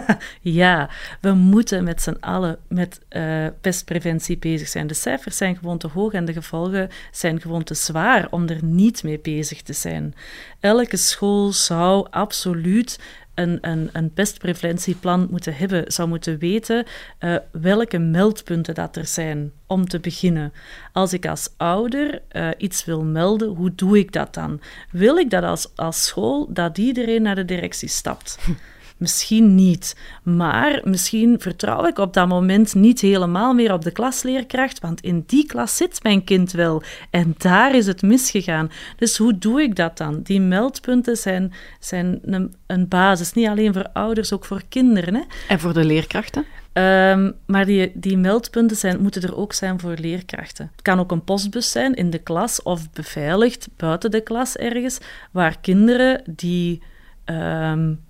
ja, 0.40 0.90
we 1.20 1.32
moeten 1.32 1.84
met 1.84 2.02
z'n 2.02 2.16
allen 2.20 2.58
met 2.68 3.00
uh, 3.10 3.46
pestpreventie 3.60 4.38
bezig 4.38 4.68
zijn. 4.68 4.86
De 4.86 4.94
cijfers 4.94 5.36
zijn 5.36 5.56
gewoon 5.56 5.78
te 5.78 5.88
hoog 5.88 6.12
en 6.12 6.24
de 6.24 6.32
gevolgen 6.32 6.90
zijn 7.12 7.40
gewoon 7.40 7.64
te 7.64 7.74
zwaar 7.74 8.26
om 8.30 8.48
er 8.48 8.64
niet 8.64 9.02
mee 9.02 9.18
bezig 9.18 9.62
te 9.62 9.72
zijn. 9.72 10.14
Elke 10.60 10.96
school 10.96 11.52
zou 11.52 12.06
absoluut 12.10 12.98
een, 13.34 13.58
een, 13.60 13.90
een 13.92 14.12
pestpreventieplan 14.12 15.26
moeten 15.30 15.54
hebben, 15.54 15.92
zou 15.92 16.08
moeten 16.08 16.38
weten 16.38 16.84
uh, 17.20 17.36
welke 17.52 17.98
meldpunten 17.98 18.74
dat 18.74 18.96
er 18.96 19.06
zijn 19.06 19.52
om 19.66 19.88
te 19.88 20.00
beginnen. 20.00 20.52
Als 20.92 21.12
ik 21.12 21.26
als 21.26 21.48
ouder 21.56 22.22
uh, 22.32 22.48
iets 22.58 22.84
wil 22.84 23.04
melden, 23.04 23.48
hoe 23.48 23.74
doe 23.74 23.98
ik 23.98 24.12
dat 24.12 24.34
dan? 24.34 24.60
Wil 24.90 25.16
ik 25.16 25.30
dat 25.30 25.44
als, 25.44 25.76
als 25.76 26.06
school 26.06 26.52
dat 26.52 26.78
iedereen 26.78 27.22
naar 27.22 27.34
de 27.34 27.44
directie 27.44 27.88
stapt? 27.88 28.38
Misschien 28.96 29.54
niet. 29.54 29.96
Maar 30.22 30.80
misschien 30.84 31.40
vertrouw 31.40 31.86
ik 31.86 31.98
op 31.98 32.12
dat 32.12 32.28
moment 32.28 32.74
niet 32.74 33.00
helemaal 33.00 33.54
meer 33.54 33.72
op 33.72 33.82
de 33.82 33.90
klasleerkracht, 33.90 34.80
want 34.80 35.00
in 35.00 35.24
die 35.26 35.46
klas 35.46 35.76
zit 35.76 36.02
mijn 36.02 36.24
kind 36.24 36.52
wel. 36.52 36.82
En 37.10 37.34
daar 37.38 37.74
is 37.74 37.86
het 37.86 38.02
misgegaan. 38.02 38.70
Dus 38.96 39.16
hoe 39.16 39.38
doe 39.38 39.62
ik 39.62 39.76
dat 39.76 39.96
dan? 39.96 40.20
Die 40.22 40.40
meldpunten 40.40 41.16
zijn, 41.16 41.52
zijn 41.80 42.20
een, 42.24 42.54
een 42.66 42.88
basis, 42.88 43.32
niet 43.32 43.48
alleen 43.48 43.72
voor 43.72 43.88
ouders, 43.92 44.32
ook 44.32 44.44
voor 44.44 44.62
kinderen. 44.68 45.14
Hè? 45.14 45.22
En 45.48 45.60
voor 45.60 45.72
de 45.72 45.84
leerkrachten? 45.84 46.44
Um, 46.72 47.34
maar 47.46 47.64
die, 47.64 47.92
die 47.94 48.16
meldpunten 48.16 48.76
zijn, 48.76 49.02
moeten 49.02 49.22
er 49.22 49.36
ook 49.36 49.52
zijn 49.52 49.80
voor 49.80 49.94
leerkrachten. 50.00 50.70
Het 50.72 50.82
kan 50.82 50.98
ook 51.00 51.12
een 51.12 51.24
postbus 51.24 51.70
zijn 51.70 51.94
in 51.94 52.10
de 52.10 52.18
klas 52.18 52.62
of 52.62 52.90
beveiligd 52.90 53.68
buiten 53.76 54.10
de 54.10 54.20
klas 54.20 54.56
ergens, 54.56 54.98
waar 55.30 55.60
kinderen 55.60 56.22
die 56.26 56.82
um, 57.24 58.00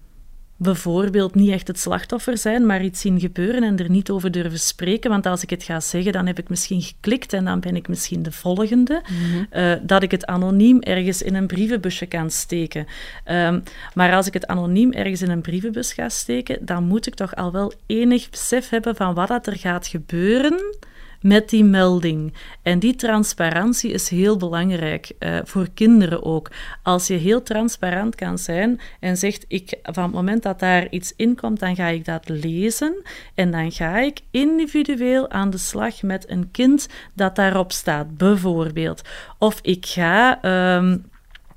bijvoorbeeld 0.64 1.34
niet 1.34 1.50
echt 1.50 1.68
het 1.68 1.78
slachtoffer 1.78 2.38
zijn, 2.38 2.66
maar 2.66 2.84
iets 2.84 3.00
zien 3.00 3.20
gebeuren 3.20 3.62
en 3.62 3.78
er 3.78 3.90
niet 3.90 4.10
over 4.10 4.30
durven 4.30 4.58
spreken. 4.58 5.10
Want 5.10 5.26
als 5.26 5.42
ik 5.42 5.50
het 5.50 5.62
ga 5.62 5.80
zeggen, 5.80 6.12
dan 6.12 6.26
heb 6.26 6.38
ik 6.38 6.48
misschien 6.48 6.82
geklikt 6.82 7.32
en 7.32 7.44
dan 7.44 7.60
ben 7.60 7.76
ik 7.76 7.88
misschien 7.88 8.22
de 8.22 8.32
volgende. 8.32 9.02
Mhm. 9.02 9.44
Eh, 9.50 9.72
dat 9.82 10.02
ik 10.02 10.10
het 10.10 10.26
anoniem 10.26 10.80
ergens 10.80 11.22
in 11.22 11.34
een 11.34 11.46
brievenbusje 11.46 12.06
kan 12.06 12.30
steken. 12.30 12.86
Um, 13.30 13.62
maar 13.94 14.14
als 14.14 14.26
ik 14.26 14.32
het 14.32 14.46
anoniem 14.46 14.92
ergens 14.92 15.22
in 15.22 15.30
een 15.30 15.40
brievenbus 15.40 15.92
ga 15.92 16.08
steken, 16.08 16.58
dan 16.66 16.84
moet 16.84 17.06
ik 17.06 17.14
toch 17.14 17.34
al 17.36 17.52
wel 17.52 17.72
enig 17.86 18.30
besef 18.30 18.68
hebben 18.68 18.96
van 18.96 19.14
wat 19.14 19.28
dat 19.28 19.46
er 19.46 19.56
gaat 19.56 19.86
gebeuren 19.86 20.60
met 21.24 21.50
die 21.50 21.64
melding. 21.64 22.34
En 22.62 22.78
die 22.78 22.94
transparantie 22.94 23.90
is 23.90 24.08
heel 24.08 24.36
belangrijk, 24.36 25.12
uh, 25.18 25.38
voor 25.44 25.68
kinderen 25.74 26.24
ook. 26.24 26.50
Als 26.82 27.06
je 27.06 27.14
heel 27.14 27.42
transparant 27.42 28.14
kan 28.14 28.38
zijn 28.38 28.80
en 29.00 29.16
zegt, 29.16 29.44
ik, 29.48 29.78
van 29.82 30.02
het 30.02 30.12
moment 30.12 30.42
dat 30.42 30.58
daar 30.58 30.88
iets 30.90 31.12
in 31.16 31.36
komt, 31.36 31.60
dan 31.60 31.76
ga 31.76 31.86
ik 31.86 32.04
dat 32.04 32.28
lezen 32.28 33.02
en 33.34 33.50
dan 33.50 33.72
ga 33.72 33.98
ik 33.98 34.20
individueel 34.30 35.30
aan 35.30 35.50
de 35.50 35.58
slag 35.58 36.02
met 36.02 36.30
een 36.30 36.50
kind 36.50 36.88
dat 37.14 37.36
daarop 37.36 37.72
staat, 37.72 38.16
bijvoorbeeld. 38.16 39.02
Of 39.38 39.58
ik 39.62 39.86
ga... 39.86 40.44
Um, 40.76 41.12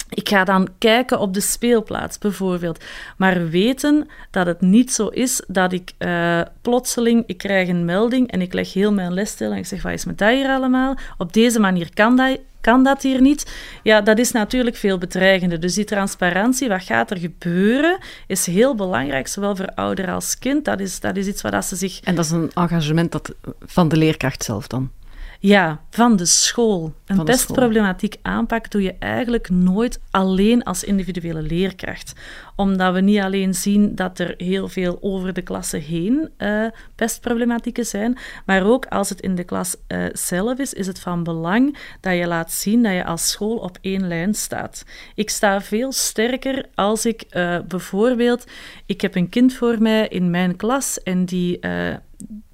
ik 0.09 0.29
ga 0.29 0.43
dan 0.43 0.67
kijken 0.77 1.19
op 1.19 1.33
de 1.33 1.41
speelplaats 1.41 2.17
bijvoorbeeld, 2.17 2.83
maar 3.17 3.49
weten 3.49 4.07
dat 4.31 4.45
het 4.45 4.61
niet 4.61 4.93
zo 4.93 5.07
is 5.07 5.41
dat 5.47 5.73
ik 5.73 5.91
uh, 5.99 6.41
plotseling, 6.61 7.23
ik 7.25 7.37
krijg 7.37 7.69
een 7.69 7.85
melding 7.85 8.31
en 8.31 8.41
ik 8.41 8.53
leg 8.53 8.73
heel 8.73 8.93
mijn 8.93 9.13
les 9.13 9.29
stil 9.29 9.51
en 9.51 9.57
ik 9.57 9.65
zeg, 9.65 9.81
wat 9.81 9.93
is 9.93 10.05
met 10.05 10.17
dat 10.17 10.29
hier 10.29 10.49
allemaal? 10.49 10.95
Op 11.17 11.33
deze 11.33 11.59
manier 11.59 11.89
kan 11.93 12.15
dat, 12.15 12.39
kan 12.61 12.83
dat 12.83 13.01
hier 13.01 13.21
niet. 13.21 13.55
Ja, 13.83 14.01
dat 14.01 14.19
is 14.19 14.31
natuurlijk 14.31 14.75
veel 14.75 14.97
bedreigender. 14.97 15.59
Dus 15.59 15.73
die 15.73 15.85
transparantie, 15.85 16.67
wat 16.67 16.83
gaat 16.83 17.11
er 17.11 17.17
gebeuren, 17.17 17.97
is 18.27 18.45
heel 18.45 18.75
belangrijk, 18.75 19.27
zowel 19.27 19.55
voor 19.55 19.71
ouder 19.75 20.11
als 20.11 20.39
kind. 20.39 20.65
Dat 20.65 20.79
is, 20.79 20.99
dat 20.99 21.17
is 21.17 21.27
iets 21.27 21.41
wat 21.41 21.65
ze 21.65 21.75
zich... 21.75 21.99
En 21.99 22.15
dat 22.15 22.25
is 22.25 22.31
een 22.31 22.51
engagement 22.53 23.11
dat, 23.11 23.33
van 23.65 23.87
de 23.87 23.97
leerkracht 23.97 24.43
zelf 24.43 24.67
dan? 24.67 24.91
Ja, 25.39 25.81
van 25.89 26.15
de 26.15 26.25
school. 26.25 26.93
Een 27.05 27.23
pestproblematiek 27.23 28.15
aanpak 28.21 28.71
doe 28.71 28.81
je 28.81 28.95
eigenlijk 28.99 29.49
nooit 29.49 29.99
alleen 30.11 30.63
als 30.63 30.83
individuele 30.83 31.41
leerkracht. 31.41 32.13
Omdat 32.55 32.93
we 32.93 33.01
niet 33.01 33.19
alleen 33.19 33.53
zien 33.53 33.95
dat 33.95 34.19
er 34.19 34.33
heel 34.37 34.67
veel 34.67 34.97
over 35.01 35.33
de 35.33 35.41
klasse 35.41 35.77
heen 35.77 36.29
uh, 36.37 36.67
pestproblematieken 36.95 37.85
zijn, 37.85 38.17
maar 38.45 38.65
ook 38.65 38.85
als 38.85 39.09
het 39.09 39.21
in 39.21 39.35
de 39.35 39.43
klas 39.43 39.75
uh, 39.87 40.05
zelf 40.13 40.59
is, 40.59 40.73
is 40.73 40.87
het 40.87 40.99
van 40.99 41.23
belang 41.23 41.77
dat 42.01 42.17
je 42.17 42.27
laat 42.27 42.51
zien 42.51 42.83
dat 42.83 42.93
je 42.93 43.05
als 43.05 43.29
school 43.29 43.55
op 43.57 43.77
één 43.81 44.07
lijn 44.07 44.33
staat. 44.33 44.85
Ik 45.15 45.29
sta 45.29 45.61
veel 45.61 45.91
sterker 45.91 46.65
als 46.75 47.05
ik 47.05 47.23
uh, 47.31 47.59
bijvoorbeeld, 47.67 48.45
ik 48.85 49.01
heb 49.01 49.15
een 49.15 49.29
kind 49.29 49.53
voor 49.53 49.81
mij 49.81 50.07
in 50.07 50.29
mijn 50.29 50.55
klas 50.55 51.03
en 51.03 51.25
die 51.25 51.59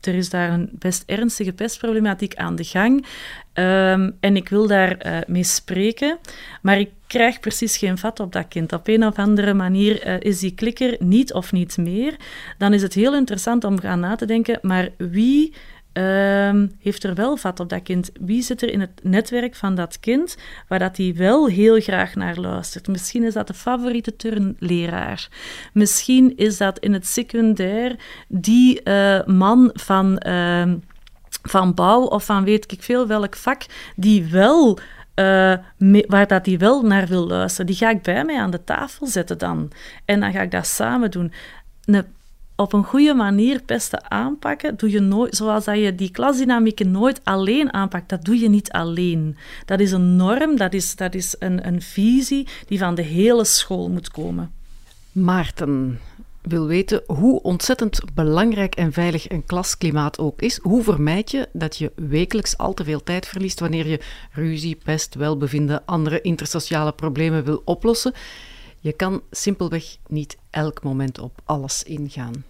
er 0.02 0.16
is 0.16 0.30
daar 0.30 0.50
een 0.50 0.70
best 0.72 1.04
ernstige 1.06 1.54
pestproblematiek 1.54 2.36
aan 2.36 2.56
de 2.56 2.64
gang. 2.64 3.06
Um, 3.54 4.18
en 4.20 4.36
ik 4.36 4.50
wil 4.50 4.68
daar 4.68 5.06
uh, 5.06 5.18
mee 5.28 5.44
spreken, 5.44 6.18
maar 6.62 6.80
ik 6.80 6.90
krijg 7.08 7.40
precies 7.40 7.78
geen 7.78 7.98
vat 7.98 8.20
op 8.20 8.32
dat 8.32 8.48
kind. 8.48 8.74
Op 8.74 8.88
een 8.88 9.06
of 9.06 9.18
andere 9.18 9.54
manier 9.54 10.08
uh, 10.08 10.16
is 10.20 10.40
die 10.40 10.54
klikker 10.54 10.96
niet 11.00 11.34
of 11.34 11.52
niet 11.52 11.78
meer. 11.78 12.16
Dan 12.58 12.74
is 12.74 12.82
het 12.82 12.94
heel 12.94 13.16
interessant 13.16 13.64
om 13.64 13.80
gaan 13.80 14.00
na 14.00 14.16
te 14.16 14.26
denken, 14.26 14.60
maar 14.62 14.90
wie 14.98 15.54
Um, 15.94 16.72
heeft 16.80 17.04
er 17.04 17.16
wel 17.16 17.38
vat 17.38 17.60
op 17.60 17.70
dat 17.70 17.84
kind? 17.84 18.12
Wie 18.20 18.42
zit 18.42 18.62
er 18.62 18.70
in 18.70 18.80
het 18.80 19.00
netwerk 19.04 19.56
van 19.56 19.76
dat 19.76 20.00
kind 20.00 20.38
waar 20.68 20.80
dat 20.80 20.98
hij 20.98 21.14
wel 21.18 21.48
heel 21.48 21.80
graag 21.80 22.16
naar 22.16 22.36
luistert? 22.36 22.88
Misschien 22.88 23.24
is 23.24 23.34
dat 23.34 23.48
de 23.48 23.54
favoriete 23.54 24.16
turnleraar. 24.16 25.30
Misschien 25.74 26.38
is 26.38 26.58
dat 26.58 26.80
in 26.80 26.94
het 26.94 27.08
secundair 27.08 27.96
die 28.28 28.82
uh, 28.84 29.24
man 29.26 29.70
van, 29.74 30.22
uh, 30.28 30.74
van 31.42 31.74
bouw 31.74 32.02
of 32.02 32.26
van 32.26 32.44
weet 32.44 32.72
ik 32.72 32.84
veel 32.84 33.08
welk 33.08 33.36
vak 33.36 33.62
die 33.96 34.26
wel 34.26 34.80
uh, 35.16 35.54
waar 36.08 36.28
dat 36.28 36.44
die 36.44 36.58
wel 36.58 36.82
naar 36.82 37.08
wil 37.08 37.28
luisteren, 37.28 37.66
die 37.66 37.76
ga 37.76 37.90
ik 37.90 38.02
bij 38.02 38.26
mij 38.26 38.40
aan 38.40 38.52
de 38.52 38.64
tafel 38.64 39.08
zetten 39.08 39.38
dan. 39.38 39.72
En 40.06 40.20
dan 40.20 40.32
ga 40.32 40.42
ik 40.42 40.52
dat 40.52 40.68
samen 40.68 41.12
doen. 41.12 41.32
Een 41.86 42.06
op 42.64 42.74
een 42.74 42.84
goede 42.84 43.14
manier 43.14 43.62
pesten 43.62 44.12
aanpakken, 44.12 44.78
doe 44.78 44.92
je 44.92 45.00
nooit, 45.00 45.36
zoals 45.36 45.66
dat 45.66 45.78
je 45.78 45.96
die 45.96 46.12
klasdynamieken 46.12 46.92
nooit 46.92 47.22
alleen 47.24 47.74
aanpakt, 47.74 48.10
dat 48.10 48.26
doe 48.26 48.40
je 48.40 48.50
niet 48.50 48.72
alleen. 48.72 49.38
Dat 49.66 49.80
is 49.80 49.92
een 49.92 50.16
norm, 50.16 50.58
dat 50.58 50.74
is, 50.74 50.96
dat 50.96 51.16
is 51.16 51.36
een, 51.40 51.68
een 51.68 51.82
visie 51.82 52.48
die 52.68 52.80
van 52.80 52.96
de 52.96 53.02
hele 53.02 53.46
school 53.46 53.90
moet 53.90 54.12
komen. 54.12 54.52
Maarten 55.12 56.00
wil 56.42 56.68
weten 56.68 57.04
hoe 57.08 57.42
ontzettend 57.42 58.02
belangrijk 58.14 58.76
en 58.76 58.94
veilig 58.94 59.30
een 59.30 59.46
klasklimaat 59.46 60.20
ook 60.20 60.42
is. 60.42 60.60
Hoe 60.62 60.84
vermijd 60.84 61.32
je 61.32 61.48
dat 61.54 61.78
je 61.78 61.92
wekelijks 61.96 62.58
al 62.58 62.74
te 62.74 62.84
veel 62.84 63.04
tijd 63.04 63.28
verliest 63.28 63.60
wanneer 63.60 63.88
je 63.88 64.00
ruzie, 64.32 64.78
pest, 64.84 65.16
welbevinden, 65.16 65.86
andere 65.86 66.22
intersociale 66.22 66.92
problemen 66.92 67.44
wil 67.44 67.62
oplossen? 67.66 68.14
Je 68.80 68.94
kan 68.94 69.22
simpelweg 69.32 69.98
niet 70.08 70.38
elk 70.50 70.84
moment 70.84 71.20
op 71.20 71.42
alles 71.46 71.84
ingaan. 71.84 72.44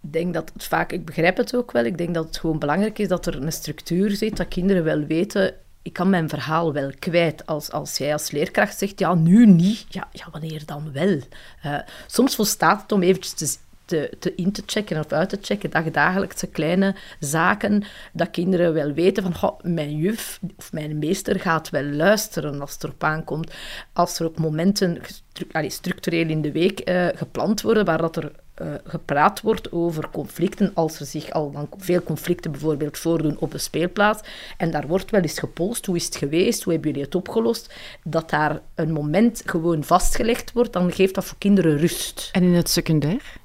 Denk 0.00 0.34
dat 0.34 0.50
het 0.54 0.64
vaak, 0.64 0.92
ik 0.92 1.04
begrijp 1.04 1.36
het 1.36 1.56
ook 1.56 1.72
wel, 1.72 1.84
ik 1.84 1.98
denk 1.98 2.14
dat 2.14 2.24
het 2.26 2.38
gewoon 2.38 2.58
belangrijk 2.58 2.98
is 2.98 3.08
dat 3.08 3.26
er 3.26 3.42
een 3.42 3.52
structuur 3.52 4.10
zit, 4.10 4.36
dat 4.36 4.48
kinderen 4.48 4.84
wel 4.84 5.04
weten, 5.04 5.54
ik 5.82 5.92
kan 5.92 6.10
mijn 6.10 6.28
verhaal 6.28 6.72
wel 6.72 6.90
kwijt. 6.98 7.46
Als, 7.46 7.70
als 7.70 7.98
jij 7.98 8.12
als 8.12 8.30
leerkracht 8.30 8.78
zegt, 8.78 8.98
ja, 8.98 9.14
nu 9.14 9.46
niet, 9.46 9.86
ja, 9.88 10.08
ja 10.12 10.28
wanneer 10.30 10.62
dan 10.66 10.92
wel? 10.92 11.18
Uh, 11.66 11.78
soms 12.06 12.34
volstaat 12.34 12.82
het 12.82 12.92
om 12.92 13.02
eventjes 13.02 13.34
te 13.34 13.68
te, 13.90 14.16
te 14.18 14.34
in 14.34 14.52
te 14.52 14.62
checken 14.66 14.98
of 14.98 15.12
uit 15.12 15.28
te 15.28 15.38
checken, 15.40 15.70
dagdagelijkse 15.70 16.46
kleine 16.46 16.94
zaken, 17.20 17.84
dat 18.12 18.30
kinderen 18.30 18.72
wel 18.72 18.92
weten 18.92 19.32
van, 19.32 19.54
mijn 19.62 19.96
juf 19.96 20.40
of 20.56 20.72
mijn 20.72 20.98
meester 20.98 21.40
gaat 21.40 21.70
wel 21.70 21.84
luisteren 21.84 22.60
als 22.60 22.72
het 22.72 22.84
erop 22.84 23.04
aankomt. 23.04 23.52
Als 23.92 24.18
er 24.18 24.26
ook 24.26 24.38
momenten 24.38 25.00
structureel 25.66 26.28
in 26.28 26.42
de 26.42 26.52
week 26.52 26.88
uh, 26.88 27.06
gepland 27.14 27.60
worden 27.60 27.84
waar 27.84 27.98
dat 27.98 28.16
er 28.16 28.32
uh, 28.60 28.74
gepraat 28.84 29.40
wordt 29.40 29.72
over 29.72 30.08
conflicten, 30.12 30.70
als 30.74 31.00
er 31.00 31.06
zich 31.06 31.30
al 31.30 31.50
dan 31.50 31.68
veel 31.76 32.02
conflicten 32.02 32.50
bijvoorbeeld 32.50 32.98
voordoen 32.98 33.36
op 33.38 33.52
een 33.52 33.60
speelplaats, 33.60 34.28
en 34.56 34.70
daar 34.70 34.86
wordt 34.86 35.10
wel 35.10 35.20
eens 35.20 35.38
gepolst, 35.38 35.86
hoe 35.86 35.96
is 35.96 36.04
het 36.04 36.16
geweest, 36.16 36.62
hoe 36.62 36.72
hebben 36.72 36.90
jullie 36.90 37.04
het 37.04 37.14
opgelost, 37.14 37.74
dat 38.04 38.30
daar 38.30 38.60
een 38.74 38.92
moment 38.92 39.42
gewoon 39.46 39.84
vastgelegd 39.84 40.52
wordt, 40.52 40.72
dan 40.72 40.92
geeft 40.92 41.14
dat 41.14 41.24
voor 41.24 41.38
kinderen 41.38 41.78
rust. 41.78 42.28
En 42.32 42.42
in 42.42 42.54
het 42.54 42.70
secundair? 42.70 43.38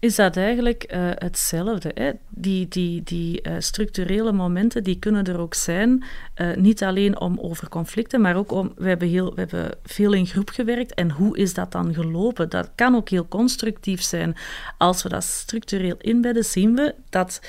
Is 0.00 0.14
dat 0.14 0.36
eigenlijk 0.36 0.92
uh, 0.94 1.10
hetzelfde. 1.14 1.90
Hè? 1.94 2.10
Die, 2.28 2.68
die, 2.68 3.02
die 3.02 3.48
uh, 3.48 3.52
structurele 3.58 4.32
momenten 4.32 4.84
die 4.84 4.98
kunnen 4.98 5.24
er 5.24 5.38
ook 5.38 5.54
zijn, 5.54 6.04
uh, 6.36 6.56
niet 6.56 6.82
alleen 6.82 7.20
om 7.20 7.38
over 7.38 7.68
conflicten, 7.68 8.20
maar 8.20 8.36
ook 8.36 8.52
om. 8.52 8.72
We 8.76 8.88
hebben, 8.88 9.08
heel, 9.08 9.34
we 9.34 9.40
hebben 9.40 9.78
veel 9.84 10.12
in 10.12 10.26
groep 10.26 10.48
gewerkt 10.48 10.94
en 10.94 11.10
hoe 11.10 11.38
is 11.38 11.54
dat 11.54 11.72
dan 11.72 11.94
gelopen? 11.94 12.48
Dat 12.48 12.70
kan 12.74 12.94
ook 12.94 13.08
heel 13.08 13.28
constructief 13.28 14.02
zijn. 14.02 14.36
Als 14.78 15.02
we 15.02 15.08
dat 15.08 15.24
structureel 15.24 15.96
inbedden, 15.98 16.44
zien 16.44 16.74
we 16.74 16.94
dat 17.08 17.40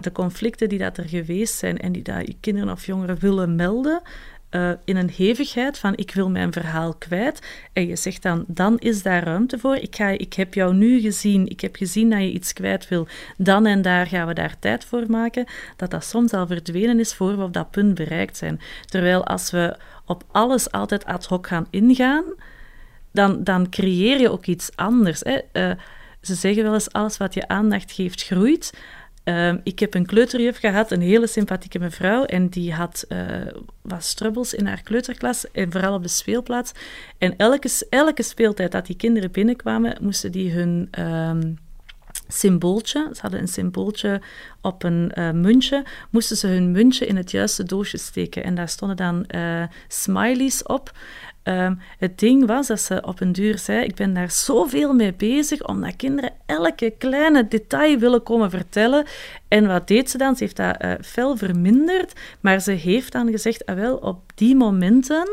de 0.00 0.12
conflicten 0.12 0.68
die 0.68 0.78
dat 0.78 0.96
er 0.96 1.08
geweest 1.08 1.54
zijn 1.54 1.78
en 1.78 1.92
die 1.92 2.02
dat 2.02 2.34
kinderen 2.40 2.70
of 2.70 2.86
jongeren 2.86 3.18
willen 3.18 3.56
melden, 3.56 4.02
uh, 4.50 4.70
in 4.84 4.96
een 4.96 5.10
hevigheid 5.10 5.78
van 5.78 5.96
ik 5.96 6.14
wil 6.14 6.30
mijn 6.30 6.52
verhaal 6.52 6.94
kwijt. 6.94 7.46
En 7.72 7.86
je 7.86 7.96
zegt 7.96 8.22
dan, 8.22 8.44
dan 8.46 8.78
is 8.78 9.02
daar 9.02 9.24
ruimte 9.24 9.58
voor. 9.58 9.76
Ik, 9.76 9.96
ga, 9.96 10.08
ik 10.08 10.34
heb 10.34 10.54
jou 10.54 10.74
nu 10.74 11.00
gezien, 11.00 11.48
ik 11.48 11.60
heb 11.60 11.76
gezien 11.76 12.10
dat 12.10 12.20
je 12.20 12.32
iets 12.32 12.52
kwijt 12.52 12.88
wil. 12.88 13.06
Dan 13.36 13.66
en 13.66 13.82
daar 13.82 14.06
gaan 14.06 14.26
we 14.26 14.34
daar 14.34 14.58
tijd 14.58 14.84
voor 14.84 15.04
maken. 15.08 15.46
Dat 15.76 15.90
dat 15.90 16.04
soms 16.04 16.32
al 16.32 16.46
verdwenen 16.46 16.98
is 16.98 17.14
voor 17.14 17.36
we 17.36 17.42
op 17.42 17.52
dat 17.52 17.70
punt 17.70 17.94
bereikt 17.94 18.36
zijn. 18.36 18.60
Terwijl 18.84 19.26
als 19.26 19.50
we 19.50 19.76
op 20.04 20.24
alles 20.30 20.70
altijd 20.70 21.04
ad 21.04 21.26
hoc 21.26 21.46
gaan 21.46 21.66
ingaan, 21.70 22.24
dan, 23.12 23.44
dan 23.44 23.68
creëer 23.68 24.20
je 24.20 24.30
ook 24.30 24.46
iets 24.46 24.70
anders. 24.74 25.20
Hè. 25.20 25.38
Uh, 25.52 25.76
ze 26.20 26.34
zeggen 26.34 26.62
wel 26.62 26.74
eens, 26.74 26.92
alles 26.92 27.16
wat 27.16 27.34
je 27.34 27.48
aandacht 27.48 27.92
geeft, 27.92 28.22
groeit. 28.22 28.72
Ehm, 29.28 29.58
ik 29.62 29.78
heb 29.78 29.94
een 29.94 30.06
kleuterjuf 30.06 30.58
gehad, 30.58 30.90
een 30.90 31.00
hele 31.00 31.26
sympathieke 31.26 31.78
mevrouw, 31.78 32.24
en 32.24 32.48
die 32.48 32.72
had 32.72 33.04
uh, 33.08 33.18
wat 33.82 34.04
strubbels 34.04 34.54
in 34.54 34.66
haar 34.66 34.82
kleuterklas, 34.82 35.50
en 35.50 35.72
vooral 35.72 35.94
op 35.94 36.02
de 36.02 36.08
speelplaats. 36.08 36.72
En 37.18 37.36
elke, 37.36 37.70
elke 37.90 38.22
speeltijd 38.22 38.72
dat 38.72 38.86
die 38.86 38.96
kinderen 38.96 39.30
binnenkwamen, 39.30 39.96
moesten 40.00 40.32
die 40.32 40.52
hun 40.52 40.88
um, 40.98 41.58
symbooltje, 42.28 43.08
ze 43.12 43.20
hadden 43.20 43.40
een 43.40 43.48
symbooltje 43.48 44.20
op 44.60 44.82
een 44.82 45.12
uh, 45.14 45.30
muntje, 45.30 45.84
moesten 46.10 46.36
ze 46.36 46.46
hun 46.46 46.70
muntje 46.70 47.06
in 47.06 47.16
het 47.16 47.30
juiste 47.30 47.64
doosje 47.64 47.98
steken. 47.98 48.44
En 48.44 48.54
daar 48.54 48.68
stonden 48.68 48.96
dan 48.96 49.24
uh, 49.34 49.62
smileys 49.88 50.62
op. 50.62 50.92
Ehm, 51.48 51.74
het 51.98 52.18
ding 52.18 52.46
was 52.46 52.66
dat 52.66 52.80
ze 52.80 53.02
op 53.02 53.20
een 53.20 53.32
duur 53.32 53.58
zei: 53.58 53.84
Ik 53.84 53.94
ben 53.94 54.14
daar 54.14 54.30
zoveel 54.30 54.92
mee 54.92 55.14
bezig, 55.14 55.66
omdat 55.66 55.96
kinderen 55.96 56.32
elke 56.46 56.94
kleine 56.98 57.48
detail 57.48 57.98
willen 57.98 58.22
komen 58.22 58.50
vertellen. 58.50 59.06
En 59.48 59.66
wat 59.66 59.88
deed 59.88 60.10
ze 60.10 60.18
dan? 60.18 60.36
Ze 60.36 60.44
heeft 60.44 60.56
dat 60.56 60.84
uh, 60.84 60.92
fel 61.00 61.36
verminderd, 61.36 62.12
maar 62.40 62.60
ze 62.60 62.72
heeft 62.72 63.12
dan 63.12 63.30
gezegd: 63.30 63.66
ah, 63.66 63.76
wel, 63.76 63.96
op 63.96 64.20
die 64.34 64.56
momenten 64.56 65.28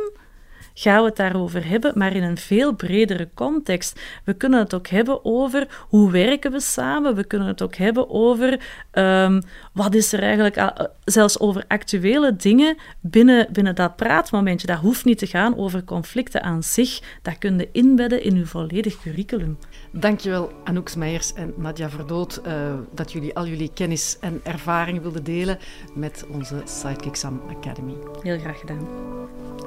gaan 0.78 1.00
we 1.00 1.08
het 1.08 1.16
daarover 1.16 1.68
hebben, 1.68 1.92
maar 1.96 2.16
in 2.16 2.24
een 2.24 2.38
veel 2.38 2.74
bredere 2.74 3.30
context. 3.34 4.00
We 4.24 4.34
kunnen 4.34 4.60
het 4.60 4.74
ook 4.74 4.88
hebben 4.88 5.26
over 5.26 5.86
hoe 5.90 6.12
werken 6.12 6.52
we 6.52 6.60
samen. 6.60 7.16
We 7.16 7.24
kunnen 7.24 7.48
het 7.48 7.62
ook 7.62 7.76
hebben 7.76 8.10
over 8.10 8.60
um, 8.92 9.42
wat 9.74 9.96
is 9.96 10.14
er 10.14 10.20
eigenlijk, 10.20 10.58
uh, 10.58 10.70
zelfs 11.04 11.40
over 11.40 11.64
actuele 11.68 12.36
dingen 12.36 12.78
binnen, 13.00 13.48
binnen 13.52 13.76
dat 13.76 13.96
praatmomentje. 13.96 14.68
Dat 14.68 14.80
hoeft 14.80 15.06
niet 15.06 15.18
te 15.18 15.28
gaan 15.28 15.58
over 15.58 15.84
conflicten 15.84 16.44
aan 16.44 16.64
zich. 16.64 17.20
Dat 17.22 17.38
kun 17.38 17.58
je 17.58 17.70
inbedden 17.72 18.24
in 18.24 18.36
uw 18.36 18.46
volledig 18.46 19.02
curriculum. 19.02 19.58
Dankjewel 19.92 20.52
Anouk 20.64 20.96
Meijers 20.96 21.34
en 21.34 21.54
Nadja 21.58 21.90
Verdoot 21.90 22.42
uh, 22.48 22.54
dat 22.92 23.12
jullie 23.12 23.36
al 23.36 23.48
jullie 23.48 23.72
kennis 23.74 24.18
en 24.20 24.42
ervaring 24.44 25.02
wilden 25.02 25.24
delen 25.24 25.58
met 25.94 26.26
onze 26.32 26.62
Sidekick 26.64 27.16
Sam 27.16 27.42
Academy. 27.50 27.96
Heel 28.22 28.40
graag 28.40 28.60
gedaan. 28.60 28.88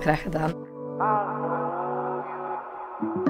Graag 0.00 0.22
gedaan. 0.22 0.67
I 1.00 1.04
know 1.42 2.24
you. 3.26 3.27